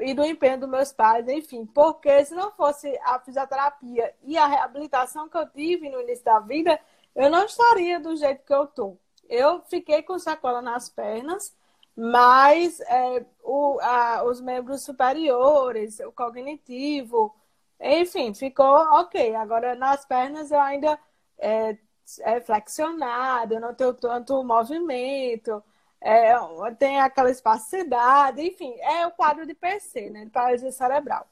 e 0.00 0.14
do 0.14 0.24
empenho 0.24 0.60
dos 0.60 0.68
meus 0.68 0.92
pais, 0.92 1.28
enfim, 1.28 1.66
porque 1.66 2.24
se 2.24 2.34
não 2.34 2.50
fosse 2.52 2.98
a 3.04 3.18
fisioterapia 3.20 4.14
e 4.22 4.38
a 4.38 4.46
reabilitação 4.46 5.28
que 5.28 5.36
eu 5.36 5.48
tive 5.50 5.90
no 5.90 6.00
início 6.00 6.24
da 6.24 6.40
vida, 6.40 6.80
eu 7.14 7.30
não 7.30 7.44
estaria 7.44 8.00
do 8.00 8.16
jeito 8.16 8.44
que 8.44 8.54
eu 8.54 8.64
estou. 8.64 8.98
Eu 9.28 9.62
fiquei 9.62 10.02
com 10.02 10.18
sacola 10.18 10.62
nas 10.62 10.88
pernas, 10.88 11.54
mas 11.96 12.80
é, 12.80 13.24
o, 13.42 13.78
a, 13.80 14.24
os 14.24 14.40
membros 14.40 14.82
superiores, 14.82 16.00
o 16.00 16.12
cognitivo, 16.12 17.34
enfim, 17.80 18.34
ficou 18.34 18.66
ok. 18.66 19.34
Agora 19.36 19.74
nas 19.74 20.04
pernas 20.04 20.50
eu 20.50 20.60
ainda 20.60 20.98
é, 21.38 21.76
é 22.20 22.40
flexionado, 22.40 23.54
eu 23.54 23.60
não 23.60 23.74
tenho 23.74 23.94
tanto 23.94 24.42
movimento, 24.44 25.62
é, 26.00 26.34
tem 26.78 27.00
aquela 27.00 27.30
espacidade, 27.30 28.42
enfim, 28.42 28.74
é 28.80 29.06
o 29.06 29.12
quadro 29.12 29.46
de 29.46 29.54
PC, 29.54 30.10
né, 30.10 30.24
de 30.24 30.30
paralisia 30.30 30.70
cerebral. 30.72 31.26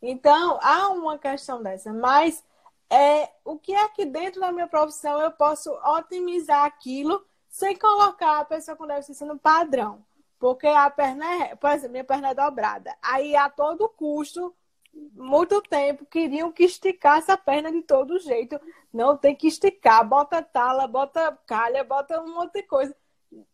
Então, 0.00 0.58
há 0.62 0.88
uma 0.90 1.18
questão 1.18 1.62
dessa, 1.62 1.92
mas 1.92 2.44
é, 2.90 3.30
o 3.44 3.58
que 3.58 3.74
é 3.74 3.88
que 3.88 4.04
dentro 4.04 4.40
da 4.40 4.52
minha 4.52 4.66
profissão 4.68 5.20
eu 5.20 5.30
posso 5.32 5.72
otimizar 5.96 6.64
aquilo 6.64 7.24
sem 7.52 7.76
colocar 7.76 8.40
a 8.40 8.44
pessoa 8.46 8.74
com 8.74 8.86
deficiência 8.86 9.26
no 9.26 9.38
padrão. 9.38 10.02
Porque 10.38 10.66
a 10.66 10.88
perna 10.88 11.44
é, 11.44 11.54
por 11.54 11.70
exemplo, 11.70 11.92
minha 11.92 12.02
perna 12.02 12.30
é 12.30 12.34
dobrada. 12.34 12.96
Aí 13.02 13.36
a 13.36 13.50
todo 13.50 13.90
custo, 13.90 14.54
muito 15.14 15.60
tempo, 15.60 16.06
queriam 16.06 16.50
que 16.50 16.64
esticasse 16.64 17.30
a 17.30 17.36
perna 17.36 17.70
de 17.70 17.82
todo 17.82 18.18
jeito. 18.18 18.58
Não 18.90 19.18
tem 19.18 19.36
que 19.36 19.46
esticar, 19.46 20.02
bota 20.02 20.40
tala, 20.40 20.88
bota 20.88 21.38
calha, 21.46 21.84
bota 21.84 22.22
um 22.22 22.34
monte 22.34 22.54
de 22.54 22.62
coisa. 22.62 22.96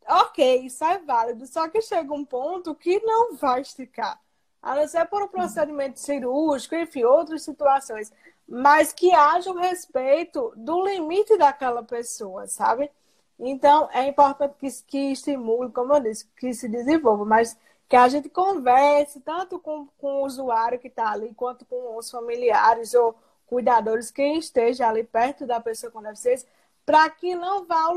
Ok, 0.08 0.60
isso 0.60 0.84
é 0.84 0.98
válido. 0.98 1.44
Só 1.48 1.68
que 1.68 1.82
chega 1.82 2.14
um 2.14 2.24
ponto 2.24 2.76
que 2.76 3.00
não 3.00 3.34
vai 3.34 3.62
esticar. 3.62 4.18
A 4.62 4.76
não 4.76 4.86
ser 4.86 5.06
por 5.06 5.24
um 5.24 5.28
procedimento 5.28 5.98
cirúrgico, 5.98 6.76
enfim, 6.76 7.02
outras 7.02 7.42
situações. 7.42 8.12
Mas 8.48 8.92
que 8.92 9.12
haja 9.12 9.50
o 9.50 9.58
respeito 9.58 10.52
do 10.56 10.86
limite 10.86 11.36
daquela 11.36 11.82
pessoa, 11.82 12.46
sabe? 12.46 12.90
Então, 13.38 13.88
é 13.92 14.06
importante 14.06 14.54
que, 14.58 14.68
que 14.86 15.12
estimule, 15.12 15.70
como 15.70 15.94
eu 15.94 16.00
disse, 16.00 16.26
que 16.36 16.52
se 16.52 16.68
desenvolva, 16.68 17.24
mas 17.24 17.56
que 17.88 17.96
a 17.96 18.08
gente 18.08 18.28
converse 18.28 19.20
tanto 19.20 19.58
com, 19.58 19.86
com 19.98 20.22
o 20.22 20.26
usuário 20.26 20.78
que 20.78 20.88
está 20.88 21.12
ali, 21.12 21.32
quanto 21.34 21.64
com 21.64 21.96
os 21.96 22.10
familiares 22.10 22.94
ou 22.94 23.16
cuidadores, 23.46 24.10
quem 24.10 24.38
esteja 24.38 24.88
ali 24.88 25.04
perto 25.04 25.46
da 25.46 25.60
pessoa 25.60 25.90
com 25.90 26.02
deficiência, 26.02 26.48
para 26.84 27.08
que 27.10 27.34
não 27.34 27.64
vá 27.66 27.88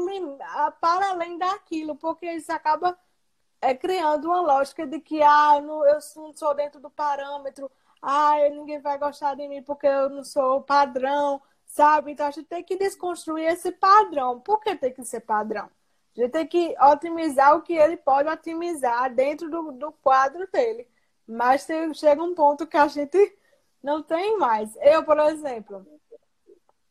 para 0.79 1.09
além 1.11 1.37
daquilo, 1.37 1.95
porque 1.95 2.31
isso 2.31 2.51
acaba 2.51 2.97
é, 3.61 3.73
criando 3.75 4.25
uma 4.25 4.41
lógica 4.41 4.85
de 4.87 4.99
que 4.99 5.21
ah, 5.21 5.55
eu 5.57 5.61
não, 5.61 5.85
eu 5.85 5.99
não 6.17 6.35
sou 6.35 6.53
dentro 6.55 6.79
do 6.79 6.89
parâmetro, 6.89 7.69
ah, 8.01 8.35
ninguém 8.49 8.79
vai 8.79 8.97
gostar 8.97 9.35
de 9.35 9.47
mim 9.47 9.61
porque 9.63 9.87
eu 9.87 10.09
não 10.09 10.23
sou 10.23 10.61
padrão, 10.61 11.41
sabe? 11.71 12.11
Então 12.11 12.27
a 12.27 12.31
gente 12.31 12.47
tem 12.47 12.63
que 12.63 12.75
desconstruir 12.75 13.45
esse 13.45 13.71
padrão. 13.71 14.39
Por 14.39 14.59
que 14.59 14.75
tem 14.75 14.93
que 14.93 15.03
ser 15.05 15.21
padrão? 15.21 15.69
A 16.15 16.21
gente 16.21 16.31
tem 16.31 16.45
que 16.45 16.75
otimizar 16.81 17.55
o 17.55 17.61
que 17.61 17.73
ele 17.73 17.95
pode 17.95 18.27
otimizar 18.27 19.13
dentro 19.13 19.49
do, 19.49 19.71
do 19.71 19.91
quadro 19.93 20.47
dele. 20.51 20.85
Mas 21.25 21.65
tem, 21.65 21.93
chega 21.93 22.21
um 22.21 22.35
ponto 22.35 22.67
que 22.67 22.75
a 22.75 22.87
gente 22.87 23.37
não 23.81 24.03
tem 24.03 24.37
mais. 24.37 24.77
Eu, 24.81 25.03
por 25.05 25.17
exemplo, 25.19 25.85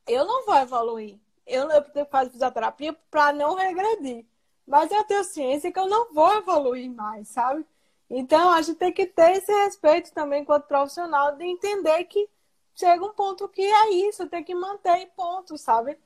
eu 0.06 0.24
não 0.24 0.46
vou 0.46 0.56
evoluir. 0.56 1.18
Eu, 1.46 1.70
eu 1.70 1.82
tenho 1.82 2.06
que 2.06 2.12
fazer 2.12 2.30
fisioterapia 2.30 2.96
para 3.10 3.34
não 3.34 3.54
regredir. 3.54 4.24
Mas 4.66 4.90
eu 4.90 5.04
tenho 5.04 5.24
ciência 5.24 5.70
que 5.70 5.78
eu 5.78 5.88
não 5.88 6.12
vou 6.14 6.32
evoluir 6.36 6.90
mais, 6.90 7.28
sabe? 7.28 7.66
Então, 8.08 8.50
a 8.50 8.62
gente 8.62 8.78
tem 8.78 8.92
que 8.92 9.06
ter 9.06 9.32
esse 9.32 9.52
respeito 9.52 10.12
também 10.12 10.42
enquanto 10.42 10.66
profissional 10.66 11.36
de 11.36 11.44
entender 11.44 12.02
que 12.04 12.28
chega 12.74 13.04
um 13.04 13.12
ponto 13.12 13.48
que 13.48 13.62
é 13.62 13.90
isso, 14.08 14.28
tem 14.28 14.44
que 14.44 14.54
manter 14.54 15.10
ponto, 15.16 15.56
sabe? 15.58 15.98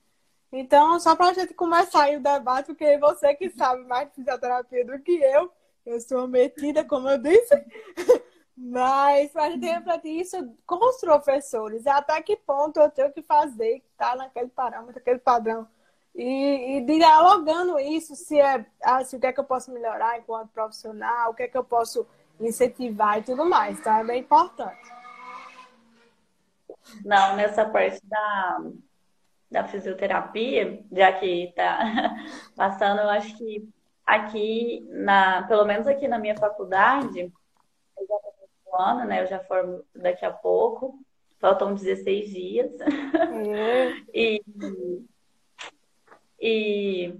Então, 0.52 1.00
só 1.00 1.16
para 1.16 1.30
a 1.30 1.32
gente 1.32 1.52
começar 1.54 2.04
aí 2.04 2.16
o 2.16 2.22
debate, 2.22 2.66
porque 2.66 2.96
você 2.98 3.34
que 3.34 3.50
sabe 3.50 3.84
mais 3.84 4.08
de 4.08 4.14
fisioterapia 4.14 4.84
do 4.84 4.98
que 5.00 5.12
eu, 5.12 5.50
eu 5.84 6.00
sou 6.00 6.28
metida, 6.28 6.84
como 6.84 7.08
eu 7.08 7.18
disse, 7.18 7.54
mas 8.56 9.32
para 9.32 9.46
a 9.46 9.50
gente 9.50 9.66
refletir 9.66 10.20
isso 10.20 10.56
com 10.64 10.76
os 10.88 11.00
professores, 11.00 11.86
até 11.86 12.22
que 12.22 12.36
ponto 12.36 12.78
eu 12.78 12.90
tenho 12.90 13.12
que 13.12 13.22
fazer, 13.22 13.80
que 13.80 13.86
está 13.92 14.14
naquele 14.14 14.48
parâmetro, 14.48 14.98
aquele 14.98 15.18
padrão. 15.18 15.66
E, 16.14 16.76
e, 16.76 16.80
dialogando 16.86 17.78
isso, 17.80 18.14
se 18.14 18.38
é 18.38 18.64
assim, 18.80 19.16
o 19.16 19.20
que 19.20 19.26
é 19.26 19.32
que 19.32 19.40
eu 19.40 19.44
posso 19.44 19.72
melhorar 19.72 20.16
enquanto 20.18 20.52
profissional, 20.52 21.32
o 21.32 21.34
que 21.34 21.42
é 21.42 21.48
que 21.48 21.58
eu 21.58 21.64
posso 21.64 22.06
incentivar 22.38 23.18
e 23.18 23.22
tudo 23.22 23.44
mais. 23.44 23.80
Então 23.80 23.92
é 23.98 24.04
bem 24.04 24.20
importante. 24.20 24.93
Não, 27.04 27.36
nessa 27.36 27.64
parte 27.64 28.00
da, 28.06 28.60
da 29.50 29.64
fisioterapia, 29.64 30.84
já 30.92 31.12
que 31.12 31.44
está 31.44 31.78
passando, 32.56 33.00
eu 33.00 33.08
acho 33.08 33.36
que 33.36 33.68
aqui, 34.06 34.86
na, 34.90 35.42
pelo 35.46 35.64
menos 35.64 35.86
aqui 35.86 36.06
na 36.06 36.18
minha 36.18 36.36
faculdade, 36.36 37.20
eu 37.98 38.06
já 38.06 38.16
estou 38.16 38.80
ano, 38.80 39.04
né? 39.04 39.22
Eu 39.22 39.26
já 39.26 39.40
formo 39.40 39.82
daqui 39.94 40.24
a 40.24 40.30
pouco, 40.30 40.98
faltam 41.38 41.74
16 41.74 42.30
dias. 42.30 42.70
É. 42.80 43.92
e, 44.12 44.42
e 46.40 47.14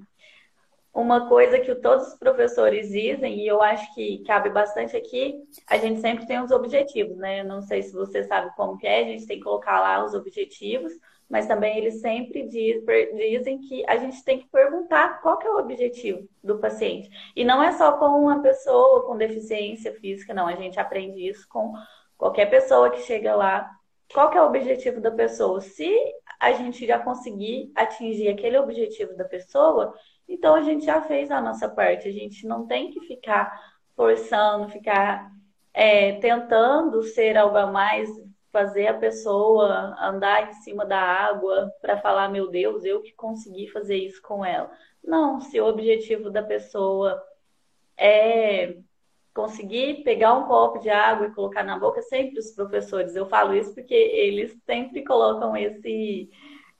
uma 0.94 1.28
coisa 1.28 1.58
que 1.58 1.74
todos 1.74 2.06
os 2.06 2.14
professores 2.14 2.88
dizem, 2.88 3.40
e 3.40 3.46
eu 3.48 3.60
acho 3.60 3.92
que 3.94 4.22
cabe 4.24 4.48
bastante 4.48 4.96
aqui, 4.96 5.42
a 5.68 5.76
gente 5.76 6.00
sempre 6.00 6.24
tem 6.24 6.40
os 6.40 6.52
objetivos, 6.52 7.16
né? 7.16 7.40
Eu 7.40 7.44
não 7.44 7.60
sei 7.60 7.82
se 7.82 7.92
você 7.92 8.22
sabe 8.22 8.54
como 8.54 8.78
que 8.78 8.86
é, 8.86 9.00
a 9.00 9.04
gente 9.04 9.26
tem 9.26 9.38
que 9.38 9.42
colocar 9.42 9.80
lá 9.80 10.04
os 10.04 10.14
objetivos, 10.14 10.92
mas 11.28 11.46
também 11.46 11.78
eles 11.78 12.00
sempre 12.00 12.46
diz, 12.46 12.80
dizem 13.16 13.58
que 13.58 13.84
a 13.88 13.96
gente 13.96 14.22
tem 14.22 14.38
que 14.38 14.46
perguntar 14.48 15.20
qual 15.20 15.36
que 15.36 15.46
é 15.46 15.50
o 15.50 15.58
objetivo 15.58 16.28
do 16.42 16.58
paciente. 16.58 17.10
E 17.34 17.44
não 17.44 17.60
é 17.60 17.72
só 17.72 17.98
com 17.98 18.06
uma 18.06 18.40
pessoa 18.40 19.04
com 19.04 19.16
deficiência 19.16 19.92
física, 19.94 20.32
não. 20.32 20.46
A 20.46 20.54
gente 20.54 20.78
aprende 20.78 21.28
isso 21.28 21.48
com 21.48 21.72
qualquer 22.16 22.46
pessoa 22.46 22.90
que 22.90 23.00
chega 23.00 23.34
lá. 23.34 23.68
Qual 24.12 24.30
que 24.30 24.38
é 24.38 24.42
o 24.42 24.46
objetivo 24.46 25.00
da 25.00 25.10
pessoa? 25.10 25.60
Se 25.60 25.90
a 26.38 26.52
gente 26.52 26.86
já 26.86 26.98
conseguir 26.98 27.72
atingir 27.74 28.28
aquele 28.28 28.58
objetivo 28.58 29.16
da 29.16 29.24
pessoa, 29.24 29.94
então 30.28 30.54
a 30.54 30.62
gente 30.62 30.84
já 30.84 31.02
fez 31.02 31.30
a 31.30 31.40
nossa 31.40 31.68
parte. 31.68 32.08
A 32.08 32.12
gente 32.12 32.46
não 32.46 32.66
tem 32.66 32.90
que 32.90 33.00
ficar 33.00 33.74
forçando, 33.96 34.68
ficar 34.68 35.30
é, 35.72 36.12
tentando 36.14 37.02
ser 37.02 37.36
algo 37.36 37.56
a 37.56 37.66
mais, 37.66 38.08
fazer 38.52 38.86
a 38.86 38.94
pessoa 38.94 39.96
andar 40.00 40.48
em 40.48 40.52
cima 40.54 40.86
da 40.86 41.00
água 41.00 41.72
para 41.80 41.98
falar, 42.00 42.28
meu 42.28 42.48
Deus, 42.50 42.84
eu 42.84 43.02
que 43.02 43.12
consegui 43.12 43.68
fazer 43.68 43.96
isso 43.96 44.22
com 44.22 44.44
ela. 44.44 44.70
Não, 45.02 45.40
se 45.40 45.60
o 45.60 45.66
objetivo 45.66 46.30
da 46.30 46.42
pessoa 46.42 47.22
é 47.96 48.76
conseguir 49.34 50.04
pegar 50.04 50.34
um 50.34 50.46
copo 50.46 50.78
de 50.78 50.88
água 50.88 51.26
e 51.26 51.34
colocar 51.34 51.64
na 51.64 51.78
boca, 51.78 52.00
sempre 52.02 52.38
os 52.38 52.52
professores, 52.52 53.16
eu 53.16 53.26
falo 53.26 53.54
isso 53.54 53.74
porque 53.74 53.94
eles 53.94 54.56
sempre 54.64 55.04
colocam 55.04 55.56
esse 55.56 56.30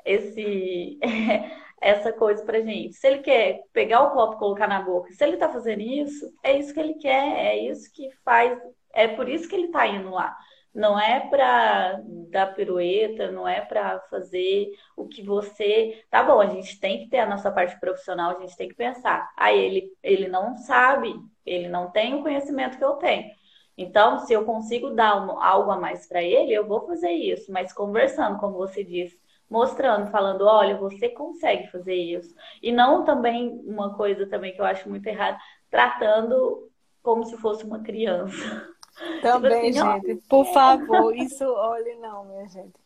esse 0.04 0.98
essa 1.80 2.12
coisa 2.12 2.42
pra 2.44 2.60
gente. 2.60 2.94
Se 2.94 3.06
ele 3.06 3.18
quer 3.18 3.62
pegar 3.72 4.02
o 4.02 4.12
copo 4.12 4.36
e 4.36 4.38
colocar 4.38 4.68
na 4.68 4.80
boca, 4.80 5.12
se 5.12 5.22
ele 5.24 5.36
tá 5.36 5.48
fazendo 5.50 5.82
isso, 5.82 6.32
é 6.42 6.58
isso 6.58 6.72
que 6.72 6.80
ele 6.80 6.94
quer, 6.94 7.46
é 7.46 7.58
isso 7.58 7.92
que 7.92 8.10
faz, 8.24 8.58
é 8.92 9.08
por 9.08 9.28
isso 9.28 9.48
que 9.48 9.54
ele 9.54 9.68
tá 9.68 9.86
indo 9.86 10.10
lá. 10.10 10.34
Não 10.74 10.98
é 10.98 11.20
para 11.20 12.00
dar 12.30 12.54
pirueta, 12.54 13.30
não 13.30 13.46
é 13.46 13.60
para 13.60 14.00
fazer 14.10 14.72
o 14.96 15.06
que 15.06 15.22
você. 15.22 16.04
Tá 16.10 16.22
bom, 16.22 16.40
a 16.40 16.46
gente 16.46 16.80
tem 16.80 17.00
que 17.00 17.08
ter 17.08 17.20
a 17.20 17.26
nossa 17.26 17.50
parte 17.50 17.78
profissional, 17.78 18.36
a 18.36 18.40
gente 18.40 18.56
tem 18.56 18.68
que 18.68 18.74
pensar. 18.74 19.32
Aí 19.36 19.60
ah, 19.60 19.62
ele, 19.62 19.92
ele 20.02 20.28
não 20.28 20.56
sabe, 20.56 21.14
ele 21.46 21.68
não 21.68 21.90
tem 21.90 22.14
o 22.14 22.22
conhecimento 22.22 22.76
que 22.76 22.84
eu 22.84 22.94
tenho. 22.94 23.30
Então, 23.76 24.18
se 24.20 24.32
eu 24.32 24.44
consigo 24.44 24.90
dar 24.90 25.12
algo 25.40 25.70
a 25.70 25.78
mais 25.80 26.06
para 26.06 26.22
ele, 26.22 26.52
eu 26.52 26.66
vou 26.66 26.86
fazer 26.86 27.10
isso, 27.10 27.52
mas 27.52 27.72
conversando, 27.72 28.38
como 28.38 28.56
você 28.56 28.84
disse, 28.84 29.18
mostrando, 29.50 30.10
falando, 30.10 30.42
olha, 30.46 30.76
você 30.76 31.08
consegue 31.08 31.68
fazer 31.70 31.94
isso. 31.94 32.34
E 32.62 32.72
não 32.72 33.04
também 33.04 33.60
uma 33.64 33.94
coisa 33.94 34.26
também 34.26 34.52
que 34.52 34.60
eu 34.60 34.64
acho 34.64 34.88
muito 34.88 35.06
errada, 35.06 35.38
tratando 35.70 36.70
como 37.02 37.24
se 37.24 37.36
fosse 37.36 37.64
uma 37.64 37.80
criança. 37.80 38.73
Também, 39.20 39.72
tipo 39.72 39.84
assim, 39.84 40.06
gente, 40.06 40.28
por 40.28 40.44
favor, 40.52 41.16
isso, 41.16 41.44
olhe 41.44 41.94
não, 41.96 42.24
minha 42.24 42.46
gente. 42.48 42.84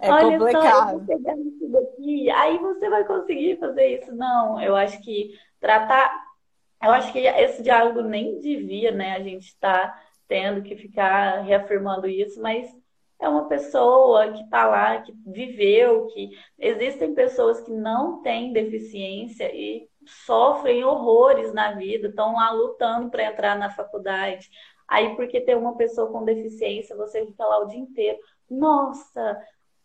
É 0.00 0.10
olha 0.10 0.38
complicado. 0.38 1.04
Só, 1.06 1.68
daqui, 1.68 2.30
aí 2.30 2.58
você 2.58 2.90
vai 2.90 3.04
conseguir 3.04 3.58
fazer 3.58 4.00
isso. 4.00 4.14
Não, 4.14 4.60
eu 4.60 4.74
acho 4.74 5.00
que 5.02 5.38
tratar, 5.60 6.12
eu 6.82 6.90
acho 6.90 7.12
que 7.12 7.20
esse 7.20 7.62
diálogo 7.62 8.02
nem 8.02 8.40
devia, 8.40 8.90
né, 8.90 9.14
a 9.14 9.20
gente 9.20 9.46
estar 9.46 9.92
tá 9.92 10.02
tendo 10.26 10.62
que 10.62 10.74
ficar 10.76 11.42
reafirmando 11.42 12.08
isso, 12.08 12.40
mas 12.40 12.68
é 13.20 13.28
uma 13.28 13.46
pessoa 13.46 14.32
que 14.32 14.42
está 14.42 14.66
lá, 14.66 15.00
que 15.00 15.14
viveu, 15.26 16.06
que 16.08 16.30
existem 16.58 17.14
pessoas 17.14 17.60
que 17.60 17.70
não 17.70 18.22
têm 18.22 18.52
deficiência 18.52 19.50
e 19.54 19.88
sofrem 20.06 20.84
horrores 20.84 21.52
na 21.52 21.72
vida, 21.72 22.08
estão 22.08 22.34
lá 22.34 22.50
lutando 22.50 23.10
para 23.10 23.24
entrar 23.24 23.58
na 23.58 23.70
faculdade. 23.70 24.50
Aí, 24.86 25.16
porque 25.16 25.40
tem 25.40 25.54
uma 25.56 25.76
pessoa 25.76 26.10
com 26.10 26.24
deficiência, 26.24 26.96
você 26.96 27.24
fica 27.26 27.44
lá 27.44 27.60
o 27.60 27.66
dia 27.66 27.78
inteiro. 27.78 28.18
Nossa, 28.50 29.38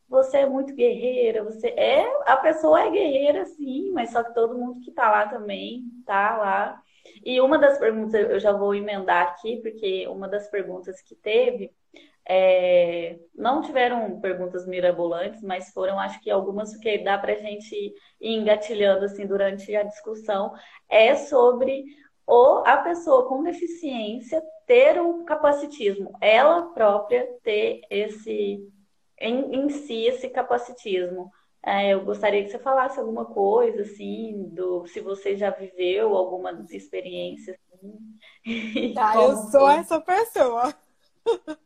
você 0.08 0.40
é 0.40 0.46
muito 0.46 0.74
guerreira, 0.76 1.44
você 1.44 1.68
é. 1.70 2.06
A 2.26 2.38
pessoa 2.38 2.82
é 2.82 2.90
guerreira, 2.90 3.46
sim, 3.46 3.92
mas 3.92 4.12
só 4.12 4.24
que 4.24 4.34
todo 4.34 4.58
mundo 4.58 4.82
que 4.82 4.90
está 4.90 5.10
lá 5.10 5.28
também 5.28 5.84
tá 6.06 6.38
lá. 6.38 6.84
E 7.24 7.40
uma 7.40 7.58
das 7.58 7.78
perguntas, 7.78 8.30
eu 8.30 8.40
já 8.40 8.52
vou 8.52 8.76
emendar 8.76 9.28
aqui, 9.28 9.58
porque 9.62 10.08
uma 10.08 10.28
das 10.28 10.50
perguntas 10.50 11.02
que 11.02 11.16
teve 11.16 11.72
é, 12.28 13.18
não 13.36 13.62
tiveram 13.62 14.20
perguntas 14.20 14.68
mirabolantes, 14.68 15.42
mas 15.42 15.72
foram, 15.72 16.00
acho 16.00 16.20
que 16.22 16.30
algumas 16.30 16.76
que 16.78 17.00
dá 17.00 17.18
para 17.18 17.34
a 17.34 17.38
gente 17.38 17.76
ir 17.76 18.38
engatilhando 18.38 19.06
assim 19.06 19.26
durante 19.26 19.76
a 19.76 19.84
discussão, 19.84 20.54
é 20.88 21.16
sobre 21.16 21.84
o, 22.28 22.64
a 22.66 22.78
pessoa 22.78 23.28
com 23.28 23.44
deficiência 23.44 24.42
ter 24.68 25.02
o 25.02 25.24
capacitismo, 25.24 26.16
ela 26.22 26.74
própria 26.74 27.28
ter 27.42 27.82
esse 27.90 28.64
em, 29.20 29.56
em 29.56 29.70
si 29.70 30.06
esse 30.06 30.30
capacitismo. 30.30 31.32
É, 31.66 31.94
eu 31.94 32.06
gostaria 32.06 32.44
que 32.44 32.52
você 32.52 32.60
falasse 32.60 33.00
alguma 33.00 33.26
coisa, 33.26 33.82
assim, 33.82 34.50
do 34.54 34.86
se 34.88 35.02
você 35.02 35.36
já 35.36 35.50
viveu 35.50 36.16
alguma 36.16 36.66
experiência. 36.72 37.60
Assim. 37.74 38.94
Tá, 38.94 39.16
eu 39.16 39.36
sou 39.52 39.70
essa 39.70 40.00
pessoa. 40.00 40.74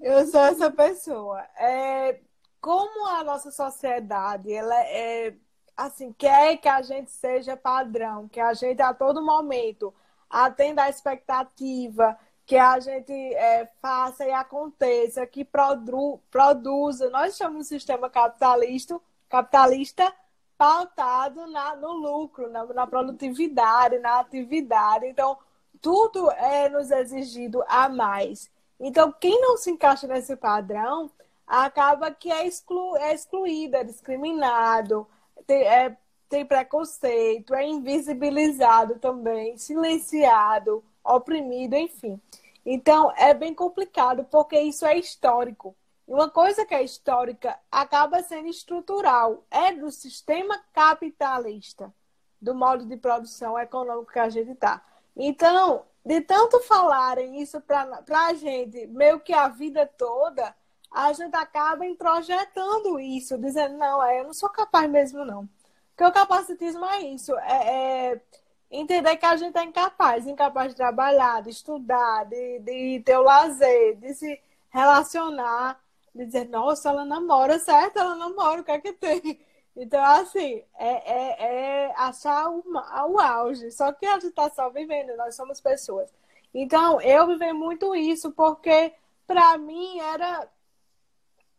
Eu 0.00 0.26
sou 0.26 0.40
essa 0.40 0.70
pessoa. 0.70 1.40
É, 1.58 2.20
como 2.60 3.06
a 3.06 3.24
nossa 3.24 3.50
sociedade, 3.50 4.52
ela 4.52 4.74
é 4.84 5.34
assim, 5.76 6.12
quer 6.12 6.56
que 6.56 6.68
a 6.68 6.80
gente 6.82 7.10
seja 7.10 7.56
padrão, 7.56 8.28
que 8.28 8.40
a 8.40 8.54
gente 8.54 8.80
a 8.80 8.94
todo 8.94 9.24
momento 9.24 9.92
atenda 10.28 10.84
a 10.84 10.88
expectativa, 10.88 12.18
que 12.46 12.56
a 12.56 12.78
gente 12.80 13.12
é, 13.12 13.66
faça 13.82 14.24
e 14.26 14.32
aconteça, 14.32 15.26
que 15.26 15.44
produ 15.44 16.20
produza. 16.30 17.10
Nós 17.10 17.36
chamamos 17.36 17.68
de 17.68 17.74
sistema 17.74 18.08
capitalista, 18.08 19.00
capitalista 19.28 20.12
pautado 20.56 21.46
na, 21.48 21.76
no 21.76 21.92
lucro, 21.92 22.48
na, 22.50 22.64
na 22.66 22.86
produtividade, 22.86 23.98
na 23.98 24.20
atividade. 24.20 25.06
Então, 25.06 25.36
tudo 25.80 26.30
é 26.32 26.68
nos 26.68 26.90
exigido 26.90 27.62
a 27.68 27.88
mais. 27.88 28.50
Então, 28.78 29.12
quem 29.12 29.40
não 29.40 29.56
se 29.56 29.70
encaixa 29.70 30.06
nesse 30.06 30.36
padrão 30.36 31.10
acaba 31.46 32.10
que 32.10 32.30
é, 32.30 32.46
exclu 32.46 32.96
é 32.96 33.14
excluído, 33.14 33.76
é 33.76 33.84
discriminado, 33.84 35.06
tem, 35.46 35.62
é, 35.62 35.96
tem 36.28 36.44
preconceito, 36.44 37.54
é 37.54 37.64
invisibilizado 37.64 38.98
também, 38.98 39.56
silenciado, 39.56 40.84
oprimido, 41.04 41.74
enfim. 41.76 42.20
Então, 42.64 43.12
é 43.16 43.32
bem 43.32 43.54
complicado, 43.54 44.24
porque 44.24 44.58
isso 44.60 44.84
é 44.84 44.98
histórico. 44.98 45.74
E 46.06 46.12
uma 46.12 46.28
coisa 46.28 46.66
que 46.66 46.74
é 46.74 46.82
histórica 46.82 47.58
acaba 47.70 48.22
sendo 48.22 48.48
estrutural, 48.48 49.44
é 49.50 49.72
do 49.72 49.90
sistema 49.90 50.60
capitalista, 50.72 51.92
do 52.40 52.54
modo 52.54 52.84
de 52.84 52.96
produção 52.96 53.58
econômico 53.58 54.12
que 54.12 54.18
a 54.18 54.28
gente 54.28 54.52
está. 54.52 54.84
Então, 55.16 55.84
de 56.06 56.20
tanto 56.20 56.60
falarem 56.60 57.42
isso 57.42 57.60
para 57.60 58.00
a 58.08 58.34
gente, 58.34 58.86
meio 58.86 59.18
que 59.18 59.32
a 59.32 59.48
vida 59.48 59.84
toda, 59.98 60.54
a 60.88 61.12
gente 61.12 61.34
acaba 61.34 61.84
introjetando 61.84 63.00
isso, 63.00 63.36
dizendo, 63.36 63.76
não, 63.76 64.00
é, 64.04 64.20
eu 64.20 64.24
não 64.24 64.32
sou 64.32 64.48
capaz 64.48 64.88
mesmo, 64.88 65.24
não. 65.24 65.48
Porque 65.88 66.04
o 66.04 66.12
capacitismo 66.12 66.84
é 66.86 67.00
isso, 67.00 67.36
é, 67.38 68.12
é 68.12 68.20
entender 68.70 69.16
que 69.16 69.26
a 69.26 69.36
gente 69.36 69.58
é 69.58 69.64
incapaz, 69.64 70.28
incapaz 70.28 70.70
de 70.70 70.76
trabalhar, 70.76 71.42
de 71.42 71.50
estudar, 71.50 72.24
de, 72.26 72.60
de 72.60 73.02
ter 73.04 73.16
o 73.18 73.22
lazer, 73.22 73.96
de 73.96 74.14
se 74.14 74.40
relacionar, 74.70 75.80
de 76.14 76.24
dizer, 76.24 76.48
nossa, 76.48 76.88
ela 76.90 77.04
namora, 77.04 77.58
certo? 77.58 77.98
Ela 77.98 78.14
namora, 78.14 78.60
o 78.60 78.64
que 78.64 78.70
é 78.70 78.80
que 78.80 78.92
tem? 78.92 79.40
Então, 79.76 80.02
assim, 80.02 80.64
é, 80.78 81.12
é, 81.12 81.86
é 81.88 81.94
achar 81.96 82.50
o, 82.50 82.64
o 83.10 83.20
auge. 83.20 83.70
Só 83.70 83.92
que 83.92 84.06
a 84.06 84.14
gente 84.14 84.28
está 84.28 84.48
só 84.50 84.70
vivendo, 84.70 85.16
nós 85.16 85.34
somos 85.36 85.60
pessoas. 85.60 86.10
Então, 86.54 87.00
eu 87.02 87.26
vivi 87.26 87.52
muito 87.52 87.94
isso, 87.94 88.32
porque 88.32 88.94
para 89.26 89.58
mim 89.58 90.00
era, 90.00 90.48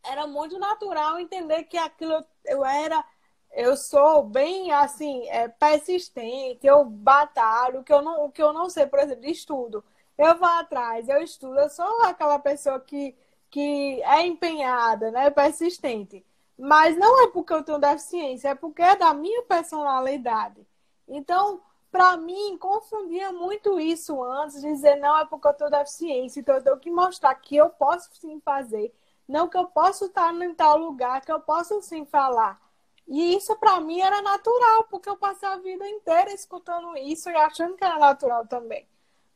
era 0.04 0.28
muito 0.28 0.58
natural 0.58 1.20
entender 1.20 1.64
que 1.66 1.78
aquilo 1.78 2.26
eu 2.46 2.66
era. 2.66 3.04
Eu 3.52 3.78
sou 3.78 4.24
bem 4.24 4.72
assim, 4.72 5.28
é, 5.30 5.48
persistente, 5.48 6.68
eu 6.68 6.84
batalho, 6.86 7.84
que 7.84 7.94
eu 7.94 8.02
não, 8.02 8.26
o 8.26 8.32
que 8.32 8.42
eu 8.44 8.54
não 8.54 8.70
sei, 8.70 8.86
por 8.88 9.00
exemplo, 9.00 9.22
de 9.22 9.32
estudo. 9.32 9.84
Eu 10.18 10.38
vou 10.38 10.48
atrás, 10.48 11.08
eu 11.10 11.22
estudo, 11.22 11.60
eu 11.60 11.70
sou 11.70 12.02
aquela 12.04 12.40
pessoa 12.40 12.80
que, 12.80 13.16
que 13.50 14.02
é 14.04 14.26
empenhada, 14.26 15.12
né? 15.12 15.30
Persistente. 15.30 16.26
Mas 16.58 16.98
não 16.98 17.24
é 17.24 17.28
porque 17.28 17.54
eu 17.54 17.64
tenho 17.64 17.78
deficiência, 17.80 18.50
é 18.50 18.56
porque 18.56 18.82
é 18.82 18.96
da 18.96 19.14
minha 19.14 19.44
personalidade. 19.44 20.66
Então, 21.08 21.62
para 21.92 22.18
mim, 22.18 22.58
confundia 22.58 23.32
muito 23.32 23.80
isso 23.80 24.24
antes, 24.24 24.62
dizer 24.62 24.96
não 24.98 25.18
é 25.20 25.26
porque 25.26 25.48
eu 25.48 25.54
tenho 25.54 25.70
deficiência, 25.70 26.40
então 26.40 26.56
eu 26.56 26.64
tenho 26.64 26.80
que 26.80 26.92
mostrar 26.92 27.34
que 27.36 27.56
eu 27.56 27.70
posso 27.70 28.10
sim 28.16 28.40
fazer, 28.42 28.94
não 29.28 29.48
que 29.48 29.58
eu 29.58 29.66
posso 29.68 30.06
estar 30.06 30.34
em 30.34 30.54
tal 30.54 30.78
lugar, 30.78 31.22
que 31.24 31.32
eu 31.32 31.40
posso 31.40 31.82
sim 31.82 32.06
falar. 32.06 32.60
E 33.08 33.36
isso 33.36 33.56
para 33.58 33.80
mim 33.80 34.02
era 34.02 34.22
natural, 34.22 34.84
porque 34.90 35.10
eu 35.10 35.18
passei 35.18 35.48
a 35.48 35.58
vida 35.58 35.88
inteira 35.88 36.34
escutando 36.34 36.96
isso 36.98 37.30
e 37.30 37.36
achando 37.36 37.76
que 37.78 37.84
era 37.84 37.98
natural 37.98 38.46
também. 38.48 38.88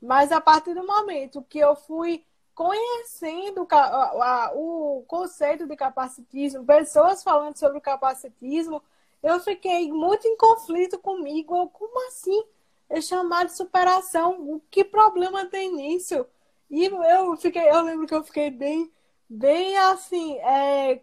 Mas 0.02 0.32
a 0.32 0.42
partir 0.42 0.74
do 0.74 0.86
momento 0.86 1.42
que 1.44 1.60
eu 1.60 1.76
fui 1.76 2.26
conhecendo 2.62 3.68
o 4.54 5.04
conceito 5.08 5.66
de 5.66 5.76
capacitismo, 5.76 6.64
pessoas 6.64 7.24
falando 7.24 7.58
sobre 7.58 7.80
o 7.80 7.82
capacitismo, 7.82 8.84
eu 9.24 9.40
fiquei 9.40 9.92
muito 9.92 10.28
em 10.28 10.38
conflito 10.38 11.00
comigo. 11.00 11.70
Como 11.70 12.08
assim? 12.08 12.44
É 12.88 13.02
chamar 13.02 13.46
de 13.46 13.58
superação. 13.58 14.62
Que 14.70 14.84
problema 14.84 15.48
tem 15.48 15.74
nisso? 15.74 16.24
E 16.70 16.86
eu 16.86 17.36
fiquei, 17.36 17.68
eu 17.68 17.82
lembro 17.82 18.06
que 18.06 18.14
eu 18.14 18.24
fiquei 18.24 18.52
bem, 18.52 18.92
bem 19.28 19.76
assim, 19.78 20.38
é, 20.38 21.02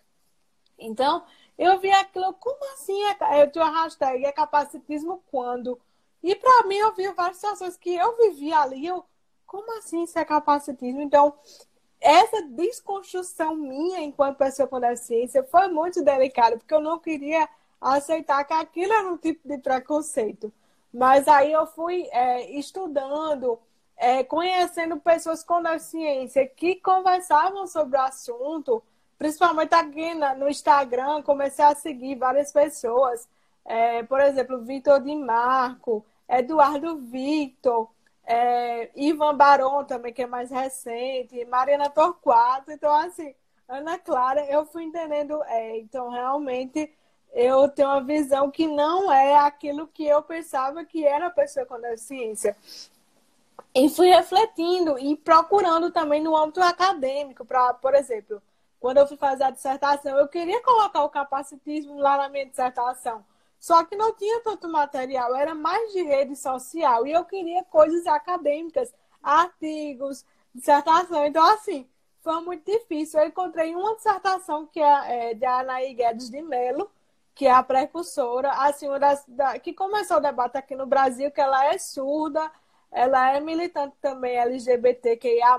Então, 0.78 1.24
eu 1.56 1.78
vi 1.78 1.90
aquilo, 1.90 2.32
como 2.34 2.58
assim? 2.72 3.00
É, 3.04 3.42
eu 3.42 3.50
tinha 3.50 3.64
a 3.64 3.84
hashtag 3.84 4.24
é 4.24 4.32
capacitismo 4.32 5.22
quando? 5.30 5.80
E 6.22 6.34
para 6.34 6.66
mim, 6.66 6.76
eu 6.76 6.94
vi 6.94 7.08
várias 7.12 7.36
situações 7.36 7.76
que 7.76 7.94
eu 7.94 8.16
vivi 8.16 8.52
ali. 8.52 8.86
Eu, 8.86 9.04
como 9.46 9.78
assim 9.78 10.02
isso 10.02 10.18
é 10.18 10.24
capacitismo? 10.24 11.00
Então, 11.00 11.34
essa 12.00 12.42
desconstrução 12.42 13.54
minha 13.54 14.00
enquanto 14.00 14.38
pessoa 14.38 14.68
com 14.68 14.80
deficiência 14.80 15.44
foi 15.44 15.68
muito 15.68 16.02
delicada, 16.02 16.56
porque 16.56 16.74
eu 16.74 16.80
não 16.80 16.98
queria 16.98 17.48
aceitar 17.92 18.44
que 18.44 18.52
aquilo 18.52 18.92
era 18.92 19.08
um 19.08 19.16
tipo 19.16 19.46
de 19.46 19.58
preconceito. 19.58 20.52
Mas 20.92 21.26
aí 21.28 21.52
eu 21.52 21.66
fui 21.66 22.08
é, 22.12 22.50
estudando, 22.52 23.58
é, 23.96 24.22
conhecendo 24.24 24.96
pessoas 24.98 25.42
com 25.42 25.62
deficiência 25.62 26.46
que 26.46 26.76
conversavam 26.76 27.66
sobre 27.66 27.98
o 27.98 28.02
assunto, 28.02 28.82
principalmente 29.18 29.74
aqui 29.74 30.14
na, 30.14 30.34
no 30.34 30.48
Instagram, 30.48 31.22
comecei 31.22 31.64
a 31.64 31.74
seguir 31.74 32.16
várias 32.16 32.52
pessoas. 32.52 33.28
É, 33.64 34.02
por 34.04 34.20
exemplo, 34.20 34.62
Vitor 34.62 35.00
Di 35.00 35.16
Marco, 35.16 36.04
Eduardo 36.28 36.96
Victor, 36.98 37.88
é, 38.26 38.90
Ivan 38.94 39.36
Baron 39.36 39.84
também, 39.84 40.12
que 40.12 40.22
é 40.22 40.26
mais 40.26 40.50
recente, 40.50 41.44
Mariana 41.46 41.90
Torquato. 41.90 42.70
Então, 42.70 42.92
assim, 42.94 43.34
Ana 43.68 43.98
Clara, 43.98 44.44
eu 44.46 44.64
fui 44.64 44.84
entendendo. 44.84 45.42
É, 45.44 45.78
então, 45.78 46.08
realmente 46.10 46.92
eu 47.34 47.68
tenho 47.68 47.88
uma 47.88 48.02
visão 48.02 48.50
que 48.50 48.66
não 48.66 49.12
é 49.12 49.34
aquilo 49.34 49.88
que 49.88 50.06
eu 50.06 50.22
pensava 50.22 50.84
que 50.84 51.04
era 51.04 51.26
a 51.26 51.30
pessoa 51.30 51.66
com 51.66 51.80
deficiência. 51.80 52.56
E 53.74 53.88
fui 53.88 54.08
refletindo 54.08 54.96
e 54.98 55.16
procurando 55.16 55.90
também 55.90 56.22
no 56.22 56.36
âmbito 56.36 56.62
acadêmico, 56.62 57.44
para, 57.44 57.74
por 57.74 57.92
exemplo, 57.94 58.40
quando 58.78 58.98
eu 58.98 59.06
fui 59.06 59.16
fazer 59.16 59.44
a 59.44 59.50
dissertação, 59.50 60.16
eu 60.16 60.28
queria 60.28 60.62
colocar 60.62 61.02
o 61.02 61.08
capacitismo 61.08 61.98
lá 61.98 62.16
na 62.16 62.28
minha 62.28 62.46
dissertação. 62.46 63.24
Só 63.58 63.82
que 63.82 63.96
não 63.96 64.14
tinha 64.14 64.40
tanto 64.42 64.68
material, 64.68 65.34
era 65.34 65.54
mais 65.54 65.90
de 65.92 66.02
rede 66.02 66.36
social. 66.36 67.06
E 67.06 67.12
eu 67.12 67.24
queria 67.24 67.64
coisas 67.64 68.06
acadêmicas, 68.06 68.94
artigos, 69.22 70.24
dissertação. 70.54 71.24
Então, 71.24 71.42
assim, 71.46 71.88
foi 72.20 72.40
muito 72.42 72.70
difícil. 72.70 73.18
Eu 73.18 73.28
encontrei 73.28 73.74
uma 73.74 73.96
dissertação 73.96 74.66
que 74.66 74.80
é, 74.80 75.30
é 75.30 75.34
de 75.34 75.46
Anaí 75.46 75.94
Guedes 75.94 76.30
de 76.30 76.42
Mello, 76.42 76.90
que 77.34 77.46
é 77.46 77.50
a 77.52 77.62
precursora, 77.62 78.50
assim, 78.52 78.88
uma 78.88 78.98
das, 78.98 79.24
da, 79.26 79.58
que 79.58 79.72
começou 79.72 80.18
o 80.18 80.20
debate 80.20 80.56
aqui 80.56 80.76
no 80.76 80.86
Brasil, 80.86 81.30
que 81.30 81.40
ela 81.40 81.66
é 81.66 81.78
surda, 81.78 82.50
ela 82.92 83.32
é 83.32 83.40
militante 83.40 83.96
também 84.00 84.36
LGBTQIA+, 84.36 85.58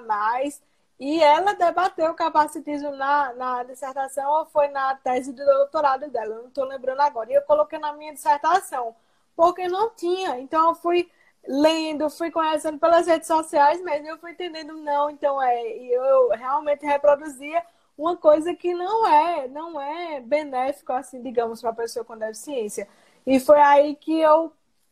e 1.00 1.22
ela 1.22 1.54
debateu 1.54 2.12
o 2.12 2.16
capacitismo 2.16 2.92
na, 2.92 3.34
na 3.34 3.64
dissertação 3.64 4.30
ou 4.32 4.46
foi 4.46 4.70
na 4.70 4.96
tese 4.96 5.34
de 5.34 5.44
doutorado 5.44 6.10
dela, 6.10 6.36
não 6.36 6.48
estou 6.48 6.64
lembrando 6.66 7.02
agora. 7.02 7.30
E 7.30 7.34
eu 7.36 7.42
coloquei 7.42 7.78
na 7.78 7.92
minha 7.94 8.14
dissertação, 8.14 8.96
porque 9.36 9.68
não 9.68 9.90
tinha. 9.90 10.40
Então 10.40 10.70
eu 10.70 10.76
fui 10.76 11.12
lendo, 11.48 12.10
fui 12.10 12.32
conhecendo 12.32 12.80
pelas 12.80 13.08
redes 13.08 13.28
sociais 13.28 13.82
mesmo, 13.82 14.08
eu 14.08 14.18
fui 14.18 14.32
entendendo, 14.32 14.74
não, 14.78 15.10
então 15.10 15.42
é, 15.42 15.78
e 15.78 15.92
eu 15.92 16.30
realmente 16.30 16.86
reproduzia 16.86 17.64
uma 17.98 18.18
coisa 18.18 18.54
que 18.54 18.74
não 18.74 19.08
é, 19.08 19.48
não 19.48 19.80
é 19.80 20.20
benéfico, 20.20 20.92
assim, 20.94 21.22
digamos, 21.22 21.62
para 21.62 21.70
a 21.70 21.76
pessoa 21.76 22.04
com 22.04 22.18
deficiência. 22.18 22.88
E 23.26 23.40
foi 23.40 23.60
aí 23.60 23.96
que 23.96 24.20
eu 24.20 24.52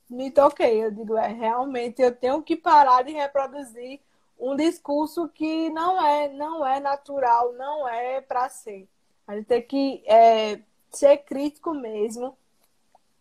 me 0.09 0.31
toquei. 0.31 0.83
Eu 0.83 0.91
digo, 0.91 1.17
é, 1.17 1.27
realmente 1.27 2.01
eu 2.01 2.15
tenho 2.15 2.41
que 2.41 2.55
parar 2.55 3.03
de 3.03 3.11
reproduzir 3.11 3.99
um 4.39 4.55
discurso 4.55 5.29
que 5.29 5.69
não 5.69 6.03
é, 6.05 6.29
não 6.29 6.65
é 6.65 6.79
natural, 6.79 7.53
não 7.53 7.87
é 7.87 8.21
para 8.21 8.49
ser. 8.49 8.87
A 9.27 9.35
gente 9.35 9.45
tem 9.45 9.61
que 9.61 10.03
é, 10.05 10.59
ser 10.91 11.17
crítico 11.17 11.73
mesmo, 11.73 12.37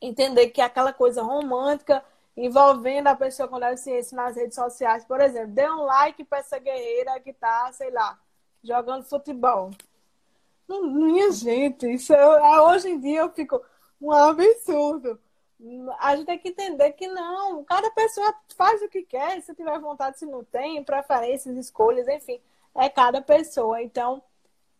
entender 0.00 0.48
que 0.50 0.60
aquela 0.60 0.92
coisa 0.92 1.22
romântica 1.22 2.04
envolvendo 2.36 3.08
a 3.08 3.14
pessoa 3.14 3.48
com 3.48 3.60
deficiência 3.60 4.16
nas 4.16 4.36
redes 4.36 4.54
sociais, 4.54 5.04
por 5.04 5.20
exemplo, 5.20 5.52
dê 5.52 5.68
um 5.70 5.84
like 5.84 6.24
para 6.24 6.38
essa 6.38 6.58
guerreira 6.58 7.20
que 7.20 7.32
tá, 7.32 7.70
sei 7.72 7.90
lá, 7.90 8.18
jogando 8.62 9.04
futebol. 9.04 9.70
Minha 10.68 11.30
gente, 11.32 11.86
isso 11.92 12.14
é, 12.14 12.60
hoje 12.62 12.88
em 12.88 13.00
dia 13.00 13.20
eu 13.20 13.30
fico 13.30 13.60
um 14.00 14.10
absurdo. 14.10 15.20
A 16.00 16.16
gente 16.16 16.26
tem 16.26 16.38
que 16.38 16.48
entender 16.48 16.92
que 16.92 17.06
não, 17.06 17.62
cada 17.64 17.90
pessoa 17.90 18.34
faz 18.56 18.82
o 18.82 18.88
que 18.88 19.02
quer, 19.02 19.40
se 19.42 19.54
tiver 19.54 19.78
vontade, 19.78 20.18
se 20.18 20.26
não 20.26 20.42
tem, 20.42 20.82
preferências, 20.82 21.56
escolhas, 21.56 22.08
enfim, 22.08 22.40
é 22.74 22.88
cada 22.88 23.22
pessoa. 23.22 23.80
Então, 23.82 24.22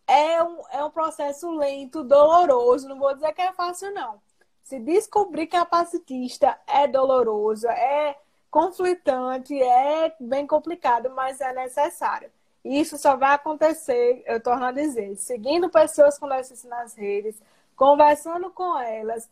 é 0.07 0.43
um, 0.43 0.61
é 0.71 0.83
um 0.83 0.91
processo 0.91 1.49
lento, 1.51 2.03
doloroso, 2.03 2.89
não 2.89 2.99
vou 2.99 3.13
dizer 3.13 3.33
que 3.33 3.41
é 3.41 3.53
fácil, 3.53 3.93
não. 3.93 4.21
Se 4.63 4.79
descobrir 4.79 5.47
capacitista 5.47 6.59
é 6.67 6.87
doloroso, 6.87 7.67
é 7.67 8.17
conflitante, 8.51 9.61
é 9.61 10.13
bem 10.19 10.45
complicado, 10.45 11.09
mas 11.11 11.39
é 11.39 11.53
necessário. 11.53 12.29
Isso 12.63 12.97
só 12.97 13.17
vai 13.17 13.33
acontecer, 13.33 14.23
eu 14.25 14.41
torno 14.41 14.65
a 14.65 14.71
dizer, 14.71 15.15
seguindo 15.17 15.69
pessoas 15.69 16.17
com 16.17 16.29
deficiência 16.29 16.69
nas 16.69 16.95
redes, 16.95 17.41
conversando 17.75 18.49
com 18.51 18.79
elas, 18.79 19.29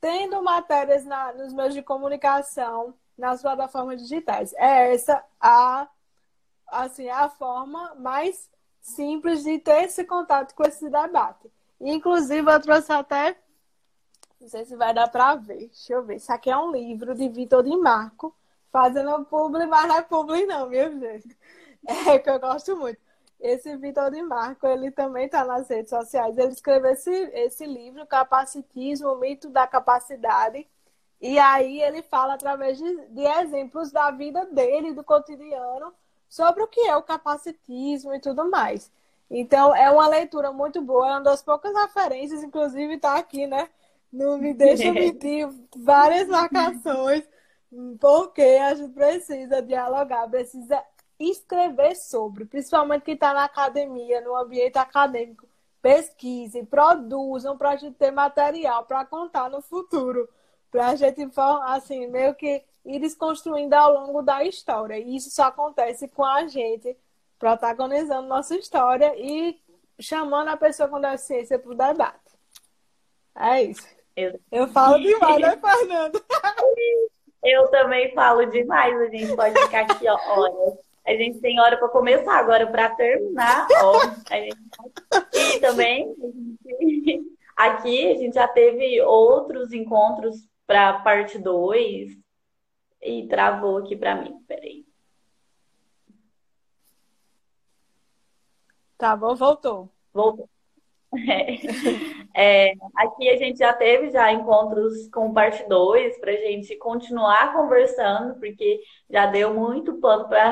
tendo 0.00 0.42
matérias 0.42 1.04
na, 1.04 1.32
nos 1.32 1.52
meios 1.52 1.74
de 1.74 1.82
comunicação, 1.82 2.94
nas 3.16 3.42
plataformas 3.42 4.02
digitais. 4.02 4.52
É 4.54 4.92
essa 4.92 5.24
a, 5.40 5.88
assim, 6.66 7.08
a 7.08 7.28
forma 7.28 7.94
mais 7.94 8.50
simples 8.80 9.44
de 9.44 9.58
ter 9.58 9.84
esse 9.84 10.04
contato 10.04 10.54
com 10.54 10.64
esse 10.64 10.88
debate. 10.90 11.50
Inclusive, 11.80 12.50
eu 12.50 12.60
trouxe 12.60 12.92
até, 12.92 13.36
não 14.40 14.48
sei 14.48 14.64
se 14.64 14.74
vai 14.76 14.92
dar 14.92 15.08
para 15.08 15.36
ver, 15.36 15.68
deixa 15.68 15.92
eu 15.92 16.02
ver. 16.02 16.16
Isso 16.16 16.32
aqui 16.32 16.50
é 16.50 16.56
um 16.56 16.72
livro 16.72 17.14
de 17.14 17.28
Vitor 17.28 17.62
de 17.62 17.76
Marco, 17.76 18.34
fazendo 18.72 19.24
publi, 19.26 19.66
mas 19.66 19.86
não 19.86 19.96
é 19.96 20.02
publi 20.02 20.46
não, 20.46 20.68
meu 20.68 20.98
gente. 20.98 21.36
É 22.08 22.18
que 22.18 22.30
eu 22.30 22.40
gosto 22.40 22.76
muito. 22.76 22.98
Esse 23.40 23.76
Vitor 23.76 24.10
de 24.10 24.22
Marco, 24.22 24.66
ele 24.66 24.90
também 24.90 25.26
está 25.26 25.44
nas 25.44 25.68
redes 25.68 25.90
sociais. 25.90 26.36
Ele 26.38 26.52
escreveu 26.52 26.92
esse, 26.92 27.10
esse 27.10 27.66
livro, 27.66 28.06
Capacitismo, 28.06 29.08
o 29.08 29.18
Mito 29.18 29.50
da 29.50 29.66
Capacidade. 29.66 30.66
E 31.20 31.38
aí 31.38 31.82
ele 31.82 32.02
fala 32.02 32.34
através 32.34 32.78
de, 32.78 33.06
de 33.08 33.22
exemplos 33.22 33.90
da 33.90 34.10
vida 34.10 34.46
dele, 34.46 34.92
do 34.92 35.04
cotidiano, 35.04 35.92
sobre 36.28 36.62
o 36.62 36.66
que 36.66 36.80
é 36.80 36.96
o 36.96 37.02
capacitismo 37.02 38.14
e 38.14 38.20
tudo 38.20 38.50
mais. 38.50 38.90
Então, 39.30 39.74
é 39.74 39.90
uma 39.90 40.06
leitura 40.06 40.52
muito 40.52 40.82
boa, 40.82 41.08
é 41.08 41.10
uma 41.12 41.22
das 41.22 41.42
poucas 41.42 41.74
referências, 41.74 42.42
inclusive 42.42 42.94
está 42.94 43.16
aqui, 43.16 43.46
né? 43.46 43.68
Não 44.12 44.36
me 44.38 44.52
deixa 44.52 44.90
mentir, 44.92 45.48
várias 45.76 46.28
marcações, 46.28 47.24
porque 47.98 48.42
a 48.42 48.74
gente 48.74 48.92
precisa 48.92 49.62
dialogar, 49.62 50.28
precisa 50.28 50.82
escrever 51.18 51.94
sobre, 51.94 52.44
principalmente 52.44 53.02
quem 53.02 53.14
está 53.14 53.32
na 53.32 53.44
academia, 53.44 54.20
no 54.20 54.36
ambiente 54.36 54.78
acadêmico. 54.78 55.46
Pesquisem, 55.80 56.64
produzam 56.64 57.56
para 57.58 57.70
a 57.70 57.76
gente 57.76 57.94
ter 57.96 58.10
material 58.10 58.84
para 58.84 59.04
contar 59.04 59.50
no 59.50 59.60
futuro. 59.60 60.28
Para 60.70 60.88
a 60.88 60.96
gente, 60.96 61.20
assim, 61.66 62.06
meio 62.06 62.34
que 62.34 62.64
ir 62.84 62.98
desconstruindo 62.98 63.74
ao 63.74 63.92
longo 63.92 64.22
da 64.22 64.42
história. 64.44 64.98
E 64.98 65.16
isso 65.16 65.30
só 65.30 65.44
acontece 65.44 66.08
com 66.08 66.24
a 66.24 66.46
gente 66.46 66.96
protagonizando 67.38 68.26
nossa 68.26 68.56
história 68.56 69.14
e 69.16 69.60
chamando 70.00 70.48
a 70.48 70.56
pessoa 70.56 70.88
com 70.88 71.00
deficiência 71.00 71.58
para 71.58 71.70
o 71.70 71.74
debate. 71.74 72.18
É 73.36 73.62
isso. 73.62 73.86
Eu, 74.16 74.40
eu 74.50 74.68
falo 74.68 74.98
demais, 74.98 75.40
né, 75.40 75.56
Fernanda? 75.60 76.22
Eu 77.42 77.68
também 77.68 78.12
falo 78.14 78.46
demais, 78.46 78.98
a 78.98 79.06
gente 79.08 79.36
pode 79.36 79.60
ficar 79.60 79.80
aqui, 79.80 80.08
ó, 80.08 80.14
horas 80.14 80.78
a 81.06 81.12
gente 81.12 81.40
tem 81.40 81.60
hora 81.60 81.76
para 81.76 81.88
começar, 81.88 82.38
agora 82.38 82.66
para 82.66 82.90
terminar, 82.90 83.66
ó, 83.82 83.98
a 84.30 84.36
gente... 84.36 84.56
E 85.34 85.60
também, 85.60 86.14
a 86.66 86.84
gente... 86.84 87.38
aqui 87.56 88.10
a 88.10 88.16
gente 88.16 88.34
já 88.34 88.48
teve 88.48 89.00
outros 89.02 89.72
encontros 89.72 90.48
para 90.66 91.00
parte 91.00 91.38
2 91.38 92.16
e 93.02 93.26
travou 93.28 93.78
aqui 93.78 93.94
para 93.94 94.14
mim, 94.14 94.42
peraí. 94.48 94.86
Travou, 98.96 99.36
voltou. 99.36 99.90
Voltou. 100.12 100.48
É, 102.36 102.72
aqui 102.96 103.30
a 103.30 103.36
gente 103.36 103.58
já 103.58 103.72
teve 103.72 104.10
já 104.10 104.32
encontros 104.32 105.08
com 105.10 105.32
parte 105.32 105.68
2 105.68 106.18
para 106.18 106.32
a 106.32 106.36
gente 106.36 106.76
continuar 106.78 107.52
conversando, 107.52 108.34
porque 108.40 108.80
já 109.08 109.26
deu 109.26 109.54
muito 109.54 110.00
pano 110.00 110.28
para 110.28 110.50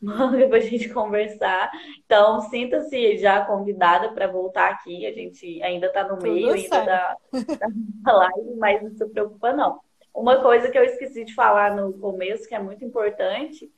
a 0.56 0.60
gente 0.60 0.88
conversar. 0.90 1.72
Então, 2.04 2.40
sinta-se 2.42 3.18
já 3.18 3.44
convidada 3.44 4.12
para 4.12 4.28
voltar 4.28 4.70
aqui. 4.70 5.04
A 5.06 5.12
gente 5.12 5.60
ainda 5.60 5.88
está 5.88 6.04
no 6.04 6.10
Tudo 6.10 6.22
meio 6.22 6.52
ainda 6.52 6.84
da, 6.84 7.16
da 8.02 8.12
live, 8.12 8.54
mas 8.56 8.82
não 8.82 8.90
se 8.92 9.04
preocupa, 9.08 9.52
não. 9.52 9.80
Uma 10.14 10.40
coisa 10.40 10.70
que 10.70 10.78
eu 10.78 10.84
esqueci 10.84 11.24
de 11.24 11.34
falar 11.34 11.74
no 11.74 11.92
começo, 11.94 12.48
que 12.48 12.54
é 12.54 12.58
muito 12.58 12.84
importante, 12.84 13.70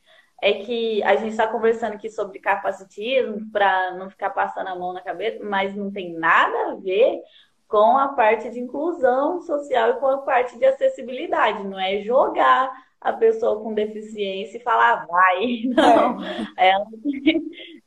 é 0.42 0.55
que 0.55 1.03
a 1.03 1.16
gente 1.16 1.31
está 1.31 1.46
conversando 1.46 1.94
aqui 1.94 2.09
sobre 2.09 2.38
capacitismo 2.38 3.50
para 3.53 3.92
não 3.92 4.09
ficar 4.09 4.31
passando 4.31 4.68
a 4.68 4.76
mão 4.76 4.92
na 4.92 5.00
cabeça, 5.00 5.44
mas 5.44 5.74
não 5.74 5.90
tem 5.90 6.12
nada 6.14 6.72
a 6.72 6.74
ver 6.76 7.20
com 7.68 7.96
a 7.96 8.09
parte 8.09 8.50
de 8.50 8.59
inclusão 8.59 9.40
social 9.42 9.90
e 9.90 10.00
com 10.00 10.07
a 10.07 10.18
parte 10.18 10.59
de 10.59 10.64
acessibilidade. 10.64 11.62
Não 11.66 11.79
é 11.79 12.00
jogar 12.00 12.72
a 13.00 13.12
pessoa 13.12 13.62
com 13.62 13.72
deficiência 13.72 14.59
e 14.59 14.62
falar 14.62 15.07
vai. 15.07 15.62
Não. 15.74 16.22
É, 16.59 16.72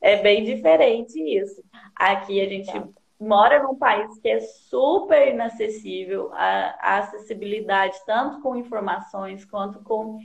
é 0.00 0.22
bem 0.22 0.42
diferente 0.42 1.20
isso. 1.20 1.62
Aqui 1.94 2.40
a 2.40 2.48
gente 2.48 2.72
tá. 2.72 2.88
mora 3.20 3.62
num 3.62 3.76
país 3.76 4.18
que 4.18 4.28
é 4.28 4.40
super 4.40 5.28
inacessível, 5.28 6.30
a, 6.32 6.76
a 6.80 6.98
acessibilidade, 6.98 7.96
tanto 8.04 8.40
com 8.40 8.56
informações 8.56 9.44
quanto 9.44 9.80
com. 9.84 10.18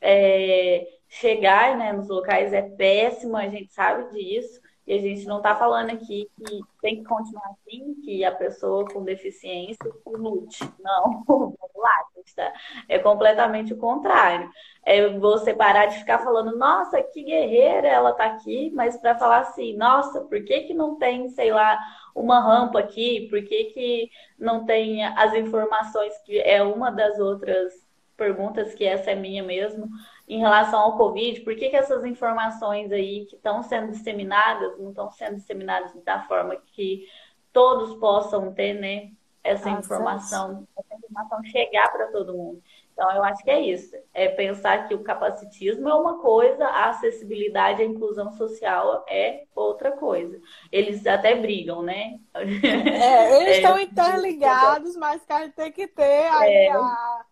É, 0.00 0.86
chegar 1.08 1.76
né, 1.76 1.92
nos 1.92 2.08
locais 2.08 2.52
é 2.52 2.62
péssimo, 2.62 3.36
a 3.36 3.48
gente 3.48 3.72
sabe 3.72 4.10
disso. 4.12 4.60
E 4.86 4.94
a 4.94 5.00
gente 5.00 5.26
não 5.26 5.38
está 5.38 5.56
falando 5.56 5.90
aqui 5.90 6.30
que 6.36 6.60
tem 6.80 6.98
que 6.98 7.04
continuar 7.04 7.50
assim, 7.50 7.96
que 8.04 8.24
a 8.24 8.30
pessoa 8.30 8.88
com 8.88 9.02
deficiência 9.02 9.90
lute. 10.06 10.62
Não, 10.78 11.24
vamos 11.26 11.56
lá, 11.74 12.04
tá... 12.36 12.52
é 12.88 12.96
completamente 12.96 13.74
o 13.74 13.78
contrário. 13.78 14.48
É 14.84 15.08
você 15.18 15.52
parar 15.52 15.86
de 15.86 15.98
ficar 15.98 16.20
falando, 16.20 16.56
nossa, 16.56 17.02
que 17.02 17.24
guerreira 17.24 17.88
ela 17.88 18.12
tá 18.12 18.26
aqui, 18.26 18.70
mas 18.76 18.96
para 18.96 19.18
falar 19.18 19.38
assim, 19.40 19.76
nossa, 19.76 20.20
por 20.20 20.44
que, 20.44 20.60
que 20.60 20.74
não 20.74 20.94
tem, 20.94 21.28
sei 21.30 21.50
lá, 21.50 21.76
uma 22.14 22.38
rampa 22.40 22.78
aqui? 22.78 23.26
Por 23.28 23.42
que, 23.42 23.64
que 23.64 24.10
não 24.38 24.64
tem 24.64 25.04
as 25.04 25.34
informações, 25.34 26.16
que 26.18 26.38
é 26.38 26.62
uma 26.62 26.92
das 26.92 27.18
outras 27.18 27.85
perguntas, 28.16 28.74
que 28.74 28.84
essa 28.84 29.10
é 29.10 29.14
minha 29.14 29.42
mesmo 29.42 29.88
em 30.28 30.38
relação 30.38 30.80
ao 30.80 30.96
Covid, 30.96 31.40
por 31.40 31.54
que, 31.54 31.68
que 31.68 31.76
essas 31.76 32.04
informações 32.04 32.90
aí 32.90 33.26
que 33.26 33.36
estão 33.36 33.62
sendo 33.62 33.92
disseminadas 33.92 34.78
não 34.78 34.90
estão 34.90 35.10
sendo 35.10 35.36
disseminadas 35.36 35.92
da 36.04 36.22
forma 36.22 36.56
que 36.72 37.06
todos 37.52 37.94
possam 37.98 38.52
ter, 38.52 38.74
né, 38.74 39.10
essa 39.42 39.70
informação, 39.70 40.66
essa 40.76 40.94
informação 40.94 41.44
chegar 41.44 41.90
para 41.92 42.08
todo 42.08 42.34
mundo. 42.34 42.62
Então, 42.92 43.10
eu 43.12 43.22
acho 43.22 43.44
que 43.44 43.50
é 43.50 43.60
isso. 43.60 43.94
É 44.14 44.26
pensar 44.26 44.88
que 44.88 44.94
o 44.94 45.04
capacitismo 45.04 45.86
é 45.86 45.94
uma 45.94 46.18
coisa, 46.18 46.64
a 46.64 46.88
acessibilidade, 46.88 47.82
a 47.82 47.84
inclusão 47.84 48.32
social 48.32 49.04
é 49.06 49.44
outra 49.54 49.92
coisa. 49.92 50.40
Eles 50.72 51.06
até 51.06 51.34
brigam, 51.34 51.82
né? 51.82 52.18
É, 52.34 53.36
eles 53.36 53.56
é, 53.56 53.56
estão 53.58 53.78
interligados, 53.78 54.96
mas 54.96 55.24
que 55.24 55.32
a 55.32 55.42
gente 55.42 55.54
tem 55.54 55.70
que 55.70 55.86
ter 55.86 56.26
aí 56.26 56.52
é, 56.52 56.72
a, 56.72 57.24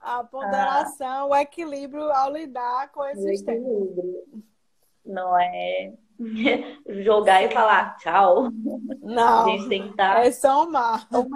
a 0.00 0.24
ponderação, 0.24 1.28
o 1.28 1.36
equilíbrio 1.36 2.10
ao 2.10 2.32
lidar 2.32 2.90
com 2.90 3.04
esses 3.06 3.42
temas. 3.42 3.88
Não 5.04 5.38
é 5.38 5.92
jogar 7.04 7.42
e 7.42 7.50
falar 7.50 7.96
tchau. 7.98 8.50
Não. 9.02 9.44
A 9.44 9.48
gente 9.50 9.68
tem 9.68 9.82
que 9.82 9.90
estar. 9.90 10.14
Tá 10.14 10.24
é 10.24 10.32
somar. 10.32 11.08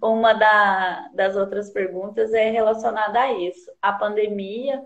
Uma 0.00 0.32
da, 0.34 1.08
das 1.14 1.36
outras 1.36 1.70
perguntas 1.70 2.32
é 2.32 2.50
relacionada 2.50 3.20
a 3.20 3.32
isso. 3.32 3.70
A 3.82 3.92
pandemia, 3.92 4.84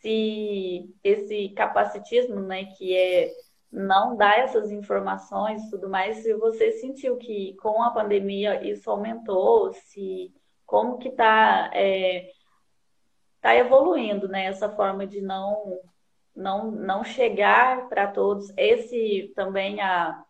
se 0.00 0.88
esse 1.02 1.48
capacitismo, 1.50 2.40
né, 2.40 2.66
que 2.76 2.96
é 2.96 3.32
não 3.72 4.16
dar 4.16 4.38
essas 4.38 4.70
informações 4.70 5.62
e 5.64 5.70
tudo 5.70 5.88
mais, 5.88 6.18
se 6.18 6.32
você 6.34 6.72
sentiu 6.72 7.16
que 7.16 7.54
com 7.60 7.82
a 7.82 7.90
pandemia 7.90 8.64
isso 8.64 8.88
aumentou, 8.88 9.72
se 9.72 10.32
como 10.66 10.98
que 10.98 11.08
está 11.08 11.70
é, 11.72 12.30
tá 13.40 13.54
evoluindo, 13.54 14.28
né, 14.28 14.46
essa 14.46 14.68
forma 14.68 15.06
de 15.06 15.20
não 15.20 15.80
não, 16.34 16.70
não 16.70 17.02
chegar 17.02 17.88
para 17.88 18.08
todos. 18.08 18.52
Esse 18.58 19.32
também 19.34 19.80
a 19.80 20.22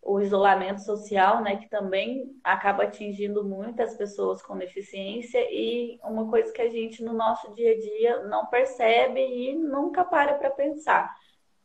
o 0.00 0.20
isolamento 0.20 0.80
social, 0.80 1.42
né, 1.42 1.56
que 1.56 1.68
também 1.68 2.24
acaba 2.42 2.84
atingindo 2.84 3.44
muitas 3.44 3.94
pessoas 3.94 4.40
com 4.40 4.56
deficiência 4.56 5.38
e 5.50 5.98
uma 6.02 6.30
coisa 6.30 6.50
que 6.50 6.62
a 6.62 6.70
gente 6.70 7.02
no 7.02 7.12
nosso 7.12 7.52
dia 7.54 7.72
a 7.72 7.78
dia 7.78 8.22
não 8.24 8.46
percebe 8.46 9.20
e 9.20 9.54
nunca 9.54 10.04
para 10.04 10.34
para 10.34 10.50
pensar. 10.50 11.14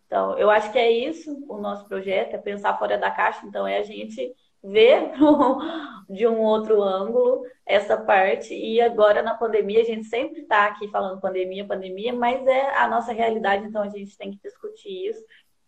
Então, 0.08 0.38
eu 0.38 0.50
acho 0.50 0.72
que 0.74 0.78
é 0.78 0.92
isso 0.92 1.46
o 1.48 1.58
nosso 1.58 1.88
projeto, 1.88 2.34
é 2.34 2.38
pensar 2.38 2.78
fora 2.78 2.98
da 2.98 3.10
caixa, 3.10 3.46
então 3.46 3.66
é 3.66 3.78
a 3.78 3.84
gente 3.84 4.36
ver 4.64 5.12
de 6.10 6.28
um 6.28 6.40
outro 6.40 6.82
ângulo 6.82 7.44
essa 7.66 7.98
parte 7.98 8.54
e 8.54 8.80
agora 8.82 9.22
na 9.22 9.36
pandemia 9.36 9.82
a 9.82 9.86
gente 9.86 10.06
sempre 10.06 10.42
está 10.42 10.66
aqui 10.66 10.88
falando 10.90 11.22
pandemia, 11.22 11.68
pandemia, 11.68 12.14
mas 12.14 12.46
é 12.48 12.78
a 12.78 12.88
nossa 12.88 13.12
realidade, 13.12 13.66
então 13.66 13.82
a 13.82 13.90
gente 13.90 14.18
tem 14.18 14.32
que 14.32 14.40
discutir 14.42 15.10
isso 15.10 15.24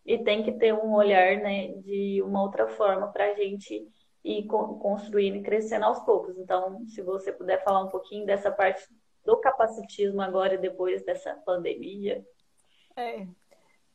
e 0.06 0.18
tem 0.20 0.43
que 0.43 0.52
ter 0.54 0.74
um 0.74 0.93
olhar 0.93 1.38
né, 1.38 1.70
de 1.80 2.22
uma 2.22 2.41
outra 2.41 2.68
forma 2.68 3.08
para 3.08 3.32
a 3.32 3.34
gente 3.34 3.88
ir 4.24 4.46
construindo 4.46 5.38
e 5.38 5.41
crescendo 5.41 5.86
aos 5.86 6.00
poucos. 6.00 6.38
Então, 6.38 6.86
se 6.88 7.02
você 7.02 7.32
puder 7.32 7.64
falar 7.64 7.84
um 7.84 7.89
pouquinho 7.89 8.26
dessa 8.26 8.52
parte 8.52 8.84
do 9.24 9.38
capacitismo 9.38 10.22
agora 10.22 10.56
e 10.56 10.60
depois 10.60 11.04
dessa 11.04 11.34
pandemia. 11.46 12.24
É, 12.96 13.26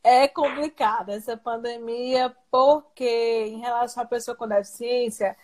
é 0.02 0.26
complicada 0.28 1.12
essa 1.12 1.36
pandemia, 1.36 2.34
porque 2.50 3.46
em 3.48 3.60
relação 3.60 4.02
à 4.02 4.06
pessoa 4.06 4.36
com 4.36 4.48
deficiência, 4.48 5.36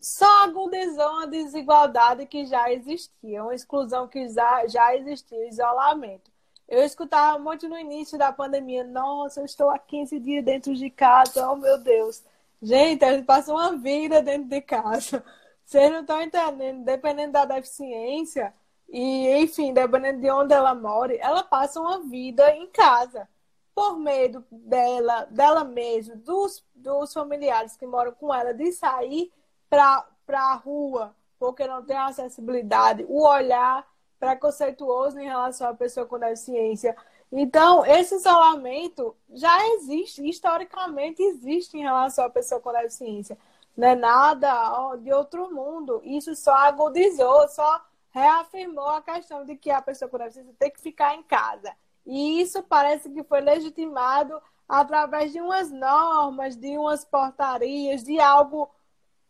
só 0.00 0.44
agudizou 0.44 1.10
uma 1.12 1.26
desigualdade 1.26 2.26
que 2.26 2.44
já 2.46 2.72
existia, 2.72 3.42
uma 3.42 3.54
exclusão 3.54 4.08
que 4.08 4.28
já, 4.28 4.66
já 4.66 4.94
existia, 4.96 5.48
isolamento. 5.48 6.30
Eu 6.68 6.82
escutava 6.84 7.38
muito 7.38 7.68
no 7.68 7.78
início 7.78 8.18
da 8.18 8.32
pandemia, 8.32 8.84
nossa, 8.84 9.40
eu 9.40 9.44
estou 9.44 9.70
há 9.70 9.78
15 9.78 10.18
dias 10.20 10.44
dentro 10.44 10.74
de 10.74 10.90
casa, 10.90 11.50
oh 11.50 11.56
meu 11.56 11.78
Deus. 11.78 12.22
Gente, 12.60 13.04
a 13.04 13.12
gente 13.12 13.24
passa 13.26 13.52
uma 13.52 13.76
vida 13.76 14.22
dentro 14.22 14.48
de 14.48 14.60
casa. 14.60 15.24
Vocês 15.64 15.90
não 15.90 16.00
estão 16.00 16.20
entendendo, 16.20 16.84
dependendo 16.84 17.32
da 17.32 17.44
deficiência, 17.44 18.52
e 18.88 19.28
enfim, 19.42 19.72
dependendo 19.72 20.20
de 20.20 20.30
onde 20.30 20.52
ela 20.52 20.74
mora, 20.74 21.14
ela 21.16 21.42
passa 21.42 21.80
uma 21.80 22.00
vida 22.00 22.54
em 22.54 22.66
casa. 22.68 23.28
Por 23.74 23.98
medo 23.98 24.44
dela, 24.50 25.26
dela 25.30 25.64
mesma, 25.64 26.14
dos, 26.16 26.64
dos 26.74 27.12
familiares 27.12 27.76
que 27.76 27.86
moram 27.86 28.12
com 28.12 28.32
ela, 28.32 28.52
de 28.52 28.70
sair 28.72 29.32
para 29.68 30.04
a 30.28 30.54
rua, 30.54 31.14
porque 31.38 31.66
não 31.66 31.84
tem 31.84 31.96
acessibilidade, 31.96 33.04
o 33.08 33.26
olhar 33.26 33.86
preconceituoso 34.20 35.18
em 35.18 35.24
relação 35.24 35.68
à 35.68 35.74
pessoa 35.74 36.06
com 36.06 36.18
deficiência. 36.18 36.96
Então, 37.32 37.84
esse 37.84 38.14
isolamento 38.14 39.16
já 39.32 39.66
existe, 39.70 40.28
historicamente 40.28 41.22
existe 41.22 41.78
em 41.78 41.82
relação 41.82 42.26
à 42.26 42.30
pessoa 42.30 42.60
com 42.60 42.70
deficiência. 42.72 43.38
Não 43.76 43.88
é 43.88 43.94
nada 43.96 44.96
de 44.96 45.12
outro 45.12 45.50
mundo. 45.50 46.00
Isso 46.04 46.36
só 46.36 46.52
agudizou, 46.54 47.48
só 47.48 47.82
reafirmou 48.10 48.88
a 48.88 49.02
questão 49.02 49.44
de 49.44 49.56
que 49.56 49.70
a 49.70 49.80
pessoa 49.80 50.08
com 50.08 50.18
deficiência 50.18 50.54
tem 50.58 50.70
que 50.70 50.80
ficar 50.80 51.14
em 51.14 51.22
casa. 51.22 51.74
E 52.06 52.40
isso 52.40 52.62
parece 52.62 53.10
que 53.10 53.22
foi 53.22 53.40
legitimado 53.40 54.40
através 54.68 55.32
de 55.32 55.40
umas 55.40 55.70
normas, 55.70 56.56
de 56.56 56.76
umas 56.78 57.04
portarias, 57.04 58.02
de 58.02 58.18
algo, 58.18 58.70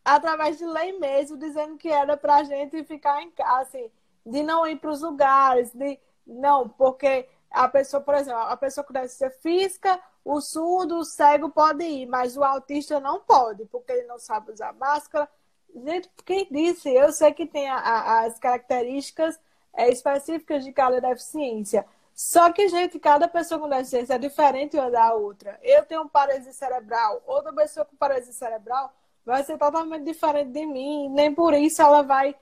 através 0.03 0.57
de 0.57 0.65
lei 0.65 0.97
mesmo, 0.99 1.37
dizendo 1.37 1.77
que 1.77 1.89
era 1.89 2.15
para 2.17 2.37
a 2.37 2.43
gente 2.43 2.83
ficar 2.83 3.21
em 3.21 3.31
casa. 3.31 3.61
Assim, 3.61 3.91
de 4.25 4.41
não 4.41 4.65
ir 4.65 4.77
para 4.77 4.89
os 4.91 5.01
lugares, 5.01 5.71
de 5.73 5.99
não, 6.25 6.69
porque 6.69 7.27
a 7.51 7.67
pessoa, 7.67 8.01
por 8.01 8.15
exemplo, 8.15 8.39
a 8.39 8.57
pessoa 8.57 8.85
deve 8.89 9.09
ser 9.09 9.29
física, 9.41 9.99
o 10.23 10.39
surdo, 10.39 10.99
o 10.99 11.03
cego 11.03 11.49
pode 11.49 11.83
ir, 11.83 12.05
mas 12.05 12.37
o 12.37 12.43
autista 12.43 12.99
não 12.99 13.19
pode, 13.19 13.65
porque 13.65 13.91
ele 13.91 14.07
não 14.07 14.17
sabe 14.17 14.51
usar 14.51 14.73
máscara. 14.73 15.29
Gente, 15.75 16.09
quem 16.25 16.47
disse? 16.49 16.89
Eu 16.89 17.11
sei 17.11 17.33
que 17.33 17.45
tem 17.45 17.69
a, 17.69 17.75
a, 17.75 18.25
as 18.25 18.39
características 18.39 19.39
é, 19.73 19.89
específicas 19.89 20.63
de 20.63 20.71
cada 20.71 21.01
deficiência. 21.01 21.85
Só 22.13 22.51
que, 22.51 22.67
gente, 22.69 22.99
cada 22.99 23.27
pessoa 23.27 23.59
com 23.59 23.67
deficiência 23.67 24.13
é 24.13 24.19
diferente 24.19 24.77
uma 24.77 24.91
da 24.91 25.13
outra. 25.13 25.59
Eu 25.63 25.83
tenho 25.85 26.07
paralisia 26.07 26.53
cerebral, 26.53 27.21
outra 27.25 27.51
pessoa 27.51 27.85
com 27.85 27.95
paralisia 27.95 28.33
cerebral 28.33 28.93
vai 29.25 29.43
ser 29.43 29.57
totalmente 29.57 30.03
diferente 30.03 30.51
de 30.51 30.65
mim, 30.65 31.09
nem 31.09 31.33
por 31.33 31.53
isso 31.53 31.81
ela 31.81 32.01
vai 32.01 32.35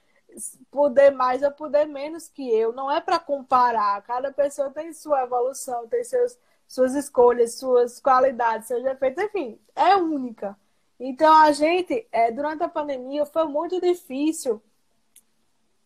poder 0.70 1.12
mais 1.12 1.42
ou 1.44 1.52
poder 1.52 1.86
menos 1.86 2.28
que 2.28 2.50
eu. 2.50 2.74
Não 2.74 2.92
é 2.92 3.00
para 3.00 3.20
comparar. 3.20 4.02
Cada 4.04 4.32
pessoa 4.32 4.70
tem 4.72 4.94
sua 4.94 5.24
evolução, 5.24 5.88
tem 5.88 6.04
seus, 6.04 6.38
suas 6.68 6.94
escolhas, 6.96 7.56
suas 7.56 8.00
qualidades, 8.00 8.68
seus 8.68 8.84
defeitos, 8.84 9.24
enfim, 9.24 9.60
é 9.76 9.96
única. 9.96 10.58
Então, 11.00 11.34
a 11.34 11.52
gente, 11.52 12.08
é, 12.12 12.32
durante 12.32 12.64
a 12.64 12.70
pandemia, 12.70 13.26
foi 13.26 13.46
muito 13.46 13.80
difícil 13.82 14.62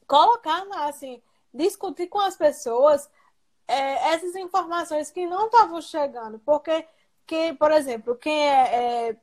colocar, 0.07 0.65
assim, 0.87 1.21
discutir 1.53 2.07
com 2.07 2.19
as 2.19 2.35
pessoas 2.35 3.09
é, 3.67 4.13
essas 4.13 4.35
informações 4.35 5.11
que 5.11 5.25
não 5.25 5.45
estavam 5.45 5.81
chegando. 5.81 6.39
Porque, 6.39 6.85
que, 7.25 7.53
por 7.53 7.71
exemplo, 7.71 8.15
quem 8.15 8.47
é, 8.49 9.09
é, 9.09 9.17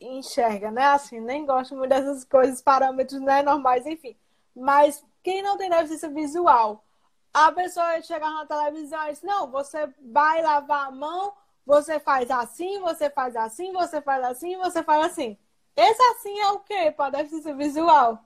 enxerga, 0.00 0.70
né? 0.70 0.84
Assim, 0.86 1.20
nem 1.20 1.46
gosta 1.46 1.74
muito 1.74 1.90
dessas 1.90 2.24
coisas, 2.24 2.62
parâmetros 2.62 3.20
né, 3.20 3.42
normais, 3.42 3.86
enfim. 3.86 4.16
Mas 4.54 5.04
quem 5.22 5.42
não 5.42 5.56
tem 5.56 5.70
deficiência 5.70 6.08
visual, 6.08 6.84
a 7.32 7.50
pessoa 7.50 8.00
chegar 8.02 8.30
na 8.30 8.46
televisão 8.46 9.08
e 9.08 9.10
diz, 9.10 9.22
não, 9.22 9.50
você 9.50 9.88
vai 10.00 10.42
lavar 10.42 10.88
a 10.88 10.90
mão, 10.90 11.32
você 11.66 11.98
faz 11.98 12.30
assim, 12.30 12.78
você 12.80 13.10
faz 13.10 13.34
assim, 13.34 13.72
você 13.72 14.00
faz 14.00 14.24
assim, 14.24 14.56
você 14.56 14.82
faz 14.82 15.06
assim. 15.06 15.38
Esse 15.76 16.02
assim 16.12 16.38
é 16.38 16.50
o 16.52 16.60
quê 16.60 16.92
para 16.92 17.18
deficiência 17.18 17.54
visual? 17.54 18.24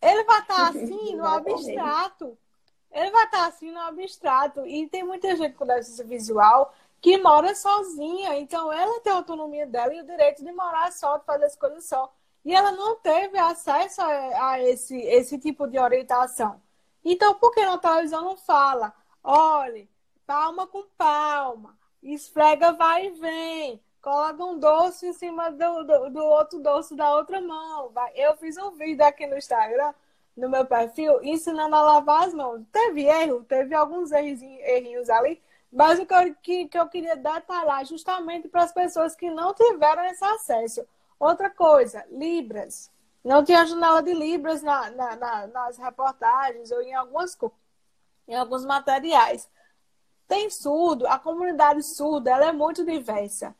Ele 0.00 0.22
vai 0.24 0.40
estar 0.40 0.56
tá 0.56 0.68
assim 0.68 1.16
no 1.16 1.26
abstrato. 1.26 2.38
Ele 2.94 3.10
vai 3.10 3.24
estar 3.24 3.46
assim 3.46 3.72
no 3.72 3.80
abstrato. 3.80 4.64
E 4.66 4.88
tem 4.88 5.02
muita 5.02 5.34
gente 5.36 5.54
com 5.54 5.66
deficiência 5.66 6.04
visual 6.04 6.72
que 7.00 7.18
mora 7.18 7.54
sozinha. 7.54 8.38
Então 8.38 8.72
ela 8.72 9.00
tem 9.00 9.12
a 9.12 9.16
autonomia 9.16 9.66
dela 9.66 9.92
e 9.92 10.00
o 10.00 10.06
direito 10.06 10.44
de 10.44 10.52
morar 10.52 10.92
só, 10.92 11.18
de 11.18 11.24
fazer 11.26 11.44
as 11.44 11.56
coisas 11.56 11.84
só. 11.84 12.10
E 12.44 12.54
ela 12.54 12.72
não 12.72 12.96
teve 12.96 13.38
acesso 13.38 14.00
a, 14.02 14.50
a 14.52 14.62
esse, 14.62 14.96
esse 14.96 15.38
tipo 15.38 15.66
de 15.66 15.78
orientação. 15.78 16.62
Então, 17.04 17.34
por 17.34 17.52
que 17.52 17.64
na 17.64 17.78
televisão 17.78 18.22
não 18.22 18.36
fala? 18.36 18.94
Olhe, 19.22 19.90
palma 20.26 20.66
com 20.66 20.84
palma, 20.96 21.76
esfrega, 22.02 22.72
vai 22.72 23.06
e 23.06 23.10
vem, 23.10 23.82
coloca 24.00 24.44
um 24.44 24.58
doce 24.58 25.06
em 25.08 25.12
cima 25.12 25.50
do, 25.50 25.84
do, 25.84 26.10
do 26.10 26.24
outro 26.24 26.60
doce 26.60 26.94
da 26.94 27.14
outra 27.16 27.40
mão. 27.40 27.90
Vai. 27.90 28.12
Eu 28.14 28.36
fiz 28.36 28.56
um 28.58 28.70
vídeo 28.72 29.04
aqui 29.04 29.26
no 29.26 29.36
Instagram, 29.36 29.94
no 30.36 30.48
meu 30.48 30.66
perfil, 30.66 31.22
ensinando 31.22 31.74
a 31.76 31.82
lavar 31.82 32.24
as 32.24 32.34
mãos. 32.34 32.62
Teve 32.72 33.04
erro, 33.04 33.44
teve 33.44 33.74
alguns 33.74 34.10
errinhos 34.12 35.08
ali, 35.08 35.40
mas 35.72 35.98
o 35.98 36.06
que 36.06 36.14
eu, 36.14 36.34
que, 36.42 36.68
que 36.68 36.78
eu 36.78 36.88
queria 36.88 37.16
detalhar 37.16 37.84
justamente 37.84 38.48
para 38.48 38.62
as 38.62 38.72
pessoas 38.72 39.14
que 39.14 39.30
não 39.30 39.54
tiveram 39.54 40.04
esse 40.04 40.24
acesso. 40.24 40.86
Outra 41.18 41.50
coisa, 41.50 42.04
Libras. 42.10 42.90
Não 43.24 43.42
tinha 43.42 43.64
janela 43.64 44.02
de 44.02 44.12
Libras 44.12 44.62
na, 44.62 44.90
na, 44.90 45.16
na, 45.16 45.46
nas 45.46 45.78
reportagens 45.78 46.70
ou 46.70 46.82
em, 46.82 46.94
algumas, 46.94 47.36
em 48.28 48.34
alguns 48.34 48.64
materiais. 48.66 49.48
Tem 50.28 50.50
surdo, 50.50 51.06
a 51.06 51.18
comunidade 51.18 51.82
surda 51.82 52.30
ela 52.30 52.46
é 52.46 52.52
muito 52.52 52.84
diversa. 52.84 53.54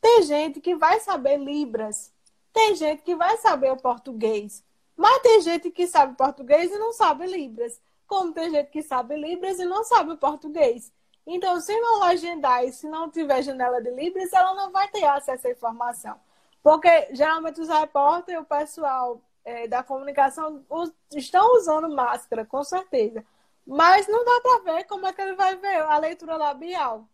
Tem 0.00 0.22
gente 0.22 0.60
que 0.60 0.76
vai 0.76 1.00
saber 1.00 1.36
Libras. 1.38 2.12
tem 2.52 2.74
gente 2.76 3.02
que 3.02 3.14
vai 3.16 3.36
saber 3.38 3.72
o 3.72 3.76
português, 3.76 4.64
mas 4.98 5.22
tem 5.22 5.40
gente 5.40 5.70
que 5.70 5.86
sabe 5.86 6.16
português 6.16 6.72
e 6.72 6.76
não 6.76 6.92
sabe 6.92 7.24
Libras. 7.24 7.80
Como 8.04 8.32
tem 8.32 8.50
gente 8.50 8.68
que 8.68 8.82
sabe 8.82 9.14
Libras 9.14 9.60
e 9.60 9.64
não 9.64 9.84
sabe 9.84 10.16
português. 10.16 10.92
Então, 11.24 11.60
se 11.60 11.78
não 11.80 12.00
legendar 12.00 12.64
e 12.64 12.72
se 12.72 12.88
não 12.88 13.08
tiver 13.08 13.40
janela 13.42 13.80
de 13.80 13.92
Libras, 13.92 14.32
ela 14.32 14.54
não 14.56 14.72
vai 14.72 14.88
ter 14.88 15.04
acesso 15.04 15.46
à 15.46 15.52
informação. 15.52 16.16
Porque 16.64 17.14
geralmente 17.14 17.60
os 17.60 17.68
repórteres, 17.68 18.40
o 18.42 18.44
pessoal 18.44 19.20
é, 19.44 19.68
da 19.68 19.84
comunicação 19.84 20.64
os, 20.68 20.92
estão 21.14 21.54
usando 21.54 21.88
máscara, 21.88 22.44
com 22.44 22.64
certeza. 22.64 23.24
Mas 23.64 24.08
não 24.08 24.24
dá 24.24 24.40
para 24.40 24.74
ver 24.74 24.84
como 24.84 25.06
é 25.06 25.12
que 25.12 25.22
ele 25.22 25.36
vai 25.36 25.54
ver 25.54 25.76
a 25.82 25.96
leitura 25.98 26.36
labial. 26.36 27.06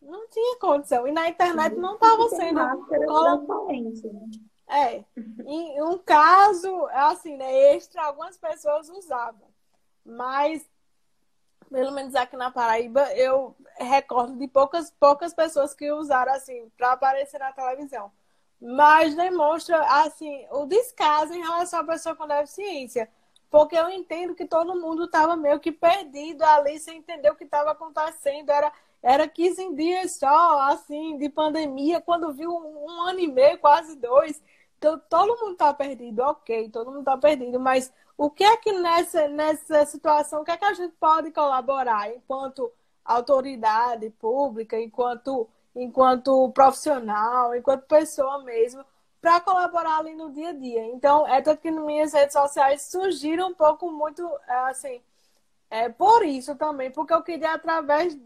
Não 0.00 0.28
tinha 0.28 0.56
condição. 0.60 1.08
E 1.08 1.10
na 1.10 1.28
internet 1.28 1.74
não 1.74 1.94
estava 1.94 2.28
sendo. 2.28 2.54
Máscara 2.54 3.06
transparente, 3.06 4.06
né? 4.06 4.47
É. 4.68 5.02
Em 5.46 5.82
um 5.82 5.98
caso, 5.98 6.86
assim, 6.92 7.36
né, 7.36 7.74
extra, 7.74 8.02
algumas 8.04 8.36
pessoas 8.36 8.88
usavam. 8.90 9.48
Mas, 10.04 10.68
pelo 11.70 11.92
menos 11.92 12.14
aqui 12.14 12.36
na 12.36 12.50
Paraíba, 12.50 13.12
eu 13.14 13.56
recordo 13.78 14.36
de 14.36 14.46
poucas, 14.46 14.90
poucas 15.00 15.32
pessoas 15.32 15.74
que 15.74 15.90
usaram, 15.90 16.32
assim, 16.32 16.70
para 16.76 16.92
aparecer 16.92 17.38
na 17.38 17.52
televisão. 17.52 18.12
Mas 18.60 19.14
demonstra, 19.14 19.80
assim, 20.04 20.46
o 20.50 20.66
descaso 20.66 21.32
em 21.32 21.40
relação 21.40 21.80
à 21.80 21.84
pessoa 21.84 22.14
com 22.14 22.26
deficiência. 22.26 23.08
Porque 23.50 23.76
eu 23.76 23.88
entendo 23.88 24.34
que 24.34 24.44
todo 24.44 24.78
mundo 24.78 25.04
estava 25.04 25.34
meio 25.34 25.58
que 25.60 25.72
perdido 25.72 26.42
ali, 26.42 26.78
sem 26.78 26.98
entender 26.98 27.30
o 27.30 27.36
que 27.36 27.44
estava 27.44 27.70
acontecendo. 27.70 28.50
Era, 28.50 28.70
era 29.02 29.26
15 29.28 29.74
dias 29.74 30.18
só, 30.18 30.60
assim, 30.68 31.16
de 31.16 31.28
pandemia, 31.30 32.00
quando 32.00 32.32
viu 32.34 32.50
um, 32.50 32.84
um 32.84 33.00
ano 33.02 33.20
e 33.20 33.26
meio, 33.26 33.58
quase 33.58 33.96
dois. 33.96 34.42
Então, 34.78 34.98
todo 35.08 35.38
mundo 35.40 35.52
está 35.52 35.74
perdido, 35.74 36.22
ok, 36.22 36.70
todo 36.70 36.86
mundo 36.90 37.00
está 37.00 37.18
perdido, 37.18 37.58
mas 37.58 37.92
o 38.16 38.30
que 38.30 38.44
é 38.44 38.56
que 38.56 38.72
nessa, 38.72 39.28
nessa 39.28 39.84
situação, 39.86 40.42
o 40.42 40.44
que 40.44 40.52
é 40.52 40.56
que 40.56 40.64
a 40.64 40.72
gente 40.72 40.94
pode 41.00 41.32
colaborar 41.32 42.14
enquanto 42.14 42.72
autoridade 43.04 44.10
pública, 44.10 44.78
enquanto, 44.80 45.48
enquanto 45.74 46.50
profissional, 46.52 47.54
enquanto 47.56 47.86
pessoa 47.86 48.42
mesmo, 48.44 48.84
para 49.20 49.40
colaborar 49.40 49.98
ali 49.98 50.14
no 50.14 50.30
dia 50.32 50.50
a 50.50 50.52
dia. 50.52 50.86
Então, 50.86 51.26
é 51.26 51.42
tanto 51.42 51.60
que 51.60 51.70
nas 51.70 51.84
minhas 51.84 52.12
redes 52.12 52.32
sociais 52.34 52.82
surgiram 52.82 53.48
um 53.48 53.54
pouco 53.54 53.90
muito, 53.90 54.30
assim, 54.46 55.00
é, 55.70 55.88
por 55.88 56.24
isso 56.24 56.54
também, 56.54 56.90
porque 56.90 57.12
eu 57.12 57.22
queria, 57.22 57.54
através 57.54 58.16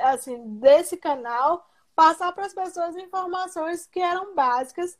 assim, 0.00 0.58
desse 0.58 0.96
canal, 0.96 1.66
passar 1.94 2.32
para 2.32 2.46
as 2.46 2.54
pessoas 2.54 2.96
informações 2.96 3.86
que 3.86 4.00
eram 4.00 4.34
básicas 4.34 4.98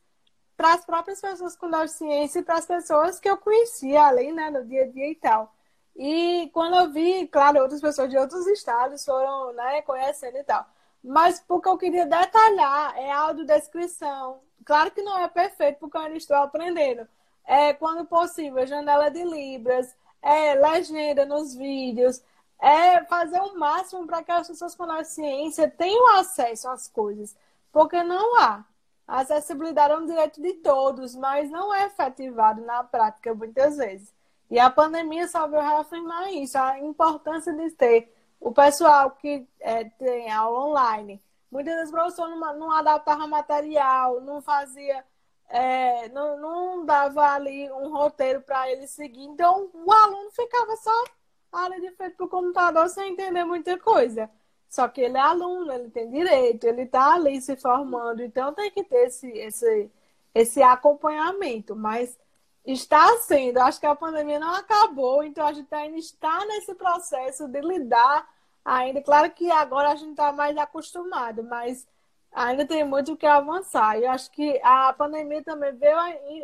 para 0.60 0.74
as 0.74 0.84
próprias 0.84 1.18
pessoas 1.18 1.56
com 1.56 1.70
deficiência 1.70 2.40
e 2.40 2.42
para 2.42 2.56
as 2.56 2.66
pessoas 2.66 3.18
que 3.18 3.30
eu 3.30 3.38
conhecia 3.38 4.02
ali, 4.02 4.30
né, 4.30 4.50
no 4.50 4.62
dia 4.66 4.82
a 4.82 4.88
dia 4.88 5.10
e 5.10 5.14
tal. 5.14 5.54
E 5.96 6.50
quando 6.52 6.76
eu 6.76 6.90
vi, 6.92 7.26
claro, 7.28 7.62
outras 7.62 7.80
pessoas 7.80 8.10
de 8.10 8.18
outros 8.18 8.46
estados 8.46 9.02
foram, 9.02 9.54
né, 9.54 9.80
conhecendo 9.80 10.36
e 10.36 10.44
tal. 10.44 10.66
Mas 11.02 11.40
porque 11.40 11.66
eu 11.66 11.78
queria 11.78 12.04
detalhar, 12.04 12.94
é 12.98 13.10
audiodescrição. 13.10 14.42
Claro 14.62 14.90
que 14.90 15.00
não 15.00 15.18
é 15.18 15.28
perfeito, 15.28 15.78
porque 15.78 15.96
eu 15.96 16.02
ainda 16.02 16.18
estou 16.18 16.36
aprendendo. 16.36 17.08
É, 17.46 17.72
quando 17.72 18.04
possível, 18.04 18.66
janela 18.66 19.10
de 19.10 19.24
libras, 19.24 19.96
é, 20.20 20.54
legenda 20.56 21.24
nos 21.24 21.54
vídeos, 21.54 22.22
é 22.60 23.02
fazer 23.04 23.40
o 23.40 23.58
máximo 23.58 24.06
para 24.06 24.22
que 24.22 24.30
as 24.30 24.46
pessoas 24.46 24.74
com 24.74 24.86
deficiência 24.86 25.70
tenham 25.70 26.18
acesso 26.18 26.68
às 26.68 26.86
coisas. 26.86 27.34
Porque 27.72 28.02
não 28.02 28.38
há. 28.38 28.62
A 29.10 29.22
acessibilidade 29.22 29.92
é 29.92 29.96
um 29.96 30.06
direito 30.06 30.40
de 30.40 30.54
todos, 30.54 31.16
mas 31.16 31.50
não 31.50 31.74
é 31.74 31.86
efetivado 31.86 32.62
na 32.62 32.84
prática 32.84 33.34
muitas 33.34 33.76
vezes. 33.76 34.14
E 34.48 34.56
a 34.56 34.70
pandemia 34.70 35.26
só 35.26 35.48
veio 35.48 35.60
reafirmar 35.60 36.32
isso, 36.32 36.56
a 36.56 36.78
importância 36.78 37.52
de 37.52 37.72
ter 37.72 38.14
o 38.38 38.52
pessoal 38.52 39.10
que 39.10 39.48
é, 39.58 39.82
tem 39.82 40.30
aula 40.30 40.64
online. 40.66 41.20
Muitas 41.50 41.74
vezes 41.74 41.90
o 41.90 41.92
professor 41.92 42.28
não, 42.28 42.56
não 42.56 42.70
adaptava 42.70 43.26
material, 43.26 44.20
não 44.20 44.40
fazia, 44.40 45.04
é, 45.48 46.08
não, 46.10 46.38
não 46.38 46.86
dava 46.86 47.32
ali 47.32 47.68
um 47.72 47.90
roteiro 47.90 48.40
para 48.42 48.70
ele 48.70 48.86
seguir. 48.86 49.24
Então 49.24 49.70
o 49.74 49.90
aluno 49.90 50.30
ficava 50.30 50.76
só 50.76 51.04
ali 51.50 51.80
de 51.80 51.90
frente 51.96 52.14
para 52.14 52.26
o 52.26 52.28
computador 52.28 52.88
sem 52.88 53.14
entender 53.14 53.42
muita 53.42 53.76
coisa. 53.76 54.30
Só 54.70 54.86
que 54.86 55.00
ele 55.00 55.16
é 55.18 55.20
aluno, 55.20 55.72
ele 55.72 55.90
tem 55.90 56.08
direito, 56.08 56.64
ele 56.64 56.82
está 56.82 57.14
ali 57.14 57.40
se 57.40 57.56
formando, 57.56 58.22
então 58.22 58.54
tem 58.54 58.70
que 58.70 58.84
ter 58.84 59.08
esse, 59.08 59.28
esse, 59.28 59.90
esse 60.32 60.62
acompanhamento. 60.62 61.74
Mas 61.74 62.16
está 62.64 63.18
sendo, 63.18 63.58
acho 63.58 63.80
que 63.80 63.86
a 63.86 63.96
pandemia 63.96 64.38
não 64.38 64.54
acabou, 64.54 65.24
então 65.24 65.44
a 65.44 65.52
gente 65.52 65.74
ainda 65.74 65.98
está 65.98 66.46
nesse 66.46 66.72
processo 66.74 67.48
de 67.48 67.60
lidar 67.60 68.28
ainda. 68.64 69.02
Claro 69.02 69.28
que 69.32 69.50
agora 69.50 69.90
a 69.90 69.96
gente 69.96 70.12
está 70.12 70.32
mais 70.32 70.56
acostumado, 70.56 71.42
mas 71.42 71.84
ainda 72.32 72.64
tem 72.64 72.84
muito 72.84 73.14
o 73.14 73.16
que 73.16 73.26
avançar. 73.26 73.98
E 73.98 74.06
acho 74.06 74.30
que 74.30 74.60
a 74.62 74.92
pandemia 74.92 75.42
também 75.42 75.74
veio 75.74 75.98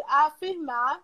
a 0.08 0.26
afirmar, 0.26 1.00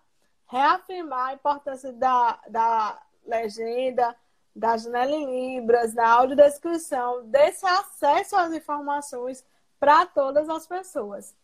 reafirmar 0.47 1.29
a 1.29 1.35
importância 1.35 1.93
da, 1.93 2.41
da 2.49 3.01
legenda, 3.25 4.17
da 4.55 4.77
janela 4.77 5.13
em 5.13 5.57
Libras, 5.57 5.95
da 5.95 6.09
audiodescrição, 6.09 7.27
desse 7.27 7.67
acesso 7.67 8.37
às 8.37 8.53
informações 8.53 9.45
para 9.81 10.07
todas 10.07 10.49
as 10.49 10.67
pessoas. 10.67 11.35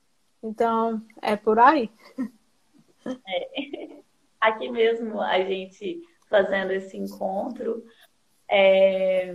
Então, 0.42 1.02
é 1.20 1.36
por 1.36 1.58
aí. 1.58 1.90
É. 3.26 3.98
Aqui 4.40 4.68
mesmo, 4.70 5.20
a 5.20 5.40
gente 5.40 6.00
fazendo 6.28 6.70
esse 6.72 6.96
encontro, 6.96 7.84
é... 8.48 9.34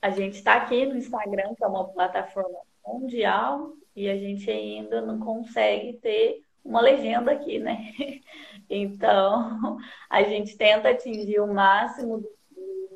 a 0.00 0.10
gente 0.10 0.34
está 0.34 0.54
aqui 0.54 0.86
no 0.86 0.96
Instagram, 0.96 1.54
que 1.54 1.62
é 1.62 1.66
uma 1.66 1.86
plataforma 1.88 2.58
mundial, 2.86 3.74
e 3.94 4.08
a 4.08 4.16
gente 4.16 4.50
ainda 4.50 5.00
não 5.00 5.20
consegue 5.20 5.94
ter 5.94 6.43
uma 6.64 6.80
legenda 6.80 7.32
aqui, 7.32 7.58
né? 7.58 7.92
Então, 8.70 9.76
a 10.08 10.22
gente 10.22 10.56
tenta 10.56 10.88
atingir 10.90 11.38
o 11.38 11.52
máximo 11.52 12.18
do 12.20 12.28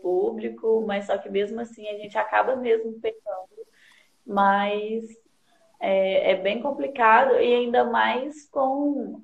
público, 0.00 0.84
mas 0.86 1.06
só 1.06 1.18
que 1.18 1.28
mesmo 1.28 1.60
assim 1.60 1.86
a 1.88 1.98
gente 1.98 2.16
acaba 2.16 2.56
mesmo 2.56 2.98
pecando. 3.00 3.48
Mas 4.26 5.04
é, 5.80 6.32
é, 6.32 6.36
bem 6.36 6.60
complicado 6.60 7.34
e 7.34 7.54
ainda 7.54 7.84
mais 7.84 8.48
com 8.50 9.20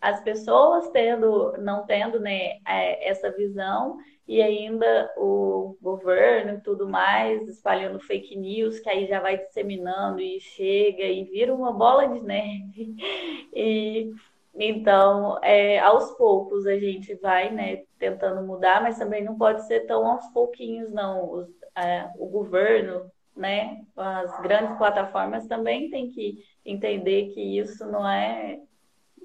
as 0.00 0.20
pessoas 0.22 0.88
tendo, 0.90 1.56
não 1.58 1.84
tendo 1.84 2.20
né, 2.20 2.58
é, 2.66 3.08
essa 3.08 3.30
visão 3.32 3.98
e 4.26 4.40
ainda 4.42 5.12
o 5.16 5.76
governo 5.80 6.54
e 6.54 6.60
tudo 6.60 6.88
mais 6.88 7.46
espalhando 7.48 7.98
fake 8.00 8.36
news 8.36 8.78
que 8.80 8.88
aí 8.88 9.06
já 9.06 9.20
vai 9.20 9.38
disseminando 9.38 10.20
e 10.20 10.40
chega 10.40 11.02
e 11.02 11.24
vira 11.24 11.54
uma 11.54 11.72
bola 11.72 12.06
de 12.06 12.20
neve 12.20 12.94
e 13.54 14.12
então, 14.60 15.38
é, 15.42 15.78
aos 15.78 16.10
poucos 16.16 16.66
a 16.66 16.76
gente 16.76 17.14
vai 17.14 17.50
né, 17.50 17.84
tentando 17.96 18.44
mudar, 18.44 18.82
mas 18.82 18.98
também 18.98 19.22
não 19.22 19.38
pode 19.38 19.64
ser 19.68 19.86
tão 19.86 20.04
aos 20.04 20.26
pouquinhos, 20.32 20.90
não. 20.90 21.46
É, 21.76 22.10
o 22.18 22.26
governo, 22.26 23.08
né, 23.38 23.84
as 23.96 24.40
grandes 24.40 24.76
plataformas 24.76 25.46
também 25.46 25.88
tem 25.88 26.10
que 26.10 26.44
entender 26.64 27.32
que 27.32 27.40
isso 27.40 27.86
não 27.86 28.06
é, 28.06 28.60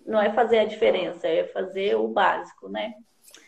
não 0.05 0.21
é 0.21 0.31
fazer 0.31 0.59
a 0.59 0.65
diferença, 0.65 1.27
é 1.27 1.47
fazer 1.47 1.95
o 1.95 2.07
básico, 2.07 2.69
né? 2.69 2.93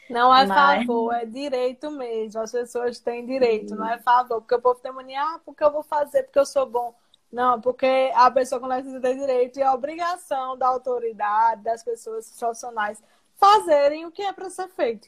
Não 0.10 0.36
é 0.36 0.46
mas... 0.46 0.86
favor, 0.86 1.14
é 1.14 1.26
direito 1.26 1.90
mesmo. 1.92 2.42
As 2.42 2.52
pessoas 2.52 3.00
têm 3.00 3.26
direito, 3.26 3.76
não 3.76 3.88
é 3.88 3.98
favor. 4.00 4.42
Porque 4.42 4.56
o 4.56 4.62
povo 4.62 4.80
tem 4.80 4.92
mania, 4.92 5.22
ah, 5.22 5.40
porque 5.44 5.64
eu 5.64 5.72
vou 5.72 5.84
fazer, 5.84 6.24
porque 6.24 6.40
eu 6.40 6.46
sou 6.46 6.66
bom. 6.66 6.94
Não, 7.32 7.60
porque 7.60 8.12
a 8.14 8.30
pessoa 8.30 8.62
com 8.62 8.68
deficiência 8.68 9.02
tem 9.02 9.18
direito 9.18 9.60
e 9.60 9.64
a 9.64 9.74
obrigação 9.74 10.58
da 10.58 10.68
autoridade, 10.68 11.64
das 11.64 11.84
pessoas 11.84 12.30
profissionais, 12.38 13.02
fazerem 13.36 14.06
o 14.06 14.12
que 14.12 14.22
é 14.22 14.32
para 14.32 14.50
ser 14.50 14.68
feito. 14.70 15.08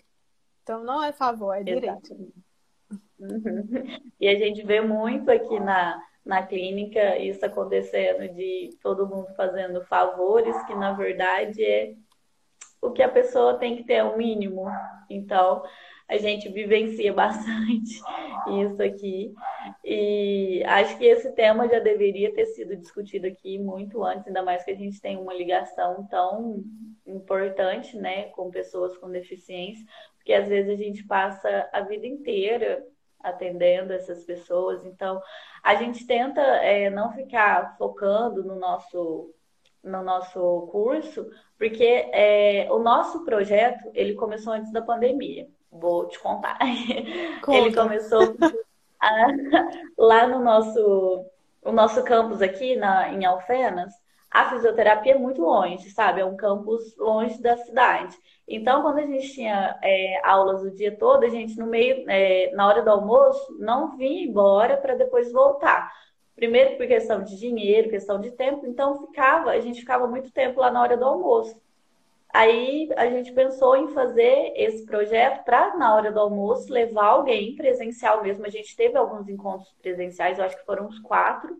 Então, 0.63 0.83
não 0.83 1.03
é 1.03 1.13
favor, 1.13 1.53
é 1.53 1.63
direito. 1.63 2.33
Uhum. 3.19 3.67
E 4.19 4.27
a 4.27 4.35
gente 4.35 4.63
vê 4.63 4.81
muito 4.81 5.29
aqui 5.29 5.59
na, 5.59 6.01
na 6.25 6.45
clínica 6.45 7.17
isso 7.17 7.45
acontecendo 7.45 8.27
de 8.33 8.71
todo 8.81 9.07
mundo 9.07 9.27
fazendo 9.35 9.83
favores, 9.85 10.55
que 10.65 10.73
na 10.73 10.93
verdade 10.93 11.63
é 11.63 11.93
o 12.81 12.91
que 12.91 13.01
a 13.01 13.09
pessoa 13.09 13.57
tem 13.57 13.75
que 13.75 13.83
ter, 13.83 14.03
o 14.03 14.17
mínimo. 14.17 14.65
Então, 15.09 15.63
a 16.07 16.17
gente 16.17 16.49
vivencia 16.49 17.11
bastante 17.13 18.01
isso 18.61 18.81
aqui. 18.81 19.33
E 19.83 20.63
acho 20.65 20.97
que 20.97 21.05
esse 21.05 21.31
tema 21.33 21.67
já 21.67 21.79
deveria 21.79 22.33
ter 22.33 22.45
sido 22.47 22.75
discutido 22.75 23.27
aqui 23.27 23.57
muito 23.59 24.03
antes, 24.03 24.27
ainda 24.27 24.43
mais 24.43 24.63
que 24.63 24.71
a 24.71 24.75
gente 24.75 25.01
tem 25.01 25.17
uma 25.17 25.33
ligação 25.33 26.07
tão 26.07 26.63
importante, 27.05 27.95
né, 27.97 28.23
com 28.29 28.49
pessoas 28.49 28.97
com 28.97 29.09
deficiência, 29.09 29.85
porque 30.17 30.33
às 30.33 30.47
vezes 30.47 30.71
a 30.71 30.75
gente 30.75 31.05
passa 31.05 31.69
a 31.71 31.81
vida 31.81 32.05
inteira 32.05 32.83
atendendo 33.19 33.93
essas 33.93 34.23
pessoas. 34.23 34.85
Então, 34.85 35.21
a 35.63 35.75
gente 35.75 36.05
tenta 36.05 36.41
é, 36.41 36.89
não 36.89 37.11
ficar 37.11 37.75
focando 37.77 38.43
no 38.43 38.55
nosso 38.55 39.33
no 39.83 40.03
nosso 40.03 40.67
curso, 40.71 41.29
porque 41.57 42.09
é, 42.11 42.67
o 42.69 42.79
nosso 42.79 43.23
projeto 43.23 43.89
ele 43.93 44.15
começou 44.15 44.53
antes 44.53 44.71
da 44.71 44.81
pandemia. 44.81 45.47
Vou 45.71 46.07
te 46.07 46.19
contar. 46.19 46.57
Conta. 47.41 47.57
Ele 47.57 47.73
começou 47.73 48.35
a, 48.99 49.27
lá 49.97 50.27
no 50.27 50.39
nosso, 50.39 51.25
o 51.63 51.71
nosso 51.71 52.03
campus 52.03 52.41
aqui 52.41 52.75
na, 52.75 53.09
em 53.09 53.25
Alfenas. 53.25 53.93
A 54.37 54.51
fisioterapia 54.51 55.13
é 55.13 55.17
muito 55.17 55.41
longe, 55.41 55.89
sabe? 55.89 56.21
É 56.21 56.25
um 56.25 56.35
campus 56.35 56.95
longe 56.95 57.41
da 57.41 57.57
cidade. 57.57 58.15
Então, 58.47 58.83
quando 58.83 58.99
a 58.99 59.05
gente 59.07 59.33
tinha 59.33 59.75
é, 59.81 60.21
aulas 60.23 60.61
o 60.61 60.69
dia 60.69 60.95
todo, 60.95 61.23
a 61.23 61.27
gente 61.27 61.57
no 61.57 61.65
meio, 61.65 62.07
é, 62.07 62.51
na 62.53 62.67
hora 62.67 62.83
do 62.83 62.91
almoço, 62.91 63.57
não 63.57 63.97
vinha 63.97 64.23
embora 64.23 64.77
para 64.77 64.93
depois 64.93 65.31
voltar. 65.31 65.91
Primeiro 66.35 66.77
por 66.77 66.85
questão 66.85 67.23
de 67.23 67.35
dinheiro, 67.35 67.89
questão 67.89 68.19
de 68.19 68.29
tempo, 68.29 68.67
então 68.67 69.07
ficava, 69.07 69.49
a 69.49 69.59
gente 69.59 69.79
ficava 69.79 70.05
muito 70.05 70.31
tempo 70.31 70.61
lá 70.61 70.69
na 70.69 70.83
hora 70.83 70.95
do 70.95 71.05
almoço. 71.05 71.59
Aí 72.31 72.91
a 72.95 73.07
gente 73.07 73.33
pensou 73.33 73.75
em 73.75 73.87
fazer 73.87 74.53
esse 74.55 74.85
projeto 74.85 75.43
para, 75.45 75.75
na 75.77 75.95
hora 75.95 76.11
do 76.11 76.19
almoço, 76.19 76.71
levar 76.71 77.07
alguém 77.07 77.55
presencial 77.55 78.21
mesmo. 78.21 78.45
A 78.45 78.49
gente 78.49 78.75
teve 78.75 78.99
alguns 78.99 79.27
encontros 79.27 79.73
presenciais, 79.81 80.37
eu 80.37 80.45
acho 80.45 80.59
que 80.59 80.65
foram 80.65 80.85
uns 80.85 80.99
quatro. 80.99 81.57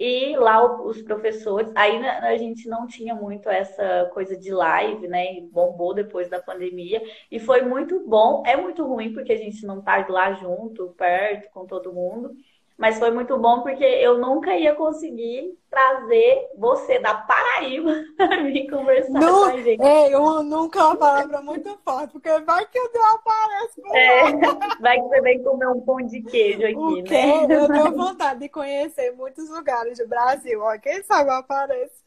E 0.00 0.34
lá 0.38 0.82
os 0.82 1.02
professores, 1.02 1.70
aí 1.76 1.98
a 2.06 2.34
gente 2.38 2.66
não 2.66 2.86
tinha 2.86 3.14
muito 3.14 3.50
essa 3.50 4.10
coisa 4.14 4.34
de 4.34 4.50
live, 4.50 5.06
né? 5.06 5.42
Bombou 5.52 5.92
depois 5.92 6.26
da 6.30 6.40
pandemia. 6.40 7.02
E 7.30 7.38
foi 7.38 7.60
muito 7.60 8.00
bom. 8.08 8.42
É 8.46 8.56
muito 8.56 8.82
ruim 8.82 9.12
porque 9.12 9.32
a 9.34 9.36
gente 9.36 9.66
não 9.66 9.82
tá 9.82 10.06
lá 10.08 10.32
junto, 10.32 10.94
perto, 10.96 11.50
com 11.52 11.66
todo 11.66 11.92
mundo. 11.92 12.34
Mas 12.80 12.98
foi 12.98 13.10
muito 13.10 13.36
bom 13.36 13.60
porque 13.60 13.84
eu 13.84 14.16
nunca 14.16 14.56
ia 14.56 14.74
conseguir 14.74 15.54
trazer 15.68 16.48
você 16.56 16.98
da 16.98 17.12
Paraíba 17.12 17.92
para 18.16 18.42
vir 18.42 18.70
conversar 18.70 19.20
não, 19.20 19.50
com 19.50 19.56
a 19.58 19.60
gente. 19.60 19.82
É, 19.82 20.14
eu 20.14 20.42
nunca 20.42 20.80
é 20.80 20.84
uma 20.84 20.96
palavra 20.96 21.42
muito 21.42 21.78
forte, 21.84 22.12
porque 22.12 22.30
vai 22.40 22.64
que 22.64 22.78
eu 22.78 22.88
apareço. 23.12 23.82
É, 23.94 24.32
vai 24.80 24.96
que 24.96 25.08
você 25.08 25.20
vem 25.20 25.42
comer 25.42 25.68
um 25.68 25.82
pão 25.82 25.98
de 25.98 26.22
queijo 26.22 26.64
aqui, 26.64 26.74
o 26.74 27.04
quê? 27.04 27.46
né? 27.46 27.54
Eu 27.54 27.68
tenho 27.68 27.92
vontade 27.94 28.40
de 28.40 28.48
conhecer 28.48 29.10
muitos 29.12 29.50
lugares 29.50 29.98
do 29.98 30.08
Brasil. 30.08 30.62
Ó, 30.62 30.78
quem 30.78 31.02
sabe 31.02 31.28
eu 31.28 31.34
apareço. 31.34 32.02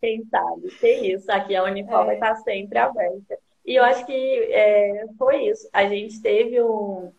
Quem 0.00 0.24
sabe? 0.26 0.68
Que 0.68 1.14
isso. 1.14 1.32
Aqui 1.32 1.56
a 1.56 1.64
Unifal 1.64 2.02
é. 2.02 2.06
vai 2.06 2.14
estar 2.14 2.36
sempre 2.36 2.78
aberta. 2.78 3.36
E 3.66 3.74
eu 3.74 3.82
acho 3.82 4.06
que 4.06 4.12
é, 4.52 5.04
foi 5.18 5.46
isso. 5.48 5.68
A 5.72 5.84
gente 5.88 6.22
teve 6.22 6.62
um 6.62 7.10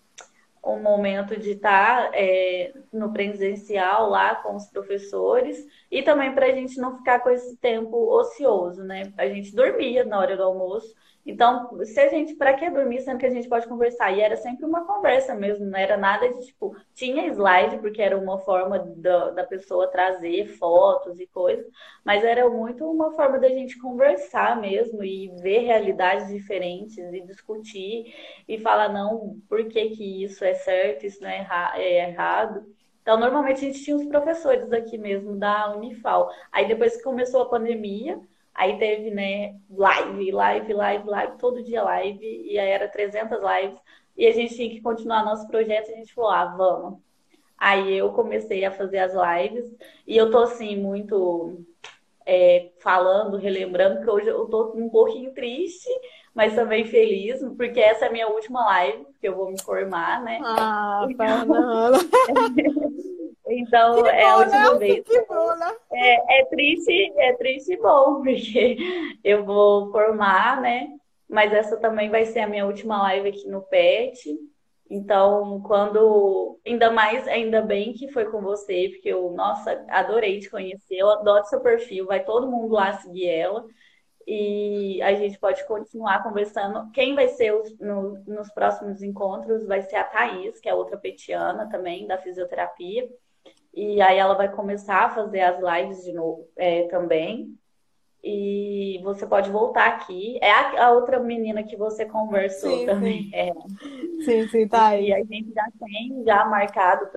um 0.66 0.82
momento 0.82 1.40
de 1.40 1.52
estar 1.52 2.10
é, 2.14 2.74
no 2.92 3.14
presencial 3.14 4.10
lá 4.10 4.36
com 4.36 4.56
os 4.56 4.68
professores 4.68 5.64
e 5.92 6.02
também 6.02 6.34
para 6.34 6.48
a 6.48 6.52
gente 6.52 6.78
não 6.78 6.98
ficar 6.98 7.20
com 7.20 7.30
esse 7.30 7.56
tempo 7.58 7.96
ocioso, 8.12 8.84
né? 8.84 9.14
A 9.18 9.28
gente 9.28 9.56
dormia 9.56 10.04
na 10.04 10.20
hora 10.20 10.36
do 10.36 10.44
almoço, 10.44 10.94
então, 11.26 11.84
se 11.84 12.00
a 12.00 12.08
gente, 12.08 12.36
para 12.36 12.54
que 12.54 12.70
dormir, 12.70 13.02
sendo 13.02 13.18
que 13.18 13.26
a 13.26 13.32
gente 13.32 13.50
pode 13.50 13.68
conversar? 13.68 14.12
E 14.12 14.22
era 14.22 14.38
sempre 14.38 14.64
uma 14.64 14.86
conversa 14.86 15.34
mesmo, 15.34 15.66
não 15.66 15.78
era 15.78 15.98
nada 15.98 16.32
de 16.32 16.46
tipo, 16.46 16.76
tinha 16.94 17.26
slide, 17.28 17.80
porque 17.80 18.00
era 18.00 18.16
uma 18.16 18.38
forma 18.40 18.78
da, 18.78 19.32
da 19.32 19.44
pessoa 19.44 19.88
trazer 19.88 20.46
fotos 20.58 21.20
e 21.20 21.26
coisas, 21.26 21.66
mas 22.04 22.24
era 22.24 22.48
muito 22.48 22.86
uma 22.86 23.12
forma 23.14 23.40
da 23.40 23.50
gente 23.50 23.80
conversar 23.80 24.62
mesmo 24.62 25.04
e 25.04 25.30
ver 25.42 25.62
realidades 25.62 26.28
diferentes 26.28 26.98
e 26.98 27.22
discutir 27.22 28.14
e 28.48 28.60
falar, 28.60 28.90
não, 28.90 29.40
por 29.50 29.68
que, 29.68 29.90
que 29.90 30.24
isso 30.24 30.46
é 30.46 30.54
certo, 30.54 31.08
isso 31.08 31.24
não 31.24 31.30
é, 31.30 31.40
erra 31.40 31.74
é 31.78 32.10
errado. 32.10 32.66
Então, 33.02 33.20
normalmente 33.20 33.58
a 33.58 33.72
gente 33.72 33.84
tinha 33.84 33.96
os 33.96 34.06
professores 34.06 34.72
aqui 34.72 34.98
mesmo 34.98 35.36
da 35.38 35.76
Unifal. 35.76 36.30
Aí 36.52 36.68
depois 36.68 36.98
que 36.98 37.04
começou 37.04 37.42
a 37.42 37.50
pandemia, 37.50 38.20
Aí 38.56 38.80
teve, 38.80 39.12
né, 39.12 39.54
live, 39.70 40.32
live, 40.32 40.74
live, 40.74 41.10
live, 41.10 41.38
todo 41.38 41.62
dia 41.62 41.84
live, 41.84 42.26
e 42.26 42.58
aí 42.58 42.70
era 42.70 42.88
300 42.88 43.38
lives, 43.38 43.78
e 44.18 44.26
a 44.26 44.32
gente 44.32 44.56
tinha 44.56 44.70
que 44.70 44.82
continuar 44.82 45.26
nosso 45.26 45.46
projeto, 45.48 45.92
a 45.92 45.96
gente 45.96 46.14
falou, 46.14 46.32
ah, 46.32 46.46
vamos. 46.46 47.00
Aí 47.58 47.98
eu 47.98 48.14
comecei 48.14 48.64
a 48.64 48.72
fazer 48.72 49.00
as 49.00 49.14
lives, 49.14 49.70
e 50.08 50.16
eu 50.16 50.32
tô, 50.32 50.38
assim, 50.40 50.78
muito 50.78 51.66
é, 52.26 52.72
falando, 52.80 53.36
relembrando, 53.36 54.02
que 54.02 54.10
hoje 54.10 54.28
eu 54.28 54.46
tô 54.46 54.72
um 54.74 54.90
pouquinho 54.90 55.34
triste, 55.34 55.90
mas 56.34 56.56
também 56.56 56.86
feliz, 56.86 57.42
porque 57.58 57.82
essa 57.82 58.06
é 58.06 58.08
a 58.08 58.12
minha 58.12 58.30
última 58.30 58.66
live, 58.66 59.06
que 59.20 59.28
eu 59.28 59.36
vou 59.36 59.52
me 59.52 59.62
formar, 59.62 60.24
né? 60.24 60.40
Ah, 60.44 61.06
Fernanda! 61.18 61.98
Então, 63.48 64.06
é 64.08 64.26
a 64.26 64.38
última 64.38 64.74
né? 64.74 64.80
vez. 64.80 65.04
Que 65.08 65.22
bom, 65.26 65.56
né? 65.56 65.76
é, 65.92 66.42
é 66.42 66.46
triste, 66.46 67.14
é 67.18 67.34
triste 67.34 67.74
e 67.74 67.78
bom, 67.78 68.22
porque 68.24 68.78
eu 69.24 69.46
vou 69.46 69.92
formar, 69.92 70.62
né? 70.62 70.90
Mas 71.30 71.54
essa 71.54 71.78
também 71.78 72.10
vai 72.10 72.26
ser 72.26 72.40
a 72.40 72.48
minha 72.48 72.66
última 72.66 73.02
live 73.04 73.30
aqui 73.30 73.48
no 73.48 73.62
PET. 73.62 74.38
Então, 74.90 75.62
quando. 75.62 76.60
Ainda 76.66 76.92
mais, 76.92 77.28
ainda 77.28 77.62
bem 77.62 77.94
que 77.94 78.12
foi 78.12 78.26
com 78.26 78.42
você, 78.42 78.90
porque 78.90 79.10
eu, 79.10 79.32
nossa, 79.32 79.84
adorei 79.90 80.40
te 80.40 80.50
conhecer. 80.50 80.98
Eu 80.98 81.10
adoro 81.10 81.46
seu 81.46 81.62
perfil, 81.62 82.06
vai 82.06 82.24
todo 82.24 82.50
mundo 82.50 82.74
lá 82.74 82.94
seguir 82.94 83.28
ela. 83.28 83.66
E 84.28 85.02
a 85.04 85.14
gente 85.14 85.38
pode 85.40 85.66
continuar 85.68 86.24
conversando. 86.24 86.92
Quem 86.92 87.14
vai 87.14 87.28
ser 87.30 87.54
os, 87.54 87.78
no, 87.80 88.24
nos 88.26 88.52
próximos 88.52 89.04
encontros 89.04 89.68
vai 89.68 89.82
ser 89.84 89.98
a 89.98 90.04
Thaís, 90.04 90.60
que 90.60 90.68
é 90.70 90.74
outra 90.74 90.98
petiana 90.98 91.70
também, 91.70 92.08
da 92.08 92.18
fisioterapia. 92.18 93.08
E 93.76 94.02
aí 94.02 94.18
ela 94.18 94.36
vai 94.36 94.50
começar 94.50 95.04
a 95.04 95.10
fazer 95.10 95.42
as 95.42 95.60
lives 95.60 96.04
de 96.04 96.14
novo 96.14 96.48
é, 96.56 96.88
também. 96.88 97.54
E 98.28 99.00
você 99.04 99.28
pode 99.28 99.52
voltar 99.52 99.86
aqui. 99.88 100.40
É 100.42 100.52
a, 100.52 100.86
a 100.86 100.92
outra 100.92 101.20
menina 101.20 101.62
que 101.62 101.76
você 101.76 102.06
conversou 102.06 102.80
sim, 102.80 102.86
também. 102.88 103.24
Sim. 103.24 103.32
É. 103.34 103.54
sim, 104.24 104.48
sim, 104.48 104.68
tá 104.68 104.88
aí. 104.88 105.10
E 105.10 105.14
a 105.14 105.24
gente 105.24 105.54
já 105.54 105.68
tem 105.80 106.24
já 106.26 106.46
marcado 106.46 107.12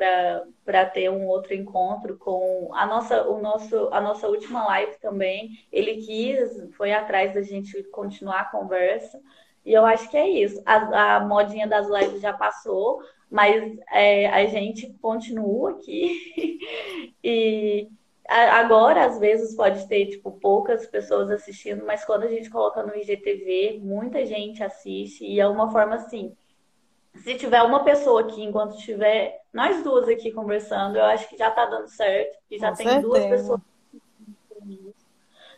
para 0.65 0.85
ter 0.87 1.09
um 1.11 1.27
outro 1.27 1.55
encontro 1.55 2.19
com 2.19 2.69
a 2.75 2.85
nossa, 2.85 3.27
o 3.27 3.41
nosso, 3.41 3.89
a 3.91 4.03
nossa 4.03 4.29
última 4.29 4.67
live 4.67 4.99
também. 5.01 5.53
Ele 5.73 5.97
quis, 5.97 6.69
foi 6.77 6.93
atrás 6.93 7.33
da 7.33 7.41
gente 7.41 7.83
continuar 7.85 8.41
a 8.41 8.51
conversa. 8.51 9.19
E 9.65 9.73
eu 9.73 9.85
acho 9.85 10.09
que 10.11 10.17
é 10.17 10.29
isso. 10.29 10.63
A, 10.65 11.17
a 11.17 11.21
modinha 11.21 11.67
das 11.67 11.89
lives 11.89 12.21
já 12.21 12.33
passou, 12.33 13.03
mas 13.31 13.79
é, 13.93 14.27
a 14.29 14.47
gente 14.47 14.93
continua 15.01 15.73
aqui. 15.73 16.59
e 17.23 17.89
agora, 18.27 19.05
às 19.05 19.19
vezes, 19.19 19.55
pode 19.55 19.87
ter 19.89 20.07
tipo, 20.07 20.33
poucas 20.33 20.87
pessoas 20.87 21.31
assistindo, 21.31 21.85
mas 21.85 22.05
quando 22.05 22.25
a 22.25 22.29
gente 22.29 22.51
coloca 22.51 22.83
no 22.83 22.97
IGTV, 22.97 23.81
muita 23.83 24.25
gente 24.25 24.63
assiste. 24.63 25.25
E 25.25 25.41
é 25.41 25.47
uma 25.47 25.71
forma 25.71 25.97
assim. 25.97 26.35
Se 27.17 27.35
tiver 27.35 27.63
uma 27.63 27.85
pessoa 27.85 28.21
aqui, 28.21 28.43
enquanto 28.43 28.79
tiver 28.79 29.41
nós 29.53 29.83
duas 29.83 30.09
aqui 30.09 30.31
conversando, 30.31 30.97
eu 30.97 31.05
acho 31.05 31.29
que 31.29 31.37
já 31.37 31.49
está 31.49 31.67
dando 31.67 31.89
certo. 31.89 32.39
E 32.51 32.59
já 32.59 32.71
Com 32.71 32.77
tem 32.77 32.87
certeza. 32.87 33.07
duas 33.07 33.27
pessoas 33.27 33.61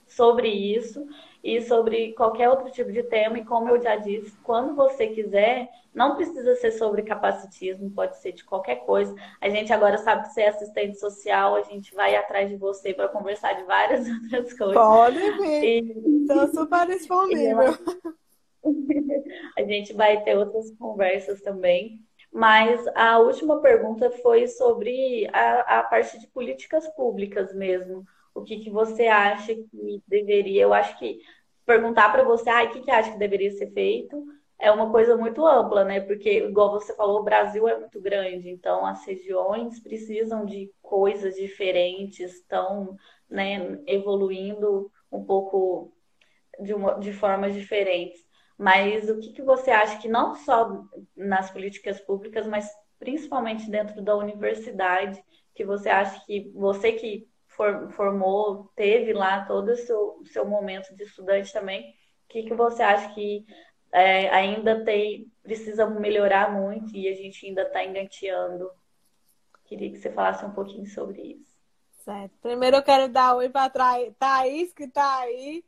sobre 0.06 0.48
isso 0.48 1.06
e 1.42 1.60
sobre 1.62 2.12
qualquer 2.12 2.48
outro 2.48 2.70
tipo 2.70 2.92
de 2.92 3.02
tema. 3.02 3.38
E 3.38 3.44
como 3.44 3.70
eu 3.70 3.80
já 3.80 3.96
disse, 3.96 4.36
quando 4.42 4.74
você 4.74 5.08
quiser, 5.08 5.68
não 5.94 6.14
precisa 6.16 6.54
ser 6.56 6.72
sobre 6.72 7.02
capacitismo, 7.02 7.90
pode 7.90 8.18
ser 8.18 8.32
de 8.32 8.44
qualquer 8.44 8.76
coisa. 8.84 9.14
A 9.40 9.48
gente 9.48 9.72
agora 9.72 9.98
sabe 9.98 10.22
que 10.22 10.34
você 10.34 10.42
é 10.42 10.48
assistente 10.48 10.98
social, 10.98 11.56
a 11.56 11.62
gente 11.62 11.94
vai 11.94 12.14
atrás 12.14 12.48
de 12.48 12.56
você 12.56 12.92
para 12.92 13.08
conversar 13.08 13.54
de 13.54 13.64
várias 13.64 14.06
outras 14.22 14.52
coisas. 14.52 14.74
Pode 14.74 15.38
vir. 15.38 15.96
Estou 16.20 16.48
super 16.48 16.86
disponível. 16.86 17.74
a 19.56 19.62
gente 19.62 19.92
vai 19.94 20.22
ter 20.22 20.36
outras 20.36 20.70
conversas 20.72 21.40
também. 21.40 22.00
Mas 22.32 22.86
a 22.94 23.18
última 23.18 23.60
pergunta 23.60 24.08
foi 24.22 24.46
sobre 24.46 25.28
a, 25.32 25.80
a 25.80 25.82
parte 25.82 26.16
de 26.20 26.28
políticas 26.28 26.86
públicas 26.94 27.52
mesmo 27.52 28.04
o 28.40 28.44
que, 28.44 28.58
que 28.60 28.70
você 28.70 29.06
acha 29.06 29.54
que 29.54 30.02
deveria. 30.06 30.62
Eu 30.62 30.72
acho 30.72 30.98
que 30.98 31.18
perguntar 31.64 32.10
para 32.10 32.24
você, 32.24 32.50
ah, 32.50 32.64
o 32.64 32.70
que, 32.70 32.80
que 32.80 32.90
acha 32.90 33.12
que 33.12 33.18
deveria 33.18 33.50
ser 33.52 33.70
feito, 33.72 34.24
é 34.58 34.70
uma 34.70 34.90
coisa 34.90 35.16
muito 35.16 35.46
ampla, 35.46 35.84
né? 35.84 36.00
Porque, 36.00 36.44
igual 36.44 36.72
você 36.72 36.94
falou, 36.94 37.20
o 37.20 37.24
Brasil 37.24 37.66
é 37.68 37.78
muito 37.78 38.00
grande, 38.00 38.50
então 38.50 38.84
as 38.84 39.04
regiões 39.06 39.80
precisam 39.80 40.44
de 40.44 40.70
coisas 40.82 41.34
diferentes, 41.36 42.34
estão 42.34 42.96
né, 43.28 43.78
evoluindo 43.86 44.90
um 45.10 45.24
pouco 45.24 45.92
de, 46.60 46.74
uma, 46.74 46.98
de 46.98 47.12
formas 47.12 47.54
diferentes. 47.54 48.20
Mas 48.58 49.08
o 49.08 49.18
que, 49.18 49.32
que 49.32 49.42
você 49.42 49.70
acha 49.70 49.98
que 49.98 50.08
não 50.08 50.34
só 50.34 50.84
nas 51.16 51.50
políticas 51.50 51.98
públicas, 52.00 52.46
mas 52.46 52.68
principalmente 52.98 53.70
dentro 53.70 54.02
da 54.02 54.14
universidade, 54.14 55.22
que 55.54 55.64
você 55.64 55.88
acha 55.88 56.22
que 56.26 56.50
você 56.54 56.92
que 56.92 57.29
formou, 57.90 58.70
teve 58.74 59.12
lá 59.12 59.44
todo 59.44 59.70
o 59.70 59.76
seu, 59.76 60.22
seu 60.24 60.44
momento 60.44 60.94
de 60.94 61.04
estudante 61.04 61.52
também. 61.52 61.90
O 61.90 62.28
que, 62.28 62.44
que 62.44 62.54
você 62.54 62.82
acha 62.82 63.12
que 63.14 63.44
é, 63.92 64.28
ainda 64.30 64.84
tem, 64.84 65.30
precisa 65.42 65.86
melhorar 65.86 66.52
muito 66.52 66.94
e 66.96 67.08
a 67.08 67.14
gente 67.14 67.46
ainda 67.46 67.62
está 67.62 67.84
engateando? 67.84 68.70
Queria 69.64 69.90
que 69.90 69.98
você 69.98 70.10
falasse 70.10 70.44
um 70.44 70.52
pouquinho 70.52 70.86
sobre 70.86 71.20
isso. 71.20 71.50
Certo. 72.04 72.32
Primeiro 72.40 72.76
eu 72.76 72.82
quero 72.82 73.12
dar 73.12 73.36
oi 73.36 73.48
para 73.48 73.70
Thaís, 74.18 74.72
que 74.72 74.84
está 74.84 75.20
aí. 75.20 75.64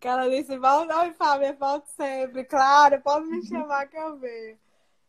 Que 0.00 0.08
ela 0.08 0.28
disse, 0.28 0.56
volta, 0.58 0.98
oi 1.00 1.12
Fábio, 1.12 1.56
volto 1.58 1.86
sempre. 1.88 2.44
Claro, 2.44 3.00
pode 3.02 3.26
me 3.26 3.46
chamar 3.46 3.86
que 3.86 3.96
eu 3.96 4.16
venho. 4.18 4.58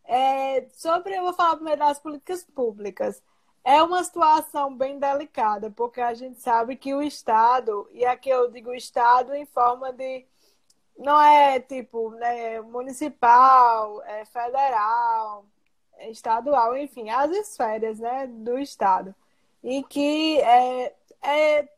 É, 0.06 0.68
sobre, 0.72 1.16
eu 1.16 1.24
vou 1.24 1.34
falar 1.34 1.56
primeiro 1.56 1.80
das 1.80 2.00
políticas 2.00 2.44
públicas. 2.44 3.24
É 3.64 3.82
uma 3.84 4.04
situação 4.04 4.76
bem 4.76 4.98
delicada, 5.00 5.70
porque 5.72 6.02
a 6.02 6.14
gente 6.14 6.40
sabe 6.42 6.76
que 6.76 6.94
o 6.96 7.02
Estado, 7.02 7.88
e 7.92 8.04
aqui 8.06 8.30
eu 8.30 8.50
digo 8.52 8.74
Estado 8.74 9.34
em 9.36 9.46
forma 9.46 9.94
de. 9.94 10.26
Não 10.98 11.22
é 11.22 11.60
tipo 11.60 12.12
né, 12.12 12.62
municipal, 12.62 14.02
é 14.04 14.26
federal, 14.26 15.46
é 15.98 16.10
estadual, 16.12 16.76
enfim, 16.78 17.10
as 17.10 17.32
esferas 17.32 18.00
né, 18.00 18.28
do 18.28 18.58
Estado. 18.60 19.16
E 19.64 19.84
que 19.84 20.40
é, 20.42 20.96
é, 21.24 21.70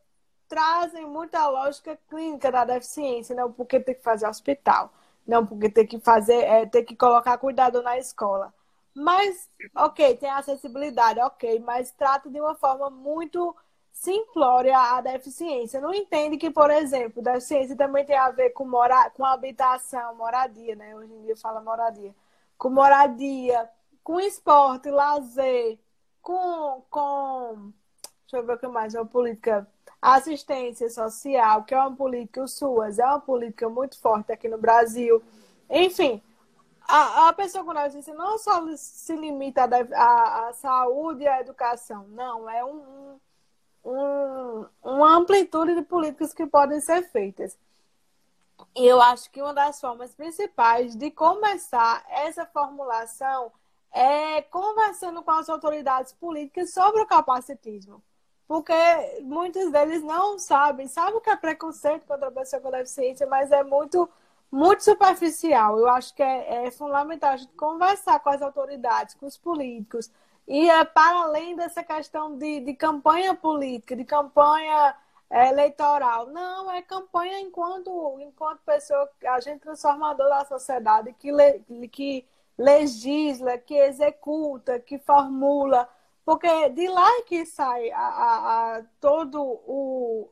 trazem 0.48 1.06
muita 1.06 1.48
lógica 1.48 1.98
clínica 2.08 2.50
da 2.52 2.64
deficiência, 2.64 3.36
não 3.36 3.52
porque 3.52 3.80
tem 3.80 3.94
que 3.94 4.02
fazer 4.02 4.26
hospital, 4.28 4.92
não 5.26 5.46
porque 5.46 5.70
tem 5.70 5.86
que 5.86 6.00
fazer, 6.00 6.42
é, 6.44 6.66
tem 6.66 6.84
que 6.84 6.96
colocar 6.96 7.38
cuidado 7.38 7.82
na 7.82 7.98
escola 7.98 8.52
mas, 8.94 9.50
ok, 9.74 10.16
tem 10.16 10.30
acessibilidade, 10.30 11.20
ok, 11.20 11.58
mas 11.60 11.90
trata 11.90 12.30
de 12.30 12.40
uma 12.40 12.54
forma 12.54 12.88
muito 12.88 13.54
simplória 13.92 14.78
a 14.78 15.00
deficiência. 15.00 15.80
Não 15.80 15.92
entende 15.92 16.36
que, 16.36 16.50
por 16.50 16.70
exemplo, 16.70 17.22
deficiência 17.22 17.76
também 17.76 18.04
tem 18.04 18.16
a 18.16 18.30
ver 18.30 18.50
com, 18.50 18.64
mora... 18.64 19.10
com 19.10 19.24
habitação, 19.24 20.14
moradia, 20.16 20.76
né? 20.76 20.94
Hoje 20.96 21.12
em 21.12 21.22
dia 21.22 21.36
fala 21.36 21.60
moradia. 21.60 22.14
Com 22.58 22.70
moradia, 22.70 23.68
com 24.02 24.20
esporte, 24.20 24.90
lazer, 24.90 25.78
com, 26.22 26.82
com 26.90 27.72
deixa 28.22 28.36
eu 28.36 28.46
ver 28.46 28.54
o 28.54 28.58
que 28.58 28.66
mais, 28.66 28.94
uma 28.94 29.06
política 29.06 29.66
assistência 30.00 30.90
social, 30.90 31.64
que 31.64 31.74
é 31.74 31.78
uma 31.78 31.96
política, 31.96 32.42
o 32.42 32.48
SUAS 32.48 32.98
é 32.98 33.04
uma 33.04 33.20
política 33.20 33.68
muito 33.68 33.98
forte 33.98 34.32
aqui 34.32 34.48
no 34.48 34.58
Brasil. 34.58 35.22
Enfim, 35.70 36.22
a, 36.86 37.28
a 37.28 37.32
pessoa 37.32 37.64
com 37.64 37.72
deficiência 37.72 38.14
não 38.14 38.38
só 38.38 38.62
se 38.76 39.16
limita 39.16 39.68
à 39.94 40.52
saúde 40.54 41.24
e 41.24 41.28
à 41.28 41.40
educação, 41.40 42.06
não, 42.08 42.48
é 42.48 42.64
um, 42.64 43.18
um, 43.84 44.66
uma 44.82 45.16
amplitude 45.16 45.74
de 45.74 45.82
políticas 45.82 46.34
que 46.34 46.46
podem 46.46 46.80
ser 46.80 47.02
feitas. 47.10 47.58
E 48.76 48.86
eu 48.86 49.00
acho 49.00 49.30
que 49.30 49.42
uma 49.42 49.54
das 49.54 49.80
formas 49.80 50.14
principais 50.14 50.94
de 50.94 51.10
começar 51.10 52.04
essa 52.08 52.46
formulação 52.46 53.50
é 53.92 54.42
conversando 54.42 55.22
com 55.22 55.30
as 55.30 55.48
autoridades 55.48 56.12
políticas 56.12 56.72
sobre 56.72 57.00
o 57.00 57.06
capacitismo. 57.06 58.02
Porque 58.46 58.74
muitos 59.22 59.72
deles 59.72 60.02
não 60.02 60.38
sabem, 60.38 60.86
sabem 60.86 61.14
o 61.14 61.20
que 61.20 61.30
é 61.30 61.36
preconceito 61.36 62.06
contra 62.06 62.28
a 62.28 62.32
pessoa 62.32 62.60
com 62.60 62.70
deficiência, 62.70 63.26
mas 63.26 63.50
é 63.50 63.62
muito 63.62 64.08
muito 64.50 64.84
superficial. 64.84 65.78
Eu 65.78 65.88
acho 65.88 66.14
que 66.14 66.22
é, 66.22 66.66
é, 66.66 66.70
fundamental 66.70 67.32
a 67.32 67.36
gente 67.36 67.52
conversar 67.54 68.20
com 68.20 68.30
as 68.30 68.42
autoridades, 68.42 69.14
com 69.14 69.26
os 69.26 69.36
políticos, 69.36 70.10
e 70.46 70.68
é 70.70 70.84
para 70.84 71.22
além 71.22 71.56
dessa 71.56 71.82
questão 71.82 72.36
de, 72.38 72.60
de 72.60 72.74
campanha 72.74 73.34
política, 73.34 73.96
de 73.96 74.04
campanha 74.04 74.94
é, 75.30 75.48
eleitoral. 75.48 76.26
Não, 76.26 76.70
é 76.70 76.82
campanha 76.82 77.40
enquanto, 77.40 78.18
enquanto 78.20 78.60
pessoa, 78.60 79.10
agente 79.26 79.60
transformador 79.60 80.28
da 80.28 80.44
sociedade, 80.44 81.14
que, 81.14 81.32
le, 81.32 81.88
que 81.88 82.26
legisla, 82.58 83.58
que 83.58 83.74
executa, 83.74 84.78
que 84.78 84.98
formula. 84.98 85.88
Porque 86.24 86.68
de 86.70 86.88
lá 86.88 87.18
é 87.18 87.22
que 87.22 87.44
sai 87.46 87.90
a, 87.90 87.98
a, 87.98 88.76
a 88.78 88.82
todo 89.00 89.42
o, 89.42 90.30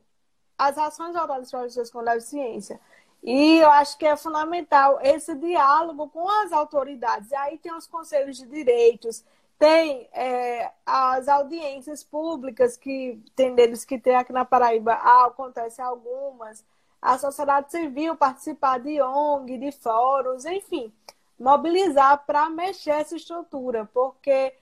as 0.57 0.77
ações 0.77 1.13
voltadas 1.13 1.51
para 1.51 1.61
as 1.61 1.65
pessoas 1.67 1.91
com 1.91 2.03
deficiência. 2.03 2.79
E 3.23 3.59
eu 3.59 3.71
acho 3.71 3.97
que 3.97 4.05
é 4.05 4.17
fundamental 4.17 4.99
esse 5.01 5.33
diálogo 5.35 6.09
com 6.09 6.29
as 6.29 6.51
autoridades. 6.51 7.31
E 7.31 7.35
aí 7.35 7.57
tem 7.57 7.73
os 7.73 7.87
conselhos 7.87 8.37
de 8.37 8.45
direitos, 8.45 9.23
tem 9.57 10.09
é, 10.11 10.69
as 10.85 11.29
audiências 11.29 12.03
públicas 12.03 12.75
que 12.75 13.23
tem 13.35 13.55
deles 13.55 13.85
que 13.85 13.97
tem 13.97 14.15
aqui 14.15 14.33
na 14.33 14.43
Paraíba, 14.43 14.93
ah, 14.95 15.27
acontece 15.27 15.81
algumas, 15.81 16.65
a 17.01 17.17
sociedade 17.17 17.71
civil 17.71 18.15
participar 18.17 18.79
de 18.79 19.01
ONG, 19.01 19.57
de 19.57 19.71
fóruns, 19.71 20.43
enfim, 20.45 20.93
mobilizar 21.39 22.25
para 22.25 22.49
mexer 22.49 22.91
essa 22.91 23.15
estrutura, 23.15 23.89
porque 23.93 24.53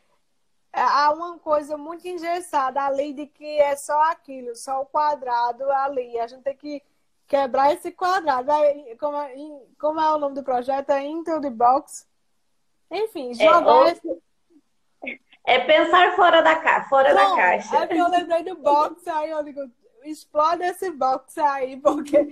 há 0.71 1.11
uma 1.11 1.39
coisa 1.39 1.77
muito 1.77 2.07
engessada 2.07 2.81
ali 2.83 3.13
de 3.13 3.25
que 3.27 3.59
é 3.59 3.75
só 3.75 3.99
aquilo, 4.11 4.55
só 4.55 4.81
o 4.81 4.85
quadrado 4.85 5.69
ali. 5.71 6.19
A 6.19 6.27
gente 6.27 6.43
tem 6.43 6.55
que 6.55 6.83
quebrar 7.31 7.73
esse 7.73 7.93
quadrado. 7.93 8.51
Como 8.99 9.17
é, 9.17 9.33
como 9.79 10.01
é 10.01 10.13
o 10.13 10.17
nome 10.17 10.35
do 10.35 10.43
projeto? 10.43 10.89
É 10.89 11.01
Into 11.05 11.39
the 11.39 11.49
Box. 11.49 12.05
Enfim, 12.91 13.31
é, 13.31 13.35
jogar 13.35 13.87
é, 13.87 13.91
esse... 13.93 14.21
é 15.45 15.59
pensar 15.59 16.13
fora 16.17 16.41
da, 16.41 16.57
ca... 16.57 16.83
fora 16.89 17.13
Não, 17.13 17.37
da 17.37 17.41
caixa. 17.41 17.77
É 17.77 17.87
que 17.87 17.97
eu 17.97 18.09
lembrei 18.09 18.43
do 18.43 18.57
box, 18.57 19.07
aí 19.07 19.29
eu 19.29 19.41
digo, 19.43 19.61
explode 20.03 20.61
esse 20.63 20.91
box 20.91 21.37
aí, 21.37 21.77
porque, 21.79 22.27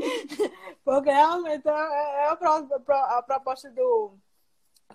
porque 0.84 1.10
realmente 1.10 1.66
é, 1.66 1.72
é 1.72 2.28
a, 2.28 3.18
a 3.18 3.24
proposta 3.24 3.72
do, 3.72 4.18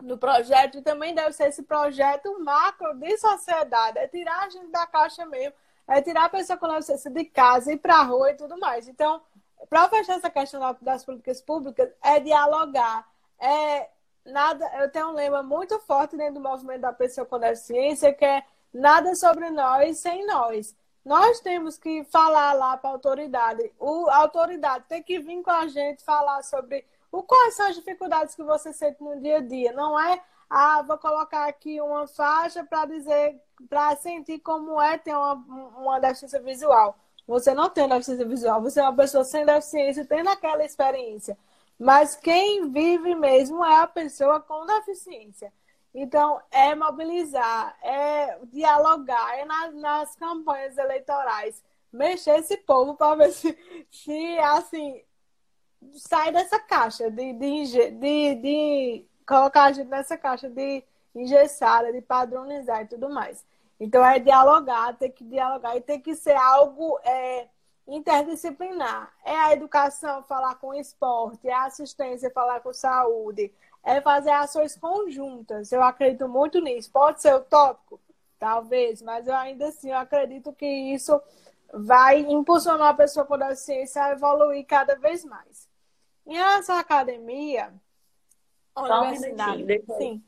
do 0.03 0.19
projeto 0.19 0.77
e 0.77 0.83
também 0.83 1.15
deve 1.15 1.33
ser 1.33 1.49
esse 1.49 1.63
projeto 1.63 2.39
macro 2.45 2.93
de 2.93 3.17
sociedade, 3.17 3.99
é 3.99 4.07
tirar 4.07 4.45
a 4.45 4.51
gente 4.51 4.67
da 4.67 4.87
caixa 4.87 5.25
mesmo, 5.25 5.55
é 5.89 6.03
tirar 6.03 6.27
a 6.27 6.29
pessoa 6.29 6.59
com 6.59 6.69
deficiência 6.69 7.11
de 7.11 7.25
casa, 7.25 7.73
ir 7.73 7.79
para 7.79 7.97
a 7.97 8.03
rua 8.03 8.33
e 8.33 8.37
tudo 8.37 8.59
mais. 8.59 8.87
Então, 8.87 9.23
para 9.69 9.89
fechar 9.89 10.17
essa 10.17 10.31
questão 10.31 10.77
das 10.81 11.05
políticas 11.05 11.41
públicas, 11.41 11.91
é 12.03 12.21
dialogar. 12.21 13.07
É 13.39 13.89
nada, 14.25 14.71
eu 14.81 14.91
tenho 14.91 15.09
um 15.09 15.13
lema 15.13 15.43
muito 15.43 15.79
forte 15.81 16.17
dentro 16.17 16.35
do 16.35 16.41
movimento 16.41 16.81
da 16.81 16.93
pessoa 16.93 17.27
com 17.27 17.39
deficiência, 17.39 18.13
que 18.13 18.25
é 18.25 18.43
nada 18.73 19.15
sobre 19.15 19.51
nós 19.51 19.99
sem 19.99 20.27
nós. 20.27 20.75
Nós 21.05 21.41
temos 21.41 21.77
que 21.77 22.03
falar 22.05 22.55
lá 22.55 22.77
para 22.79 22.91
a 22.91 22.93
autoridade. 22.95 23.71
O, 23.79 24.09
a 24.09 24.17
autoridade 24.17 24.85
tem 24.89 25.03
que 25.03 25.19
vir 25.19 25.43
com 25.43 25.51
a 25.51 25.67
gente 25.67 26.03
falar 26.03 26.43
sobre 26.43 26.85
o, 27.13 27.23
quais 27.23 27.55
são 27.55 27.67
as 27.69 27.75
dificuldades 27.75 28.35
que 28.35 28.43
você 28.43 28.73
sente 28.73 29.03
no 29.03 29.21
dia 29.21 29.37
a 29.37 29.41
dia. 29.41 29.73
Não 29.73 30.01
é, 30.01 30.23
ah, 30.49 30.83
vou 30.83 30.97
colocar 30.97 31.47
aqui 31.47 31.79
uma 31.81 32.07
faixa 32.07 32.65
para 32.65 32.87
dizer, 32.87 33.39
para 33.69 33.95
sentir 33.97 34.39
como 34.39 34.81
é 34.81 34.97
ter 34.97 35.15
uma, 35.15 35.35
uma 35.35 36.01
deficiência 36.01 36.41
visual. 36.41 36.97
Você 37.27 37.55
não 37.55 37.71
tem 37.71 37.89
deficiência 37.89 38.27
visual, 38.27 38.61
você 38.61 38.81
é 38.81 38.83
uma 38.83 38.97
pessoa 38.97 39.25
sem 39.25 39.47
deficiência, 39.47 40.05
tendo 40.05 40.29
aquela 40.29 40.65
experiência. 40.65 41.37
Mas 41.79 42.15
quem 42.15 42.71
vive 42.71 43.15
mesmo 43.15 43.65
é 43.65 43.81
a 43.81 43.87
pessoa 43.87 44.41
com 44.41 44.67
deficiência. 44.67 45.53
Então, 45.95 46.41
é 46.51 46.75
mobilizar, 46.75 47.77
é 47.83 48.39
dialogar, 48.53 49.39
é 49.39 49.45
nas, 49.45 49.75
nas 49.75 50.17
campanhas 50.17 50.77
eleitorais, 50.77 51.63
mexer 51.93 52.39
esse 52.41 52.57
povo 52.57 52.95
para 52.95 53.15
ver 53.15 53.31
se, 53.33 53.57
se, 53.91 54.39
assim, 54.41 55.01
sai 55.93 56.33
dessa 56.33 56.59
caixa 56.59 57.11
de, 57.11 57.33
de, 57.35 57.91
de, 57.93 58.35
de 58.35 59.05
colocar 59.27 59.65
a 59.65 59.73
gente 59.73 59.89
nessa 59.89 60.17
caixa 60.17 60.51
de 60.51 60.83
engessada, 61.15 61.93
de 61.93 62.03
padronizar 62.03 62.83
e 62.83 62.87
tudo 62.89 63.09
mais. 63.09 63.45
Então 63.85 64.03
é 64.03 64.19
dialogar, 64.19 64.97
tem 64.97 65.13
que 65.13 65.23
dialogar 65.23 65.77
e 65.77 65.81
tem 65.83 66.01
que 66.01 66.15
ser 66.15 66.35
algo 66.35 66.99
é, 67.05 67.47
interdisciplinar. 67.87 69.13
É 69.23 69.37
a 69.37 69.53
educação 69.53 70.23
falar 70.23 70.55
com 70.55 70.69
o 70.69 70.75
esporte, 70.75 71.47
é 71.47 71.53
a 71.53 71.67
assistência 71.67 72.31
falar 72.31 72.61
com 72.61 72.73
saúde, 72.73 73.53
é 73.83 74.01
fazer 74.01 74.31
ações 74.31 74.75
conjuntas. 74.75 75.71
Eu 75.71 75.83
acredito 75.83 76.27
muito 76.27 76.63
nisso. 76.63 76.91
Pode 76.91 77.21
ser 77.21 77.35
utópico? 77.35 78.01
Talvez, 78.39 79.03
mas 79.03 79.27
eu 79.27 79.35
ainda 79.35 79.69
assim 79.69 79.91
eu 79.91 79.99
acredito 79.99 80.51
que 80.55 80.67
isso 80.67 81.21
vai 81.73 82.21
impulsionar 82.21 82.89
a 82.89 82.95
pessoa 82.95 83.27
com 83.27 83.37
deficiência 83.37 84.03
a 84.03 84.13
evoluir 84.13 84.65
cada 84.65 84.97
vez 84.97 85.27
mais. 85.27 85.69
Em 86.27 86.35
relação 86.35 86.75
à 86.77 86.81
academia, 86.81 87.71
Só 88.75 89.03
universidade, 89.03 89.63
um 89.63 89.97
sim. 89.99 90.25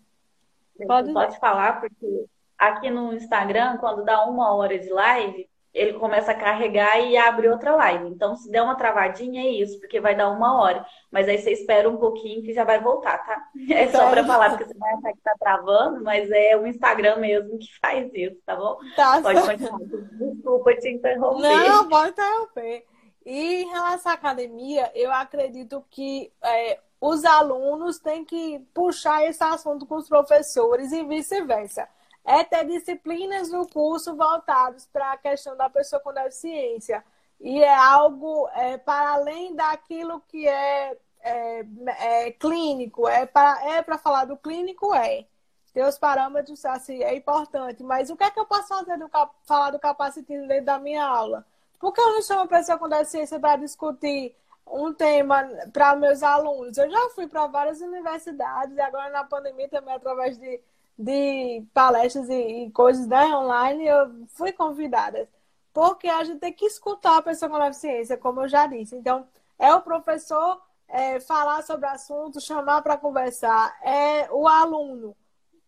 Pode, 0.87 1.11
pode 1.11 1.39
falar, 1.39 1.81
porque 1.81 2.27
aqui 2.59 2.91
no 2.91 3.13
Instagram, 3.15 3.77
quando 3.79 4.05
dá 4.05 4.25
uma 4.25 4.55
hora 4.55 4.79
de 4.79 4.89
live, 4.91 5.49
ele 5.77 5.93
começa 5.93 6.33
a 6.33 6.35
carregar 6.35 6.99
e 7.01 7.19
abre 7.19 7.51
outra 7.51 7.77
live. 7.77 8.09
Então, 8.09 8.35
se 8.35 8.51
der 8.51 8.63
uma 8.63 8.77
travadinha, 8.77 9.43
é 9.43 9.47
isso, 9.47 9.79
porque 9.79 10.01
vai 10.01 10.17
dar 10.17 10.31
uma 10.31 10.59
hora. 10.59 10.87
Mas 11.11 11.29
aí 11.29 11.37
você 11.37 11.53
espera 11.53 11.89
um 11.89 11.99
pouquinho 11.99 12.43
que 12.43 12.55
já 12.55 12.65
vai 12.65 12.81
voltar, 12.81 13.19
tá? 13.19 13.47
É 13.71 13.87
só 13.89 14.09
para 14.09 14.25
falar, 14.25 14.51
porque 14.51 14.65
você 14.65 14.79
vai 14.79 14.95
achar 14.95 15.13
que 15.13 15.21
tá 15.21 15.35
travando, 15.39 16.03
mas 16.03 16.31
é 16.31 16.57
o 16.57 16.67
Instagram 16.67 17.17
mesmo 17.17 17.59
que 17.59 17.69
faz 17.79 18.11
isso, 18.15 18.41
tá 18.47 18.57
bom? 18.57 18.79
Tá, 18.97 19.21
pode 19.21 19.43
continuar. 19.43 19.79
Desculpa 20.19 20.75
te 20.77 20.89
interromper. 20.89 21.43
Não, 21.43 21.89
pode 21.89 22.11
interromper. 22.11 22.87
E 23.27 23.63
em 23.63 23.69
relação 23.69 24.13
à 24.13 24.15
academia, 24.15 24.91
eu 24.95 25.13
acredito 25.13 25.85
que 25.91 26.33
é, 26.43 26.79
os 26.99 27.23
alunos 27.25 27.99
têm 27.99 28.25
que 28.25 28.61
puxar 28.73 29.25
esse 29.25 29.45
assunto 29.45 29.85
com 29.85 29.97
os 29.97 30.09
professores 30.09 30.91
e 30.91 31.05
vice-versa 31.05 31.87
é 32.27 32.43
ter 32.43 32.65
disciplinas 32.67 33.51
no 33.51 33.69
curso 33.69 34.17
voltadas 34.17 34.85
para 34.93 35.13
a 35.13 35.17
questão 35.17 35.57
da 35.57 35.71
pessoa 35.71 36.03
com 36.03 36.13
deficiência. 36.13 37.05
E 37.41 37.63
é 37.63 37.73
algo 37.73 38.49
é, 38.53 38.77
para 38.77 39.13
além 39.13 39.55
daquilo 39.55 40.21
que 40.23 40.47
é, 40.49 40.99
é, 41.21 41.65
é 42.01 42.33
clínico, 42.33 43.07
é 43.09 43.25
para 43.27 43.65
é 43.65 43.99
falar 43.99 44.25
do 44.25 44.37
clínico, 44.37 44.93
é. 44.93 45.25
Ter 45.73 45.85
os 45.85 45.99
parâmetros 45.99 46.65
assim, 46.65 47.03
é 47.03 47.15
importante. 47.15 47.85
Mas 47.85 48.11
o 48.11 48.17
que 48.17 48.25
é 48.25 48.31
que 48.31 48.41
eu 48.41 48.47
posso 48.47 48.69
fazer 48.69 48.99
do, 48.99 49.09
falar 49.45 49.71
do 49.71 49.79
capacitismo 49.79 50.49
dentro 50.49 50.65
da 50.65 50.79
minha 50.79 51.05
aula? 51.05 51.47
Por 51.79 51.93
que 51.93 52.01
eu 52.01 52.13
não 52.13 52.23
chamo 52.23 52.41
a 52.41 52.49
pessoa 52.49 52.79
com 52.79 52.89
deficiência 52.89 53.39
para 53.39 53.57
discutir 53.57 54.35
um 54.67 54.93
tema 54.93 55.47
para 55.73 55.95
meus 55.95 56.23
alunos? 56.23 56.77
Eu 56.77 56.91
já 56.91 57.11
fui 57.11 57.29
para 57.29 57.47
várias 57.47 57.81
universidades, 57.81 58.77
agora 58.79 59.11
na 59.11 59.23
pandemia 59.23 59.69
também, 59.69 59.95
através 59.95 60.39
de, 60.39 60.61
de 60.99 61.65
palestras 61.75 62.29
e, 62.29 62.67
e 62.67 62.71
coisas 62.71 63.07
né, 63.07 63.25
online, 63.35 63.87
eu 63.87 64.27
fui 64.29 64.53
convidada. 64.53 65.29
Porque 65.73 66.09
a 66.09 66.25
gente 66.25 66.41
tem 66.41 66.53
que 66.53 66.65
escutar 66.65 67.19
a 67.19 67.23
pessoa 67.23 67.51
com 67.51 67.59
deficiência, 67.59 68.17
como 68.17 68.43
eu 68.43 68.49
já 68.49 68.67
disse. 68.67 68.97
Então, 68.97 69.27
é 69.59 69.75
o 69.75 69.83
professor 69.83 70.61
é, 70.89 71.21
falar 71.21 71.63
sobre 71.63 71.87
assunto, 71.87 72.41
chamar 72.41 72.83
para 72.83 72.97
conversar, 72.97 73.77
é 73.83 74.29
o 74.33 74.49
aluno 74.49 75.15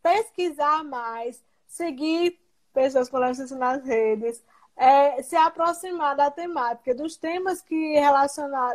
pesquisar 0.03 0.85
mais, 0.85 1.43
seguir 1.67 2.41
pessoas 2.73 3.09
com 3.09 3.21
deficiência 3.21 3.57
nas 3.57 3.85
redes, 3.85 4.43
é, 4.79 5.21
se 5.23 5.37
aproximar 5.37 6.17
da 6.17 6.31
temática, 6.31 6.95
dos 6.95 7.17
temas 7.17 7.61
que 7.61 7.97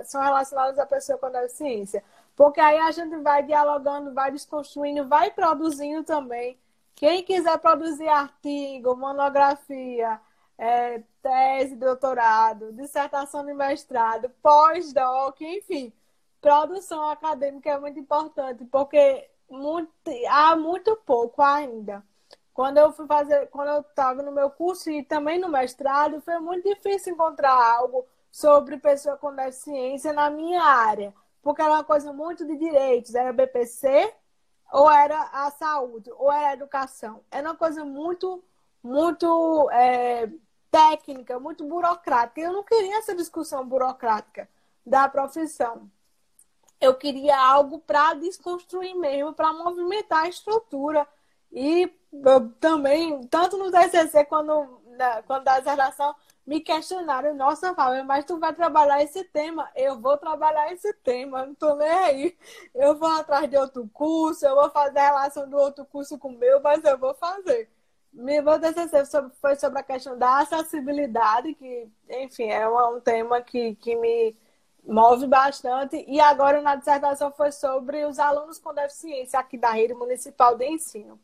são 0.05 0.21
relacionados 0.21 0.77
à 0.77 0.85
pessoa 0.85 1.17
com 1.17 1.31
deficiência. 1.31 2.03
Porque 2.35 2.59
aí 2.59 2.77
a 2.77 2.91
gente 2.91 3.15
vai 3.17 3.41
dialogando, 3.43 4.13
vai 4.13 4.31
desconstruindo, 4.31 5.07
vai 5.07 5.31
produzindo 5.31 6.03
também. 6.03 6.59
Quem 6.95 7.23
quiser 7.23 7.57
produzir 7.59 8.07
artigo, 8.09 8.95
monografia, 8.97 10.19
é, 10.57 11.01
tese, 11.21 11.75
doutorado, 11.77 12.73
dissertação 12.73 13.45
de 13.45 13.53
mestrado, 13.53 14.29
pós-doc, 14.41 15.39
enfim, 15.41 15.93
produção 16.41 17.09
acadêmica 17.09 17.69
é 17.71 17.79
muito 17.79 17.99
importante, 17.99 18.65
porque 18.65 19.29
muito, 19.49 19.91
há 20.29 20.55
muito 20.55 20.95
pouco 20.97 21.41
ainda 21.41 22.03
quando 22.53 22.77
eu 22.77 22.91
fui 22.91 23.07
fazer, 23.07 23.47
quando 23.47 23.69
eu 23.69 23.81
estava 23.81 24.21
no 24.21 24.31
meu 24.31 24.49
curso 24.49 24.89
e 24.91 25.03
também 25.03 25.39
no 25.39 25.49
mestrado, 25.49 26.21
foi 26.21 26.39
muito 26.39 26.67
difícil 26.67 27.13
encontrar 27.13 27.53
algo 27.53 28.05
sobre 28.31 28.77
pessoa 28.77 29.17
com 29.17 29.35
deficiência 29.35 30.13
na 30.13 30.29
minha 30.29 30.61
área, 30.61 31.13
porque 31.41 31.61
era 31.61 31.73
uma 31.73 31.83
coisa 31.83 32.13
muito 32.13 32.45
de 32.45 32.55
direitos, 32.55 33.15
era 33.15 33.33
BPC 33.33 34.13
ou 34.71 34.89
era 34.89 35.21
a 35.33 35.51
saúde 35.51 36.11
ou 36.11 36.31
era 36.31 36.49
a 36.49 36.53
educação, 36.53 37.21
era 37.29 37.49
uma 37.49 37.55
coisa 37.55 37.83
muito, 37.83 38.43
muito 38.83 39.69
é, 39.71 40.29
técnica, 40.71 41.39
muito 41.39 41.63
burocrática. 41.63 42.41
Eu 42.41 42.53
não 42.53 42.63
queria 42.63 42.97
essa 42.97 43.15
discussão 43.15 43.65
burocrática 43.67 44.49
da 44.85 45.07
profissão. 45.07 45.89
Eu 46.81 46.95
queria 46.95 47.39
algo 47.39 47.79
para 47.79 48.15
desconstruir 48.15 48.95
mesmo, 48.95 49.33
para 49.33 49.53
movimentar 49.53 50.23
a 50.23 50.29
estrutura 50.29 51.07
e 51.51 51.91
também, 52.59 53.21
tanto 53.27 53.57
no 53.57 53.71
TCC 53.71 54.25
quanto, 54.25 54.81
na, 54.97 55.23
quando 55.23 55.43
da 55.43 55.59
dissertação, 55.59 56.15
me 56.45 56.59
questionaram, 56.59 57.33
nossa, 57.35 57.73
Fábio, 57.73 58.03
mas 58.05 58.25
tu 58.25 58.37
vai 58.37 58.53
trabalhar 58.53 59.01
esse 59.01 59.23
tema? 59.23 59.69
Eu 59.75 59.99
vou 59.99 60.17
trabalhar 60.17 60.71
esse 60.73 60.93
tema, 60.95 61.45
não 61.45 61.55
tô 61.55 61.75
nem 61.75 61.89
aí. 61.89 62.37
Eu 62.75 62.97
vou 62.97 63.09
atrás 63.09 63.49
de 63.49 63.57
outro 63.57 63.89
curso, 63.93 64.45
eu 64.45 64.55
vou 64.55 64.69
fazer 64.69 64.99
a 64.99 65.07
relação 65.07 65.49
do 65.49 65.57
outro 65.57 65.85
curso 65.85 66.17
com 66.17 66.29
o 66.29 66.37
meu, 66.37 66.61
mas 66.61 66.83
eu 66.83 66.97
vou 66.97 67.13
fazer. 67.13 67.69
Meu 68.13 68.43
TCC 68.59 69.03
foi 69.41 69.55
sobre 69.55 69.79
a 69.79 69.83
questão 69.83 70.17
da 70.17 70.39
acessibilidade, 70.39 71.55
que, 71.55 71.89
enfim, 72.09 72.45
é 72.49 72.67
um 72.67 72.99
tema 72.99 73.41
que, 73.41 73.75
que 73.75 73.95
me 73.95 74.35
move 74.85 75.25
bastante. 75.27 76.03
E 76.07 76.19
agora 76.19 76.61
na 76.61 76.75
dissertação 76.75 77.31
foi 77.31 77.51
sobre 77.51 78.05
os 78.05 78.19
alunos 78.19 78.59
com 78.59 78.73
deficiência 78.73 79.39
aqui 79.39 79.57
da 79.57 79.71
rede 79.71 79.93
municipal 79.93 80.55
de 80.55 80.65
ensino. 80.65 81.19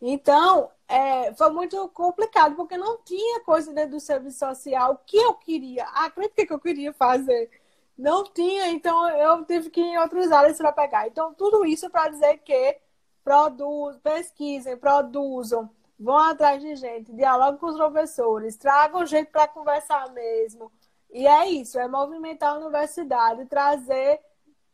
Então, 0.00 0.70
é, 0.88 1.32
foi 1.34 1.50
muito 1.50 1.88
complicado, 1.88 2.54
porque 2.54 2.76
não 2.76 2.98
tinha 2.98 3.40
coisa 3.40 3.72
dentro 3.72 3.92
do 3.92 4.00
serviço 4.00 4.38
social 4.38 5.02
que 5.06 5.16
eu 5.16 5.34
queria, 5.34 5.84
a 5.86 6.10
que 6.10 6.52
eu 6.52 6.60
queria 6.60 6.92
fazer. 6.92 7.50
Não 7.96 8.24
tinha, 8.24 8.68
então 8.68 9.08
eu 9.10 9.44
tive 9.44 9.70
que 9.70 9.80
ir 9.80 9.84
em 9.84 9.98
outras 9.98 10.30
áreas 10.30 10.58
para 10.58 10.72
pegar. 10.72 11.06
Então, 11.08 11.32
tudo 11.34 11.64
isso 11.64 11.88
para 11.90 12.10
dizer 12.10 12.38
que 12.38 12.78
produz, 13.24 13.96
pesquisem, 13.98 14.76
produzam, 14.76 15.70
vão 15.98 16.18
atrás 16.18 16.60
de 16.62 16.76
gente, 16.76 17.12
dialogam 17.12 17.58
com 17.58 17.66
os 17.66 17.76
professores, 17.76 18.56
tragam 18.56 19.06
gente 19.06 19.30
para 19.30 19.48
conversar 19.48 20.12
mesmo. 20.12 20.70
E 21.10 21.26
é 21.26 21.48
isso, 21.48 21.78
é 21.78 21.88
movimentar 21.88 22.52
a 22.54 22.58
universidade, 22.58 23.46
trazer, 23.46 24.20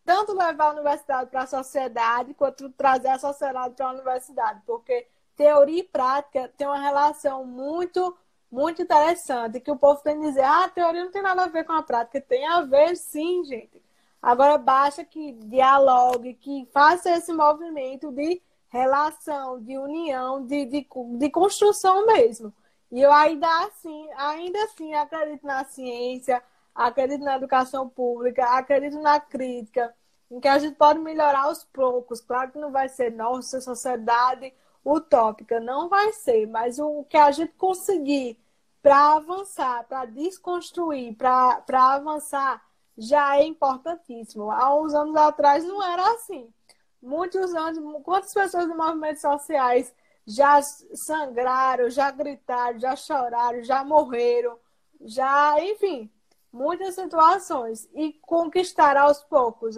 tanto 0.04 0.32
levar 0.32 0.66
a 0.66 0.72
universidade 0.72 1.30
para 1.30 1.42
a 1.42 1.46
sociedade, 1.46 2.34
quanto 2.34 2.68
trazer 2.70 3.08
a 3.08 3.18
sociedade 3.18 3.74
para 3.74 3.86
a 3.86 3.92
universidade, 3.92 4.60
porque 4.66 5.06
teoria 5.36 5.80
e 5.80 5.84
prática 5.84 6.52
tem 6.56 6.66
uma 6.66 6.80
relação 6.80 7.44
muito, 7.44 8.16
muito 8.50 8.82
interessante, 8.82 9.60
que 9.60 9.70
o 9.70 9.76
povo 9.76 10.02
tem 10.02 10.20
que 10.20 10.26
dizer, 10.26 10.42
ah, 10.42 10.64
a 10.64 10.68
teoria 10.68 11.04
não 11.04 11.10
tem 11.10 11.22
nada 11.22 11.44
a 11.44 11.48
ver 11.48 11.64
com 11.64 11.72
a 11.72 11.82
prática. 11.82 12.20
Tem 12.20 12.46
a 12.46 12.62
ver 12.62 12.96
sim, 12.96 13.44
gente. 13.44 13.82
Agora 14.20 14.56
basta 14.56 15.04
que 15.04 15.32
dialogue, 15.32 16.34
que 16.34 16.68
faça 16.72 17.10
esse 17.10 17.32
movimento 17.32 18.12
de 18.12 18.40
relação, 18.68 19.60
de 19.60 19.76
união, 19.76 20.46
de, 20.46 20.64
de, 20.64 20.86
de 21.18 21.30
construção 21.30 22.06
mesmo. 22.06 22.52
E 22.90 23.00
eu 23.00 23.12
ainda 23.12 23.48
assim, 23.64 24.08
ainda 24.16 24.62
assim 24.64 24.94
acredito 24.94 25.46
na 25.46 25.64
ciência, 25.64 26.42
acredito 26.74 27.24
na 27.24 27.36
educação 27.36 27.88
pública, 27.88 28.44
acredito 28.56 29.00
na 29.00 29.18
crítica, 29.18 29.94
em 30.30 30.40
que 30.40 30.48
a 30.48 30.58
gente 30.58 30.76
pode 30.76 30.98
melhorar 31.00 31.44
aos 31.44 31.64
poucos. 31.64 32.20
Claro 32.20 32.52
que 32.52 32.58
não 32.58 32.70
vai 32.70 32.88
ser 32.88 33.12
nossa 33.12 33.60
sociedade 33.60 34.52
utópica, 34.84 35.60
não 35.60 35.88
vai 35.88 36.12
ser, 36.12 36.46
mas 36.46 36.78
o 36.78 37.04
que 37.04 37.16
a 37.16 37.30
gente 37.30 37.52
conseguir 37.54 38.38
para 38.82 39.14
avançar, 39.14 39.84
para 39.84 40.06
desconstruir, 40.06 41.16
para 41.16 41.94
avançar, 41.94 42.62
já 42.98 43.38
é 43.38 43.44
importantíssimo. 43.44 44.50
Há 44.50 44.74
uns 44.74 44.92
anos 44.92 45.16
atrás 45.16 45.64
não 45.64 45.82
era 45.82 46.14
assim. 46.14 46.52
Muitos 47.00 47.54
anos, 47.54 48.02
quantas 48.02 48.34
pessoas 48.34 48.66
de 48.66 48.74
movimentos 48.74 49.22
sociais 49.22 49.94
já 50.26 50.60
sangraram, 50.62 51.90
já 51.90 52.10
gritaram, 52.10 52.78
já 52.78 52.94
choraram, 52.94 53.62
já 53.62 53.84
morreram, 53.84 54.58
já, 55.00 55.56
enfim, 55.60 56.10
muitas 56.52 56.94
situações 56.94 57.88
e 57.94 58.12
conquistar 58.22 58.96
aos 58.96 59.22
poucos 59.22 59.76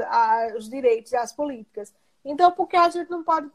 os 0.57 0.69
direitos 0.69 1.13
e 1.13 1.17
as 1.17 1.33
políticas. 1.33 1.95
Então, 2.25 2.51
por 2.53 2.67
que 2.67 2.77
a 2.77 2.89
gente 2.89 3.11
não 3.11 3.23
pode 3.23 3.51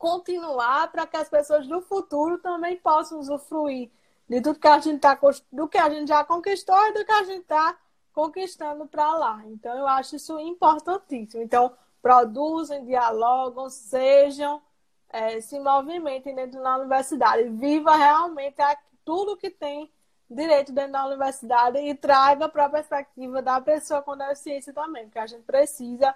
continuar 0.00 0.90
para 0.90 1.06
que 1.06 1.18
as 1.18 1.28
pessoas 1.28 1.66
do 1.66 1.82
futuro 1.82 2.38
também 2.38 2.74
possam 2.78 3.20
usufruir 3.20 3.90
de 4.26 4.40
tudo 4.40 4.58
que 4.58 4.66
a 4.66 4.78
gente 4.78 4.98
tá, 4.98 5.18
do 5.52 5.68
que 5.68 5.76
a 5.76 5.90
gente 5.90 6.08
já 6.08 6.24
conquistou 6.24 6.74
e 6.86 6.92
do 6.94 7.04
que 7.04 7.12
a 7.12 7.22
gente 7.24 7.42
está 7.42 7.78
conquistando 8.10 8.86
para 8.86 9.12
lá. 9.14 9.42
Então, 9.44 9.76
eu 9.76 9.86
acho 9.86 10.16
isso 10.16 10.40
importantíssimo. 10.40 11.42
Então, 11.42 11.70
produzem, 12.00 12.86
dialogam, 12.86 13.68
sejam, 13.68 14.62
é, 15.10 15.38
se 15.42 15.60
movimentem 15.60 16.34
dentro 16.34 16.62
da 16.62 16.78
universidade. 16.78 17.50
Viva 17.50 17.94
realmente 17.94 18.56
tudo 19.04 19.36
que 19.36 19.50
tem 19.50 19.92
direito 20.30 20.72
dentro 20.72 20.92
da 20.92 21.04
universidade 21.04 21.78
e 21.78 21.94
traga 21.94 22.48
para 22.48 22.64
a 22.64 22.70
perspectiva 22.70 23.42
da 23.42 23.60
pessoa 23.60 24.00
com 24.00 24.16
deficiência 24.16 24.72
também, 24.72 25.04
porque 25.04 25.18
a 25.18 25.26
gente 25.26 25.42
precisa 25.42 26.14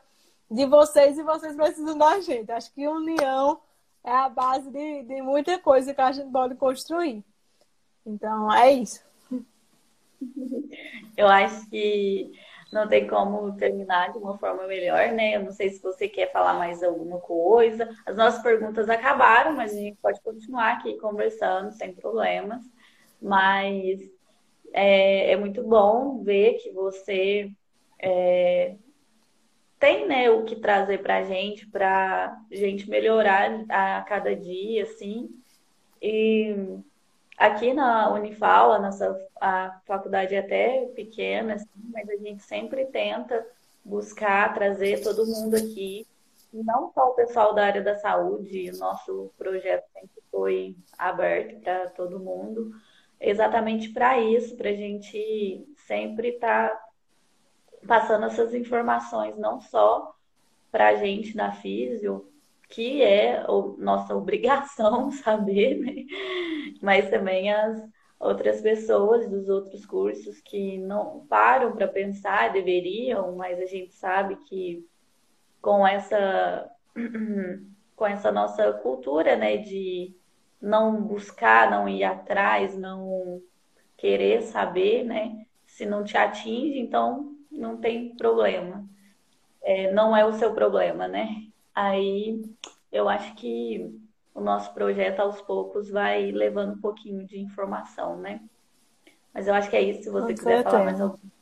de 0.50 0.64
vocês 0.64 1.18
e 1.18 1.22
vocês 1.22 1.54
precisam 1.54 1.98
da 1.98 2.18
gente. 2.20 2.50
Acho 2.50 2.72
que 2.72 2.88
união 2.88 3.60
é 4.04 4.12
a 4.12 4.28
base 4.28 4.70
de, 4.70 5.02
de 5.02 5.22
muita 5.22 5.58
coisa 5.58 5.94
que 5.94 6.00
a 6.00 6.12
gente 6.12 6.30
pode 6.30 6.54
construir. 6.56 7.24
Então, 8.04 8.52
é 8.52 8.70
isso. 8.70 9.02
Eu 11.16 11.26
acho 11.26 11.68
que 11.70 12.30
não 12.70 12.86
tem 12.86 13.06
como 13.06 13.56
terminar 13.56 14.12
de 14.12 14.18
uma 14.18 14.36
forma 14.36 14.66
melhor, 14.66 15.12
né? 15.12 15.36
Eu 15.36 15.44
não 15.44 15.52
sei 15.52 15.70
se 15.70 15.80
você 15.80 16.08
quer 16.08 16.30
falar 16.32 16.54
mais 16.54 16.82
alguma 16.82 17.18
coisa. 17.18 17.88
As 18.04 18.16
nossas 18.16 18.42
perguntas 18.42 18.90
acabaram, 18.90 19.52
mas 19.54 19.72
a 19.72 19.76
gente 19.76 19.96
pode 20.02 20.20
continuar 20.20 20.72
aqui 20.72 20.98
conversando 20.98 21.72
sem 21.72 21.94
problemas. 21.94 22.62
Mas 23.22 24.00
é, 24.72 25.32
é 25.32 25.36
muito 25.36 25.62
bom 25.62 26.22
ver 26.22 26.54
que 26.54 26.70
você 26.72 27.50
é, 28.02 28.76
tem 29.84 30.08
né, 30.08 30.30
o 30.30 30.44
que 30.44 30.56
trazer 30.56 31.02
para 31.02 31.18
a 31.18 31.24
gente, 31.24 31.66
para 31.66 32.40
gente 32.50 32.88
melhorar 32.88 33.50
a 33.68 34.00
cada 34.00 34.34
dia, 34.34 34.84
assim. 34.84 35.28
E 36.00 36.56
aqui 37.36 37.74
na 37.74 38.10
Unifal, 38.10 38.72
a 38.72 38.78
nossa 38.78 39.14
a 39.38 39.78
faculdade 39.84 40.34
é 40.34 40.38
até 40.38 40.86
pequena, 40.94 41.54
assim, 41.54 41.68
mas 41.92 42.08
a 42.08 42.16
gente 42.16 42.42
sempre 42.42 42.86
tenta 42.86 43.46
buscar 43.84 44.54
trazer 44.54 45.02
todo 45.02 45.26
mundo 45.26 45.54
aqui 45.54 46.06
não 46.50 46.90
só 46.94 47.10
o 47.10 47.14
pessoal 47.14 47.52
da 47.52 47.66
área 47.66 47.82
da 47.82 47.96
saúde, 47.96 48.70
o 48.70 48.78
nosso 48.78 49.32
projeto 49.36 49.84
sempre 49.92 50.22
foi 50.30 50.76
aberto 50.96 51.60
para 51.60 51.90
todo 51.90 52.20
mundo, 52.20 52.70
exatamente 53.20 53.90
para 53.90 54.18
isso, 54.18 54.56
para 54.56 54.70
a 54.70 54.74
gente 54.74 55.66
sempre 55.76 56.28
estar 56.28 56.70
tá 56.70 56.84
passando 57.86 58.26
essas 58.26 58.54
informações, 58.54 59.36
não 59.36 59.60
só 59.60 60.14
para 60.70 60.88
a 60.88 60.94
gente 60.96 61.36
da 61.36 61.52
Físio, 61.52 62.28
que 62.68 63.02
é 63.02 63.44
nossa 63.78 64.16
obrigação 64.16 65.10
saber, 65.12 65.78
né? 65.78 66.04
mas 66.80 67.08
também 67.10 67.52
as 67.52 67.80
outras 68.18 68.60
pessoas 68.60 69.28
dos 69.28 69.48
outros 69.48 69.84
cursos 69.84 70.40
que 70.40 70.78
não 70.78 71.26
param 71.28 71.72
para 71.72 71.86
pensar, 71.86 72.52
deveriam, 72.52 73.36
mas 73.36 73.60
a 73.60 73.66
gente 73.66 73.94
sabe 73.94 74.36
que 74.48 74.84
com 75.60 75.86
essa 75.86 76.70
com 77.94 78.06
essa 78.06 78.32
nossa 78.32 78.72
cultura, 78.72 79.36
né, 79.36 79.58
de 79.58 80.12
não 80.60 81.00
buscar, 81.00 81.70
não 81.70 81.88
ir 81.88 82.02
atrás, 82.02 82.76
não 82.76 83.40
querer 83.96 84.42
saber, 84.42 85.04
né, 85.04 85.46
se 85.64 85.86
não 85.86 86.02
te 86.02 86.16
atinge, 86.16 86.78
então 86.78 87.33
não 87.54 87.76
tem 87.78 88.14
problema. 88.16 88.84
É, 89.62 89.90
não 89.92 90.16
é 90.16 90.24
o 90.24 90.32
seu 90.34 90.52
problema, 90.52 91.08
né? 91.08 91.46
Aí 91.74 92.42
eu 92.92 93.08
acho 93.08 93.34
que 93.34 93.90
o 94.34 94.40
nosso 94.40 94.72
projeto 94.74 95.20
aos 95.20 95.40
poucos 95.40 95.88
vai 95.88 96.30
levando 96.30 96.74
um 96.74 96.80
pouquinho 96.80 97.24
de 97.24 97.38
informação, 97.38 98.16
né? 98.16 98.40
Mas 99.32 99.48
eu 99.48 99.54
acho 99.54 99.70
que 99.70 99.76
é 99.76 99.82
isso. 99.82 100.04
Se 100.04 100.10
você 100.10 100.32
Com 100.32 100.38
quiser 100.38 100.56
certeza. 100.56 100.70
falar 100.70 100.84
mais 100.84 101.00
alguma 101.00 101.34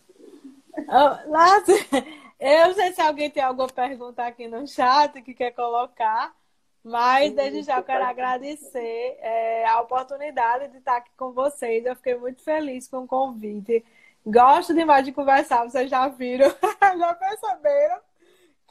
oh, 0.89 1.27
eu 2.41 2.69
não 2.69 2.75
sei 2.75 2.93
se 2.93 3.01
alguém 3.01 3.31
tem 3.31 3.43
alguma 3.43 3.69
pergunta 3.69 4.25
aqui 4.25 4.49
no 4.49 4.67
chat 4.67 5.21
que 5.23 5.35
quer 5.35 5.53
colocar, 5.53 6.35
mas 6.83 7.33
desde 7.35 7.63
já 7.63 7.79
eu 7.79 7.85
quero 7.85 8.05
agradecer 8.05 9.17
é, 9.21 9.67
a 9.67 9.81
oportunidade 9.81 10.69
de 10.69 10.79
estar 10.79 10.97
aqui 10.97 11.11
com 11.17 11.33
vocês. 11.33 11.85
Eu 11.85 11.95
fiquei 11.97 12.17
muito 12.17 12.43
feliz 12.43 12.89
com 12.89 12.99
o 12.99 13.07
convite. 13.07 13.85
Gosto 14.25 14.73
demais 14.73 15.05
de 15.05 15.13
conversar, 15.13 15.65
vocês 15.65 15.91
já 15.91 16.07
viram, 16.09 16.49
já 16.99 17.15
perceberam 17.15 18.01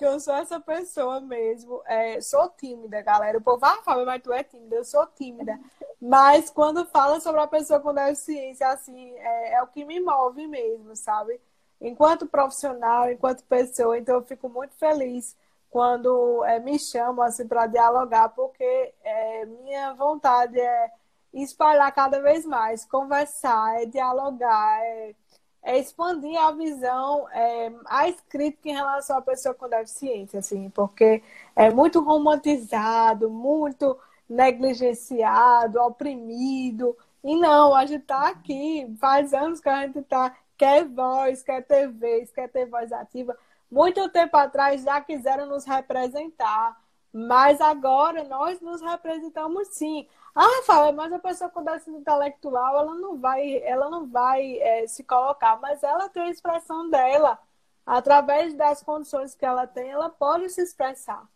que 0.01 0.05
eu 0.05 0.19
sou 0.19 0.33
essa 0.33 0.59
pessoa 0.59 1.21
mesmo. 1.21 1.79
É, 1.85 2.19
sou 2.21 2.49
tímida, 2.49 3.01
galera. 3.03 3.37
O 3.37 3.41
povo, 3.41 3.63
ah, 3.63 3.81
Fábio, 3.83 4.05
mas 4.05 4.21
tu 4.21 4.33
é 4.33 4.43
tímida. 4.43 4.77
Eu 4.77 4.83
sou 4.83 5.05
tímida. 5.05 5.59
Mas 6.01 6.49
quando 6.49 6.85
fala 6.87 7.19
sobre 7.19 7.39
a 7.41 7.45
pessoa 7.47 7.79
com 7.79 7.93
deficiência, 7.93 8.67
assim, 8.69 9.13
é, 9.19 9.53
é 9.53 9.63
o 9.63 9.67
que 9.67 9.85
me 9.85 9.99
move 9.99 10.47
mesmo, 10.47 10.95
sabe? 10.95 11.39
Enquanto 11.79 12.25
profissional, 12.25 13.11
enquanto 13.11 13.43
pessoa. 13.43 13.95
Então, 13.97 14.15
eu 14.15 14.23
fico 14.23 14.49
muito 14.49 14.73
feliz 14.75 15.37
quando 15.69 16.43
é, 16.45 16.59
me 16.59 16.79
chamam, 16.79 17.23
assim, 17.23 17.47
para 17.47 17.67
dialogar, 17.67 18.29
porque 18.29 18.93
é, 19.03 19.45
minha 19.45 19.93
vontade 19.93 20.59
é 20.59 20.91
espalhar 21.33 21.91
cada 21.93 22.21
vez 22.21 22.45
mais, 22.45 22.85
conversar, 22.85 23.81
é 23.81 23.85
dialogar, 23.85 24.79
é 24.83 25.15
é 25.63 25.77
expandir 25.77 26.39
a 26.39 26.51
visão, 26.51 27.27
é, 27.29 27.71
a 27.85 28.11
crítica 28.29 28.69
em 28.69 28.73
relação 28.73 29.17
à 29.17 29.21
pessoa 29.21 29.53
com 29.53 29.69
deficiência, 29.69 30.39
assim, 30.39 30.69
porque 30.71 31.21
é 31.55 31.69
muito 31.69 32.01
romantizado, 32.01 33.29
muito 33.29 33.97
negligenciado, 34.27 35.79
oprimido. 35.81 36.97
E 37.23 37.35
não, 37.35 37.75
a 37.75 37.85
gente 37.85 38.01
está 38.01 38.29
aqui, 38.29 38.87
faz 38.99 39.33
anos 39.33 39.59
que 39.59 39.69
a 39.69 39.85
gente 39.85 39.99
está, 39.99 40.35
quer 40.57 40.85
voz, 40.85 41.43
quer 41.43 41.61
ter 41.63 41.87
vez, 41.89 42.31
quer 42.31 42.49
ter 42.49 42.65
voz 42.65 42.91
ativa. 42.91 43.37
Muito 43.69 44.09
tempo 44.09 44.35
atrás 44.37 44.83
já 44.83 44.99
quiseram 44.99 45.45
nos 45.45 45.65
representar, 45.65 46.77
mas 47.13 47.61
agora 47.61 48.23
nós 48.23 48.59
nos 48.61 48.81
representamos 48.81 49.67
sim. 49.69 50.07
Ah, 50.35 50.63
fala, 50.65 50.91
mas 50.93 51.11
a 51.11 51.19
pessoa 51.19 51.49
com 51.49 51.63
déficit 51.63 51.91
intelectual, 51.97 52.79
ela 52.79 52.95
não 52.95 53.17
vai, 53.17 53.57
ela 53.63 53.89
não 53.89 54.07
vai 54.07 54.57
é, 54.59 54.87
se 54.87 55.03
colocar, 55.03 55.59
mas 55.61 55.83
ela 55.83 56.07
tem 56.09 56.23
a 56.23 56.29
expressão 56.29 56.89
dela. 56.89 57.37
Através 57.85 58.53
das 58.53 58.81
condições 58.83 59.35
que 59.35 59.45
ela 59.45 59.67
tem, 59.67 59.89
ela 59.89 60.09
pode 60.09 60.49
se 60.49 60.61
expressar. 60.61 61.27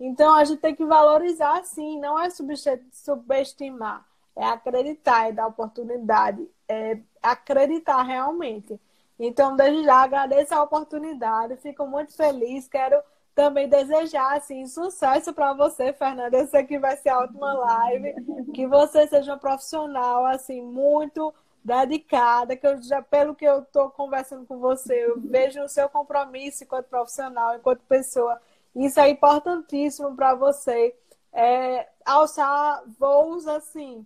Então, 0.00 0.34
a 0.34 0.44
gente 0.44 0.60
tem 0.60 0.74
que 0.74 0.84
valorizar, 0.84 1.62
sim, 1.64 2.00
não 2.00 2.18
é 2.18 2.28
subestimar, 2.30 4.04
é 4.34 4.44
acreditar, 4.46 5.28
é 5.28 5.32
dar 5.32 5.46
oportunidade, 5.46 6.48
é 6.66 6.98
acreditar 7.22 8.02
realmente. 8.02 8.80
Então, 9.18 9.54
desde 9.54 9.84
já, 9.84 9.96
agradeço 10.02 10.54
a 10.54 10.62
oportunidade, 10.62 11.56
fico 11.58 11.86
muito 11.86 12.16
feliz, 12.16 12.66
quero 12.66 13.00
também 13.40 13.66
desejar 13.66 14.36
assim 14.36 14.66
sucesso 14.66 15.32
para 15.32 15.54
você, 15.54 15.94
Fernanda. 15.94 16.36
Eu 16.36 16.46
sei 16.46 16.62
que 16.62 16.78
vai 16.78 16.94
ser 16.98 17.08
a 17.08 17.20
última 17.20 17.54
live, 17.54 18.14
que 18.52 18.66
você 18.66 19.06
seja 19.06 19.32
uma 19.32 19.38
profissional 19.38 20.26
assim 20.26 20.60
muito 20.60 21.32
dedicada, 21.64 22.54
que 22.54 22.66
eu 22.66 22.82
já 22.82 23.00
pelo 23.00 23.34
que 23.34 23.46
eu 23.46 23.60
estou 23.60 23.88
conversando 23.88 24.44
com 24.44 24.58
você, 24.58 25.06
eu 25.06 25.18
vejo 25.18 25.62
o 25.62 25.68
seu 25.70 25.88
compromisso 25.88 26.64
enquanto 26.64 26.84
profissional, 26.88 27.56
enquanto 27.56 27.80
pessoa. 27.84 28.38
Isso 28.76 29.00
é 29.00 29.08
importantíssimo 29.08 30.14
para 30.14 30.34
você. 30.34 30.94
É, 31.32 31.88
alçar 32.04 32.82
voos 32.98 33.46
assim 33.46 34.04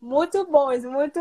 muito 0.00 0.46
bons, 0.46 0.86
muito 0.86 1.20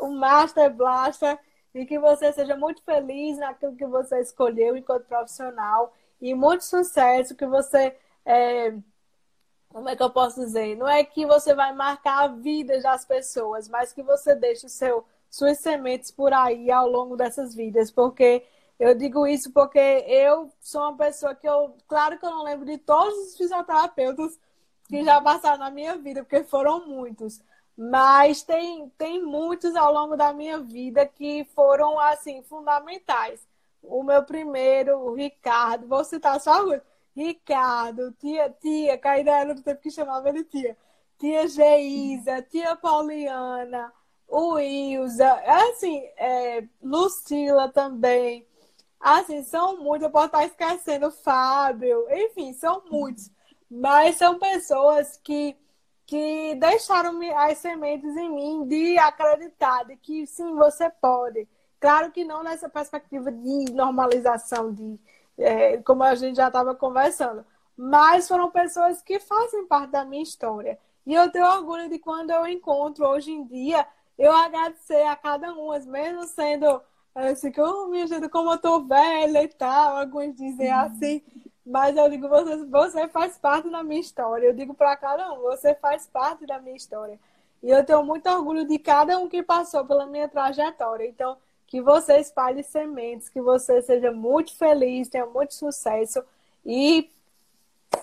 um 0.00 0.16
master 0.16 0.72
blaster 0.72 1.38
e 1.74 1.84
que 1.84 1.98
você 1.98 2.32
seja 2.32 2.56
muito 2.56 2.82
feliz 2.82 3.36
naquilo 3.36 3.76
que 3.76 3.84
você 3.84 4.20
escolheu 4.20 4.74
enquanto 4.74 5.04
profissional 5.04 5.92
e 6.20 6.34
muito 6.34 6.64
sucesso 6.64 7.34
que 7.34 7.46
você. 7.46 7.96
É, 8.24 8.74
como 9.68 9.88
é 9.88 9.96
que 9.96 10.02
eu 10.02 10.10
posso 10.10 10.40
dizer? 10.40 10.76
Não 10.76 10.88
é 10.88 11.02
que 11.04 11.26
você 11.26 11.54
vai 11.54 11.72
marcar 11.74 12.24
a 12.24 12.28
vida 12.28 12.80
das 12.80 13.04
pessoas, 13.04 13.68
mas 13.68 13.92
que 13.92 14.02
você 14.02 14.34
deixe 14.34 14.68
seu, 14.68 15.04
suas 15.28 15.58
sementes 15.58 16.10
por 16.10 16.32
aí 16.32 16.70
ao 16.70 16.88
longo 16.88 17.16
dessas 17.16 17.54
vidas, 17.54 17.90
porque 17.90 18.46
eu 18.78 18.94
digo 18.94 19.26
isso 19.26 19.52
porque 19.52 19.78
eu 19.78 20.50
sou 20.60 20.82
uma 20.82 20.96
pessoa 20.96 21.34
que 21.34 21.48
eu, 21.48 21.76
claro 21.88 22.18
que 22.18 22.24
eu 22.24 22.30
não 22.30 22.44
lembro 22.44 22.64
de 22.66 22.78
todos 22.78 23.14
os 23.18 23.36
fisioterapeutas 23.36 24.38
que 24.88 25.04
já 25.04 25.20
passaram 25.20 25.58
na 25.58 25.70
minha 25.70 25.96
vida, 25.96 26.22
porque 26.22 26.44
foram 26.44 26.86
muitos. 26.86 27.40
Mas 27.76 28.42
tem, 28.42 28.88
tem 28.90 29.22
muitos 29.22 29.74
ao 29.74 29.92
longo 29.92 30.16
da 30.16 30.32
minha 30.32 30.58
vida 30.60 31.04
que 31.06 31.44
foram, 31.54 31.98
assim, 31.98 32.42
fundamentais 32.42 33.44
o 33.88 34.02
meu 34.02 34.22
primeiro, 34.24 34.98
o 34.98 35.14
Ricardo, 35.14 35.86
vou 35.86 36.04
citar 36.04 36.40
só 36.40 36.66
o 36.66 36.80
Ricardo, 37.14 38.12
tia, 38.12 38.50
tia, 38.60 38.98
Caída 38.98 39.30
era 39.30 39.54
do 39.54 39.62
tempo 39.62 39.80
que 39.80 39.90
chamava 39.90 40.28
ele 40.28 40.44
tia, 40.44 40.76
tia 41.18 41.46
Geisa, 41.46 42.42
tia 42.42 42.76
Pauliana, 42.76 43.92
o 44.28 44.58
Ilza, 44.58 45.32
assim, 45.46 45.98
é, 46.16 46.64
Lucila 46.82 47.68
também. 47.68 48.46
Assim, 48.98 49.42
são 49.44 49.76
muitos, 49.76 50.06
eu 50.06 50.10
posso 50.10 50.26
estar 50.26 50.44
esquecendo, 50.46 51.10
Fábio, 51.10 52.06
enfim, 52.10 52.52
são 52.54 52.82
muitos. 52.90 53.30
Mas 53.70 54.16
são 54.16 54.38
pessoas 54.38 55.18
que, 55.22 55.56
que 56.06 56.54
deixaram 56.56 57.20
as 57.36 57.58
sementes 57.58 58.16
em 58.16 58.30
mim 58.30 58.66
de 58.66 58.98
acreditar 58.98 59.84
de 59.84 59.96
que 59.96 60.26
sim, 60.26 60.54
você 60.54 60.90
pode 60.90 61.46
Claro 61.84 62.10
que 62.10 62.24
não 62.24 62.42
nessa 62.42 62.66
perspectiva 62.66 63.30
de 63.30 63.70
normalização, 63.74 64.72
de 64.72 64.98
é, 65.36 65.76
como 65.82 66.02
a 66.02 66.14
gente 66.14 66.36
já 66.36 66.46
estava 66.46 66.74
conversando, 66.74 67.44
mas 67.76 68.26
foram 68.26 68.50
pessoas 68.50 69.02
que 69.02 69.20
fazem 69.20 69.66
parte 69.66 69.90
da 69.90 70.02
minha 70.02 70.22
história. 70.22 70.78
E 71.04 71.12
eu 71.12 71.30
tenho 71.30 71.44
orgulho 71.44 71.90
de 71.90 71.98
quando 71.98 72.30
eu 72.30 72.46
encontro 72.46 73.06
hoje 73.06 73.32
em 73.32 73.44
dia, 73.44 73.86
eu 74.16 74.32
agradecer 74.32 75.02
a 75.02 75.14
cada 75.14 75.52
um, 75.52 75.78
mesmo 75.84 76.24
sendo 76.24 76.80
assim, 77.14 77.52
que, 77.52 77.60
oh, 77.60 77.88
minha 77.88 78.06
gente, 78.06 78.30
como 78.30 78.50
eu 78.52 78.56
tô 78.56 78.80
velha 78.80 79.42
e 79.42 79.48
tal, 79.48 79.98
alguns 79.98 80.34
dizem 80.34 80.72
uhum. 80.72 80.80
assim, 80.80 81.22
mas 81.66 81.98
eu 81.98 82.08
digo, 82.08 82.30
você, 82.30 82.64
você 82.64 83.08
faz 83.08 83.36
parte 83.36 83.68
da 83.68 83.82
minha 83.82 84.00
história. 84.00 84.46
Eu 84.46 84.54
digo 84.54 84.72
para 84.72 84.96
cada 84.96 85.30
um, 85.34 85.42
você 85.42 85.74
faz 85.74 86.06
parte 86.06 86.46
da 86.46 86.58
minha 86.58 86.76
história. 86.76 87.20
E 87.62 87.68
eu 87.68 87.84
tenho 87.84 88.02
muito 88.02 88.26
orgulho 88.30 88.66
de 88.66 88.78
cada 88.78 89.18
um 89.18 89.28
que 89.28 89.42
passou 89.42 89.84
pela 89.84 90.06
minha 90.06 90.26
trajetória. 90.28 91.06
Então, 91.06 91.36
que 91.66 91.80
você 91.80 92.18
espalhe 92.18 92.62
sementes, 92.62 93.28
que 93.28 93.40
você 93.40 93.82
seja 93.82 94.12
muito 94.12 94.56
feliz, 94.56 95.08
tenha 95.08 95.26
muito 95.26 95.54
sucesso 95.54 96.22
e 96.64 97.10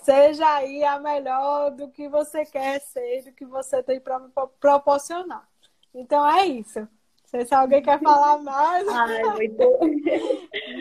seja 0.02 0.46
aí 0.56 0.84
a 0.84 0.98
melhor 0.98 1.70
do 1.70 1.88
que 1.88 2.08
você 2.08 2.44
quer 2.44 2.80
ser, 2.80 3.24
do 3.24 3.32
que 3.32 3.44
você 3.44 3.82
tem 3.82 4.00
para 4.00 4.20
proporcionar. 4.60 5.48
Então 5.94 6.28
é 6.28 6.46
isso. 6.46 6.80
Não 6.80 6.88
sei 7.24 7.44
se 7.46 7.54
alguém 7.54 7.82
quer 7.82 8.00
falar 8.00 8.38
mais. 8.38 8.86
Ai, 8.88 9.22
muito, 9.32 9.78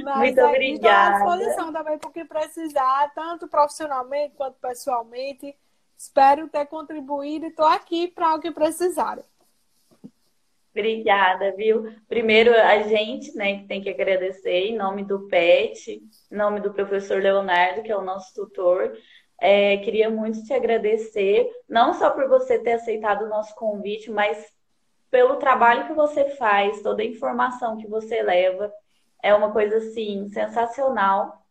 Mas 0.03 0.17
muito 0.17 0.41
obrigada. 0.41 1.17
Estou 1.17 1.31
à 1.31 1.37
disposição 1.37 1.73
também 1.73 1.97
para 1.97 2.09
o 2.09 2.13
que 2.13 2.25
precisar, 2.25 3.11
tanto 3.13 3.47
profissionalmente 3.47 4.35
quanto 4.35 4.55
pessoalmente. 4.59 5.55
Espero 5.97 6.47
ter 6.49 6.65
contribuído 6.65 7.45
e 7.45 7.49
estou 7.49 7.65
aqui 7.65 8.07
para 8.07 8.35
o 8.35 8.39
que 8.39 8.51
precisarem. 8.51 9.23
Obrigada, 10.73 11.53
viu? 11.55 11.93
Primeiro, 12.07 12.53
a 12.53 12.83
gente, 12.83 13.35
né, 13.35 13.59
que 13.59 13.67
tem 13.67 13.81
que 13.81 13.89
agradecer 13.89 14.67
em 14.67 14.77
nome 14.77 15.03
do 15.03 15.27
PET, 15.27 16.01
em 16.31 16.35
nome 16.35 16.61
do 16.61 16.73
professor 16.73 17.21
Leonardo, 17.21 17.83
que 17.83 17.91
é 17.91 17.97
o 17.97 18.03
nosso 18.03 18.33
tutor. 18.33 18.97
É, 19.39 19.77
queria 19.77 20.09
muito 20.09 20.43
te 20.43 20.53
agradecer, 20.53 21.49
não 21.67 21.93
só 21.93 22.11
por 22.11 22.29
você 22.29 22.57
ter 22.57 22.73
aceitado 22.73 23.23
o 23.25 23.29
nosso 23.29 23.53
convite, 23.55 24.09
mas 24.09 24.37
pelo 25.09 25.35
trabalho 25.35 25.87
que 25.87 25.93
você 25.93 26.29
faz, 26.37 26.81
toda 26.81 27.01
a 27.01 27.05
informação 27.05 27.77
que 27.77 27.87
você 27.87 28.23
leva. 28.23 28.71
É 29.21 29.33
uma 29.35 29.51
coisa 29.51 29.77
assim 29.77 30.29
sensacional. 30.29 31.41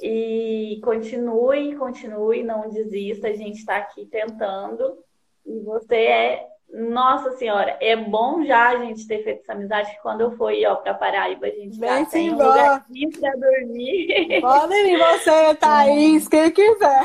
E 0.00 0.80
continue, 0.84 1.74
continue, 1.74 2.44
não 2.44 2.70
desista. 2.70 3.26
A 3.26 3.32
gente 3.32 3.58
está 3.58 3.78
aqui 3.78 4.06
tentando. 4.06 4.98
E 5.44 5.58
você 5.60 5.96
é 5.96 6.46
nossa 6.70 7.32
senhora, 7.32 7.78
é 7.80 7.96
bom 7.96 8.44
já 8.44 8.70
a 8.70 8.84
gente 8.84 9.06
ter 9.06 9.24
feito 9.24 9.40
essa 9.40 9.52
amizade 9.52 9.90
que 9.90 10.02
quando 10.02 10.20
eu 10.20 10.32
fui 10.32 10.66
ó 10.66 10.76
para 10.76 10.94
Paraíba 10.94 11.46
a 11.46 11.50
gente 11.50 11.78
Vem 11.78 12.04
tá 12.04 12.10
sem 12.10 12.30
um 12.30 12.34
lugarzinho 12.34 13.10
para 13.18 13.32
dormir. 13.32 14.40
Pode 14.40 14.74
vir 14.74 14.98
você, 14.98 15.54
Thaís, 15.54 16.28
quem 16.28 16.50
quiser. 16.50 17.04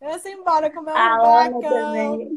Vem 0.00 0.34
embora 0.34 0.70
comer 0.70 0.92
um 0.92 0.94
bacão, 0.94 2.28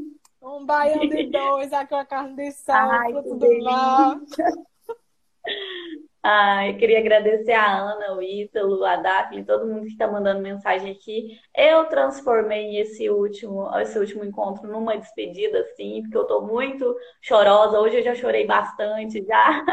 um 0.43 0.65
baião 0.65 1.07
de 1.07 1.27
dois, 1.27 1.73
aqui 1.73 1.89
com 1.89 1.95
a 1.95 2.05
carne 2.05 2.35
de 2.35 2.51
sal, 2.51 2.89
Ai, 2.89 3.11
fruto 3.11 3.35
do 3.35 3.63
mar. 3.63 4.19
Ah, 6.23 6.67
eu 6.67 6.77
queria 6.77 6.99
agradecer 6.99 7.51
a 7.51 7.79
Ana, 7.79 8.13
o 8.13 8.21
Ítalo, 8.21 8.85
a 8.85 8.95
Daphne, 8.95 9.43
todo 9.43 9.65
mundo 9.65 9.85
que 9.85 9.93
está 9.93 10.07
mandando 10.07 10.39
mensagem 10.39 10.91
aqui. 10.91 11.39
Eu 11.55 11.85
transformei 11.85 12.77
esse 12.79 13.09
último, 13.09 13.67
esse 13.79 13.97
último 13.97 14.23
encontro 14.23 14.67
numa 14.67 14.97
despedida, 14.97 15.59
assim, 15.61 16.03
porque 16.03 16.15
eu 16.15 16.21
estou 16.21 16.45
muito 16.45 16.95
chorosa. 17.21 17.79
Hoje 17.79 17.97
eu 17.97 18.03
já 18.03 18.13
chorei 18.13 18.45
bastante, 18.45 19.23
já. 19.25 19.65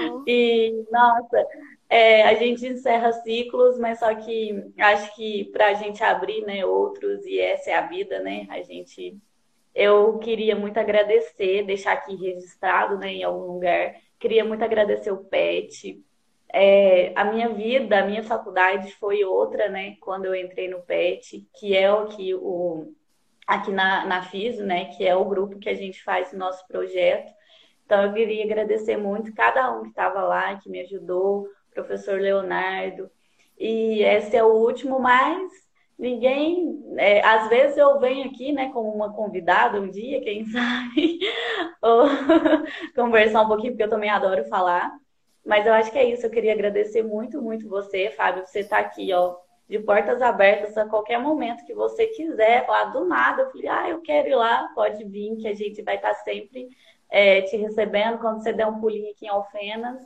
Uhum. 0.00 0.24
E, 0.26 0.84
nossa, 0.90 1.46
é, 1.88 2.22
a 2.22 2.34
gente 2.34 2.66
encerra 2.66 3.12
ciclos, 3.12 3.78
mas 3.78 3.98
só 3.98 4.14
que 4.14 4.72
acho 4.78 5.14
que 5.16 5.46
para 5.52 5.68
a 5.68 5.74
gente 5.74 6.02
abrir 6.04 6.42
né, 6.42 6.64
outros, 6.64 7.24
e 7.26 7.40
essa 7.40 7.70
é 7.70 7.74
a 7.74 7.86
vida, 7.86 8.20
né? 8.20 8.46
A 8.50 8.62
gente. 8.62 9.16
Eu 9.74 10.18
queria 10.18 10.56
muito 10.56 10.78
agradecer, 10.78 11.64
deixar 11.64 11.92
aqui 11.92 12.14
registrado 12.16 12.98
né, 12.98 13.12
em 13.14 13.22
algum 13.24 13.52
lugar 13.52 13.94
Queria 14.20 14.44
muito 14.44 14.62
agradecer 14.62 15.10
o 15.10 15.24
PET. 15.24 16.04
É, 16.52 17.12
a 17.16 17.24
minha 17.24 17.48
vida, 17.48 17.98
a 17.98 18.06
minha 18.06 18.22
faculdade 18.22 18.92
foi 18.96 19.24
outra, 19.24 19.68
né? 19.68 19.96
Quando 20.00 20.26
eu 20.26 20.34
entrei 20.34 20.68
no 20.68 20.82
PET, 20.82 21.48
que 21.58 21.74
é 21.76 21.90
o 21.92 22.06
que 22.06 22.34
o 22.34 22.94
aqui 23.46 23.72
na, 23.72 24.04
na 24.04 24.22
FISO, 24.22 24.64
né? 24.64 24.84
Que 24.96 25.06
é 25.06 25.16
o 25.16 25.24
grupo 25.24 25.58
que 25.58 25.70
a 25.70 25.74
gente 25.74 26.02
faz 26.04 26.32
o 26.32 26.36
nosso 26.36 26.66
projeto. 26.68 27.32
Então 27.86 28.04
eu 28.04 28.12
queria 28.12 28.44
agradecer 28.44 28.96
muito 28.96 29.34
cada 29.34 29.72
um 29.72 29.82
que 29.84 29.88
estava 29.88 30.22
lá, 30.22 30.54
que 30.56 30.68
me 30.68 30.80
ajudou, 30.80 31.48
professor 31.72 32.20
Leonardo. 32.20 33.10
E 33.58 34.02
esse 34.02 34.36
é 34.36 34.44
o 34.44 34.52
último, 34.52 35.00
mas 35.00 35.50
ninguém. 36.00 36.82
É, 36.96 37.24
às 37.24 37.48
vezes 37.48 37.76
eu 37.76 38.00
venho 38.00 38.28
aqui, 38.28 38.52
né, 38.52 38.70
como 38.72 38.90
uma 38.90 39.12
convidada 39.12 39.80
um 39.80 39.88
dia, 39.88 40.20
quem 40.22 40.46
sabe, 40.50 41.20
ou 41.80 42.04
conversar 42.96 43.42
um 43.42 43.48
pouquinho, 43.48 43.72
porque 43.72 43.84
eu 43.84 43.90
também 43.90 44.10
adoro 44.10 44.48
falar. 44.48 44.90
Mas 45.44 45.66
eu 45.66 45.72
acho 45.72 45.92
que 45.92 45.98
é 45.98 46.04
isso. 46.04 46.26
Eu 46.26 46.30
queria 46.30 46.52
agradecer 46.52 47.02
muito, 47.02 47.40
muito 47.40 47.68
você, 47.68 48.10
Fábio, 48.10 48.44
você 48.44 48.60
estar 48.60 48.82
tá 48.82 48.82
aqui, 48.82 49.12
ó, 49.12 49.36
de 49.68 49.78
portas 49.78 50.20
abertas 50.20 50.76
a 50.76 50.86
qualquer 50.86 51.18
momento 51.18 51.64
que 51.64 51.74
você 51.74 52.06
quiser, 52.08 52.66
lá 52.68 52.84
do 52.84 53.04
nada. 53.04 53.42
Eu 53.42 53.50
falei, 53.50 53.68
ah, 53.68 53.88
eu 53.88 54.00
quero 54.00 54.28
ir 54.28 54.34
lá, 54.34 54.68
pode 54.74 55.04
vir, 55.04 55.36
que 55.36 55.48
a 55.48 55.54
gente 55.54 55.82
vai 55.82 55.96
estar 55.96 56.14
tá 56.14 56.22
sempre 56.22 56.68
é, 57.10 57.42
te 57.42 57.56
recebendo. 57.56 58.18
Quando 58.18 58.42
você 58.42 58.52
der 58.52 58.66
um 58.66 58.80
pulinho 58.80 59.10
aqui 59.10 59.26
em 59.26 59.28
Alfenas, 59.28 60.02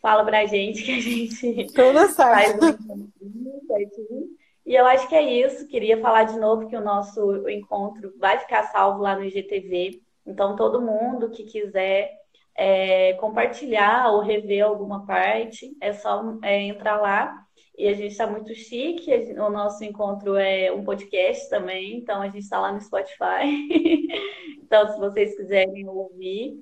fala 0.00 0.24
pra 0.24 0.46
gente 0.46 0.82
que 0.82 0.98
a 0.98 1.00
gente 1.00 1.72
Tudo 1.72 2.08
certo. 2.08 2.58
faz 2.60 2.78
um 2.80 3.60
certinho. 3.66 4.33
E 4.66 4.74
eu 4.74 4.86
acho 4.86 5.08
que 5.08 5.14
é 5.14 5.22
isso. 5.22 5.68
Queria 5.68 6.00
falar 6.00 6.24
de 6.24 6.38
novo 6.38 6.66
que 6.68 6.76
o 6.76 6.80
nosso 6.80 7.48
encontro 7.48 8.12
vai 8.18 8.38
ficar 8.38 8.64
salvo 8.64 9.02
lá 9.02 9.14
no 9.16 9.24
IGTV. 9.24 10.00
Então, 10.26 10.56
todo 10.56 10.80
mundo 10.80 11.30
que 11.30 11.44
quiser 11.44 12.10
é, 12.54 13.14
compartilhar 13.14 14.10
ou 14.12 14.20
rever 14.20 14.64
alguma 14.64 15.04
parte, 15.04 15.76
é 15.80 15.92
só 15.92 16.38
é, 16.42 16.62
entrar 16.62 17.00
lá. 17.00 17.44
E 17.76 17.88
a 17.88 17.92
gente 17.92 18.12
está 18.12 18.26
muito 18.26 18.54
chique. 18.54 19.12
O 19.34 19.50
nosso 19.50 19.84
encontro 19.84 20.36
é 20.36 20.72
um 20.72 20.84
podcast 20.84 21.50
também, 21.50 21.96
então 21.96 22.22
a 22.22 22.26
gente 22.26 22.44
está 22.44 22.60
lá 22.60 22.72
no 22.72 22.80
Spotify. 22.80 23.44
então, 24.62 24.88
se 24.88 24.98
vocês 24.98 25.36
quiserem 25.36 25.88
ouvir, 25.88 26.54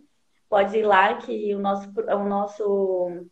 pode 0.49 0.79
ir 0.79 0.83
lá 0.85 1.15
que 1.17 1.55
o 1.55 1.59
nosso, 1.59 1.89
o 1.91 2.25
nosso 2.25 3.27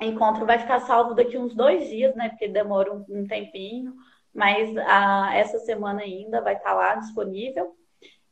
encontro 0.00 0.46
vai 0.46 0.58
ficar 0.58 0.80
salvo 0.80 1.14
daqui 1.14 1.38
uns 1.38 1.54
dois 1.54 1.88
dias, 1.88 2.14
né? 2.14 2.28
Porque 2.30 2.48
demora 2.48 2.92
um, 2.92 3.04
um 3.08 3.26
tempinho, 3.26 3.94
mas 4.34 4.76
a, 4.76 5.28
ah, 5.28 5.34
essa 5.36 5.58
semana 5.60 6.02
ainda 6.02 6.40
vai 6.40 6.54
estar 6.56 6.74
lá 6.74 6.94
disponível. 6.96 7.74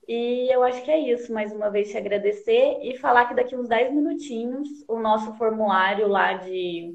E 0.08 0.52
eu 0.52 0.62
acho 0.62 0.82
que 0.82 0.90
é 0.90 0.98
isso. 0.98 1.32
Mais 1.32 1.52
uma 1.52 1.70
vez 1.70 1.90
te 1.90 1.96
agradecer 1.96 2.80
e 2.82 2.98
falar 2.98 3.26
que 3.26 3.34
daqui 3.34 3.54
uns 3.56 3.68
10 3.68 3.92
minutinhos 3.94 4.68
o 4.88 4.98
nosso 4.98 5.32
formulário 5.34 6.08
lá 6.08 6.34
de, 6.34 6.94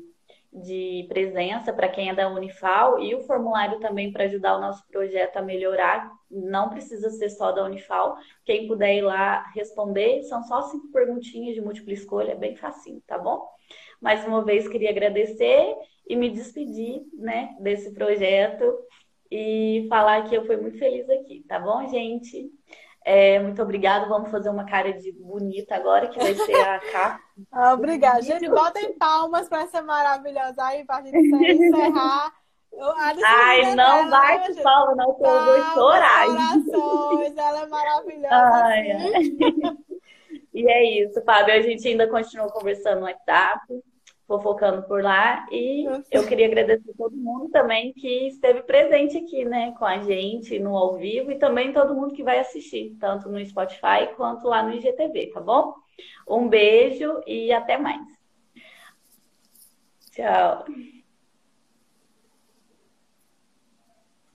de 0.51 1.05
presença 1.07 1.71
para 1.71 1.87
quem 1.87 2.09
é 2.09 2.15
da 2.15 2.29
Unifal 2.29 2.99
e 2.99 3.15
o 3.15 3.21
formulário 3.21 3.79
também 3.79 4.11
para 4.11 4.25
ajudar 4.25 4.57
o 4.57 4.61
nosso 4.61 4.85
projeto 4.87 5.37
a 5.37 5.41
melhorar. 5.41 6.11
Não 6.29 6.69
precisa 6.69 7.09
ser 7.09 7.29
só 7.29 7.51
da 7.53 7.63
Unifal. 7.63 8.17
Quem 8.43 8.67
puder 8.67 8.95
ir 8.95 9.01
lá 9.01 9.49
responder, 9.55 10.23
são 10.23 10.43
só 10.43 10.63
cinco 10.63 10.91
perguntinhas 10.91 11.55
de 11.55 11.61
múltipla 11.61 11.93
escolha, 11.93 12.31
é 12.33 12.35
bem 12.35 12.55
facinho, 12.57 13.01
tá 13.07 13.17
bom? 13.17 13.47
Mais 14.01 14.25
uma 14.25 14.43
vez 14.43 14.67
queria 14.67 14.89
agradecer 14.89 15.75
e 16.07 16.15
me 16.15 16.29
despedir, 16.29 17.01
né, 17.13 17.55
desse 17.59 17.93
projeto 17.93 18.73
e 19.29 19.85
falar 19.89 20.23
que 20.23 20.35
eu 20.35 20.45
fui 20.45 20.57
muito 20.57 20.77
feliz 20.77 21.09
aqui, 21.09 21.43
tá 21.47 21.59
bom, 21.59 21.87
gente? 21.89 22.49
É, 23.03 23.39
muito 23.39 23.61
obrigada. 23.61 24.05
Vamos 24.07 24.29
fazer 24.29 24.49
uma 24.49 24.65
cara 24.65 24.91
de 24.91 25.13
bonita 25.13 25.75
agora, 25.75 26.09
que 26.09 26.19
vai 26.19 26.33
ser 26.35 26.55
a 26.55 26.79
capa. 26.79 27.19
Ah, 27.51 27.73
obrigada. 27.73 28.21
Gente, 28.21 28.49
botem 28.49 28.97
palmas 28.97 29.47
para 29.47 29.61
essa 29.61 29.79
maravilhosa 29.81 30.63
aí, 30.63 30.83
para 30.83 30.97
a 30.97 31.01
gente 31.03 31.17
encerrar. 31.17 32.33
Ai, 33.25 33.75
não 33.75 34.09
bate 34.09 34.53
né, 34.53 34.61
palma, 34.61 34.95
não, 34.95 35.13
que 35.15 35.23
eu 35.23 35.45
vou 35.45 35.63
chorar. 35.73 36.25
Corações, 36.25 37.37
ela 37.37 37.61
é 37.61 37.67
maravilhosa. 37.67 38.35
Ai, 38.35 38.91
assim. 38.91 39.37
E 40.57 40.67
é 40.67 41.03
isso, 41.03 41.21
Fábio. 41.23 41.53
A 41.53 41.61
gente 41.61 41.87
ainda 41.87 42.07
continua 42.07 42.49
conversando 42.49 43.01
no 43.01 43.05
WhatsApp, 43.05 43.61
fofocando 44.25 44.81
por 44.87 45.03
lá. 45.03 45.45
E 45.51 45.85
eu 46.09 46.25
queria 46.25 46.47
agradecer 46.47 46.91
todo 46.97 47.15
mundo 47.15 47.47
também 47.51 47.93
que 47.93 48.27
esteve 48.27 48.63
presente 48.63 49.19
aqui, 49.19 49.45
né, 49.45 49.75
com 49.77 49.85
a 49.85 49.99
gente 49.99 50.57
no 50.57 50.75
ao 50.75 50.97
vivo 50.97 51.31
e 51.31 51.37
também 51.37 51.71
todo 51.71 51.93
mundo 51.93 52.15
que 52.15 52.23
vai 52.23 52.39
assistir, 52.39 52.97
tanto 52.99 53.29
no 53.29 53.45
Spotify 53.45 54.11
quanto 54.15 54.47
lá 54.47 54.63
no 54.63 54.73
IGTV, 54.73 55.27
tá 55.31 55.39
bom? 55.41 55.75
Um 56.27 56.49
beijo 56.49 57.21
e 57.27 57.51
até 57.51 57.77
mais. 57.77 58.01
Tchau. 60.11 60.65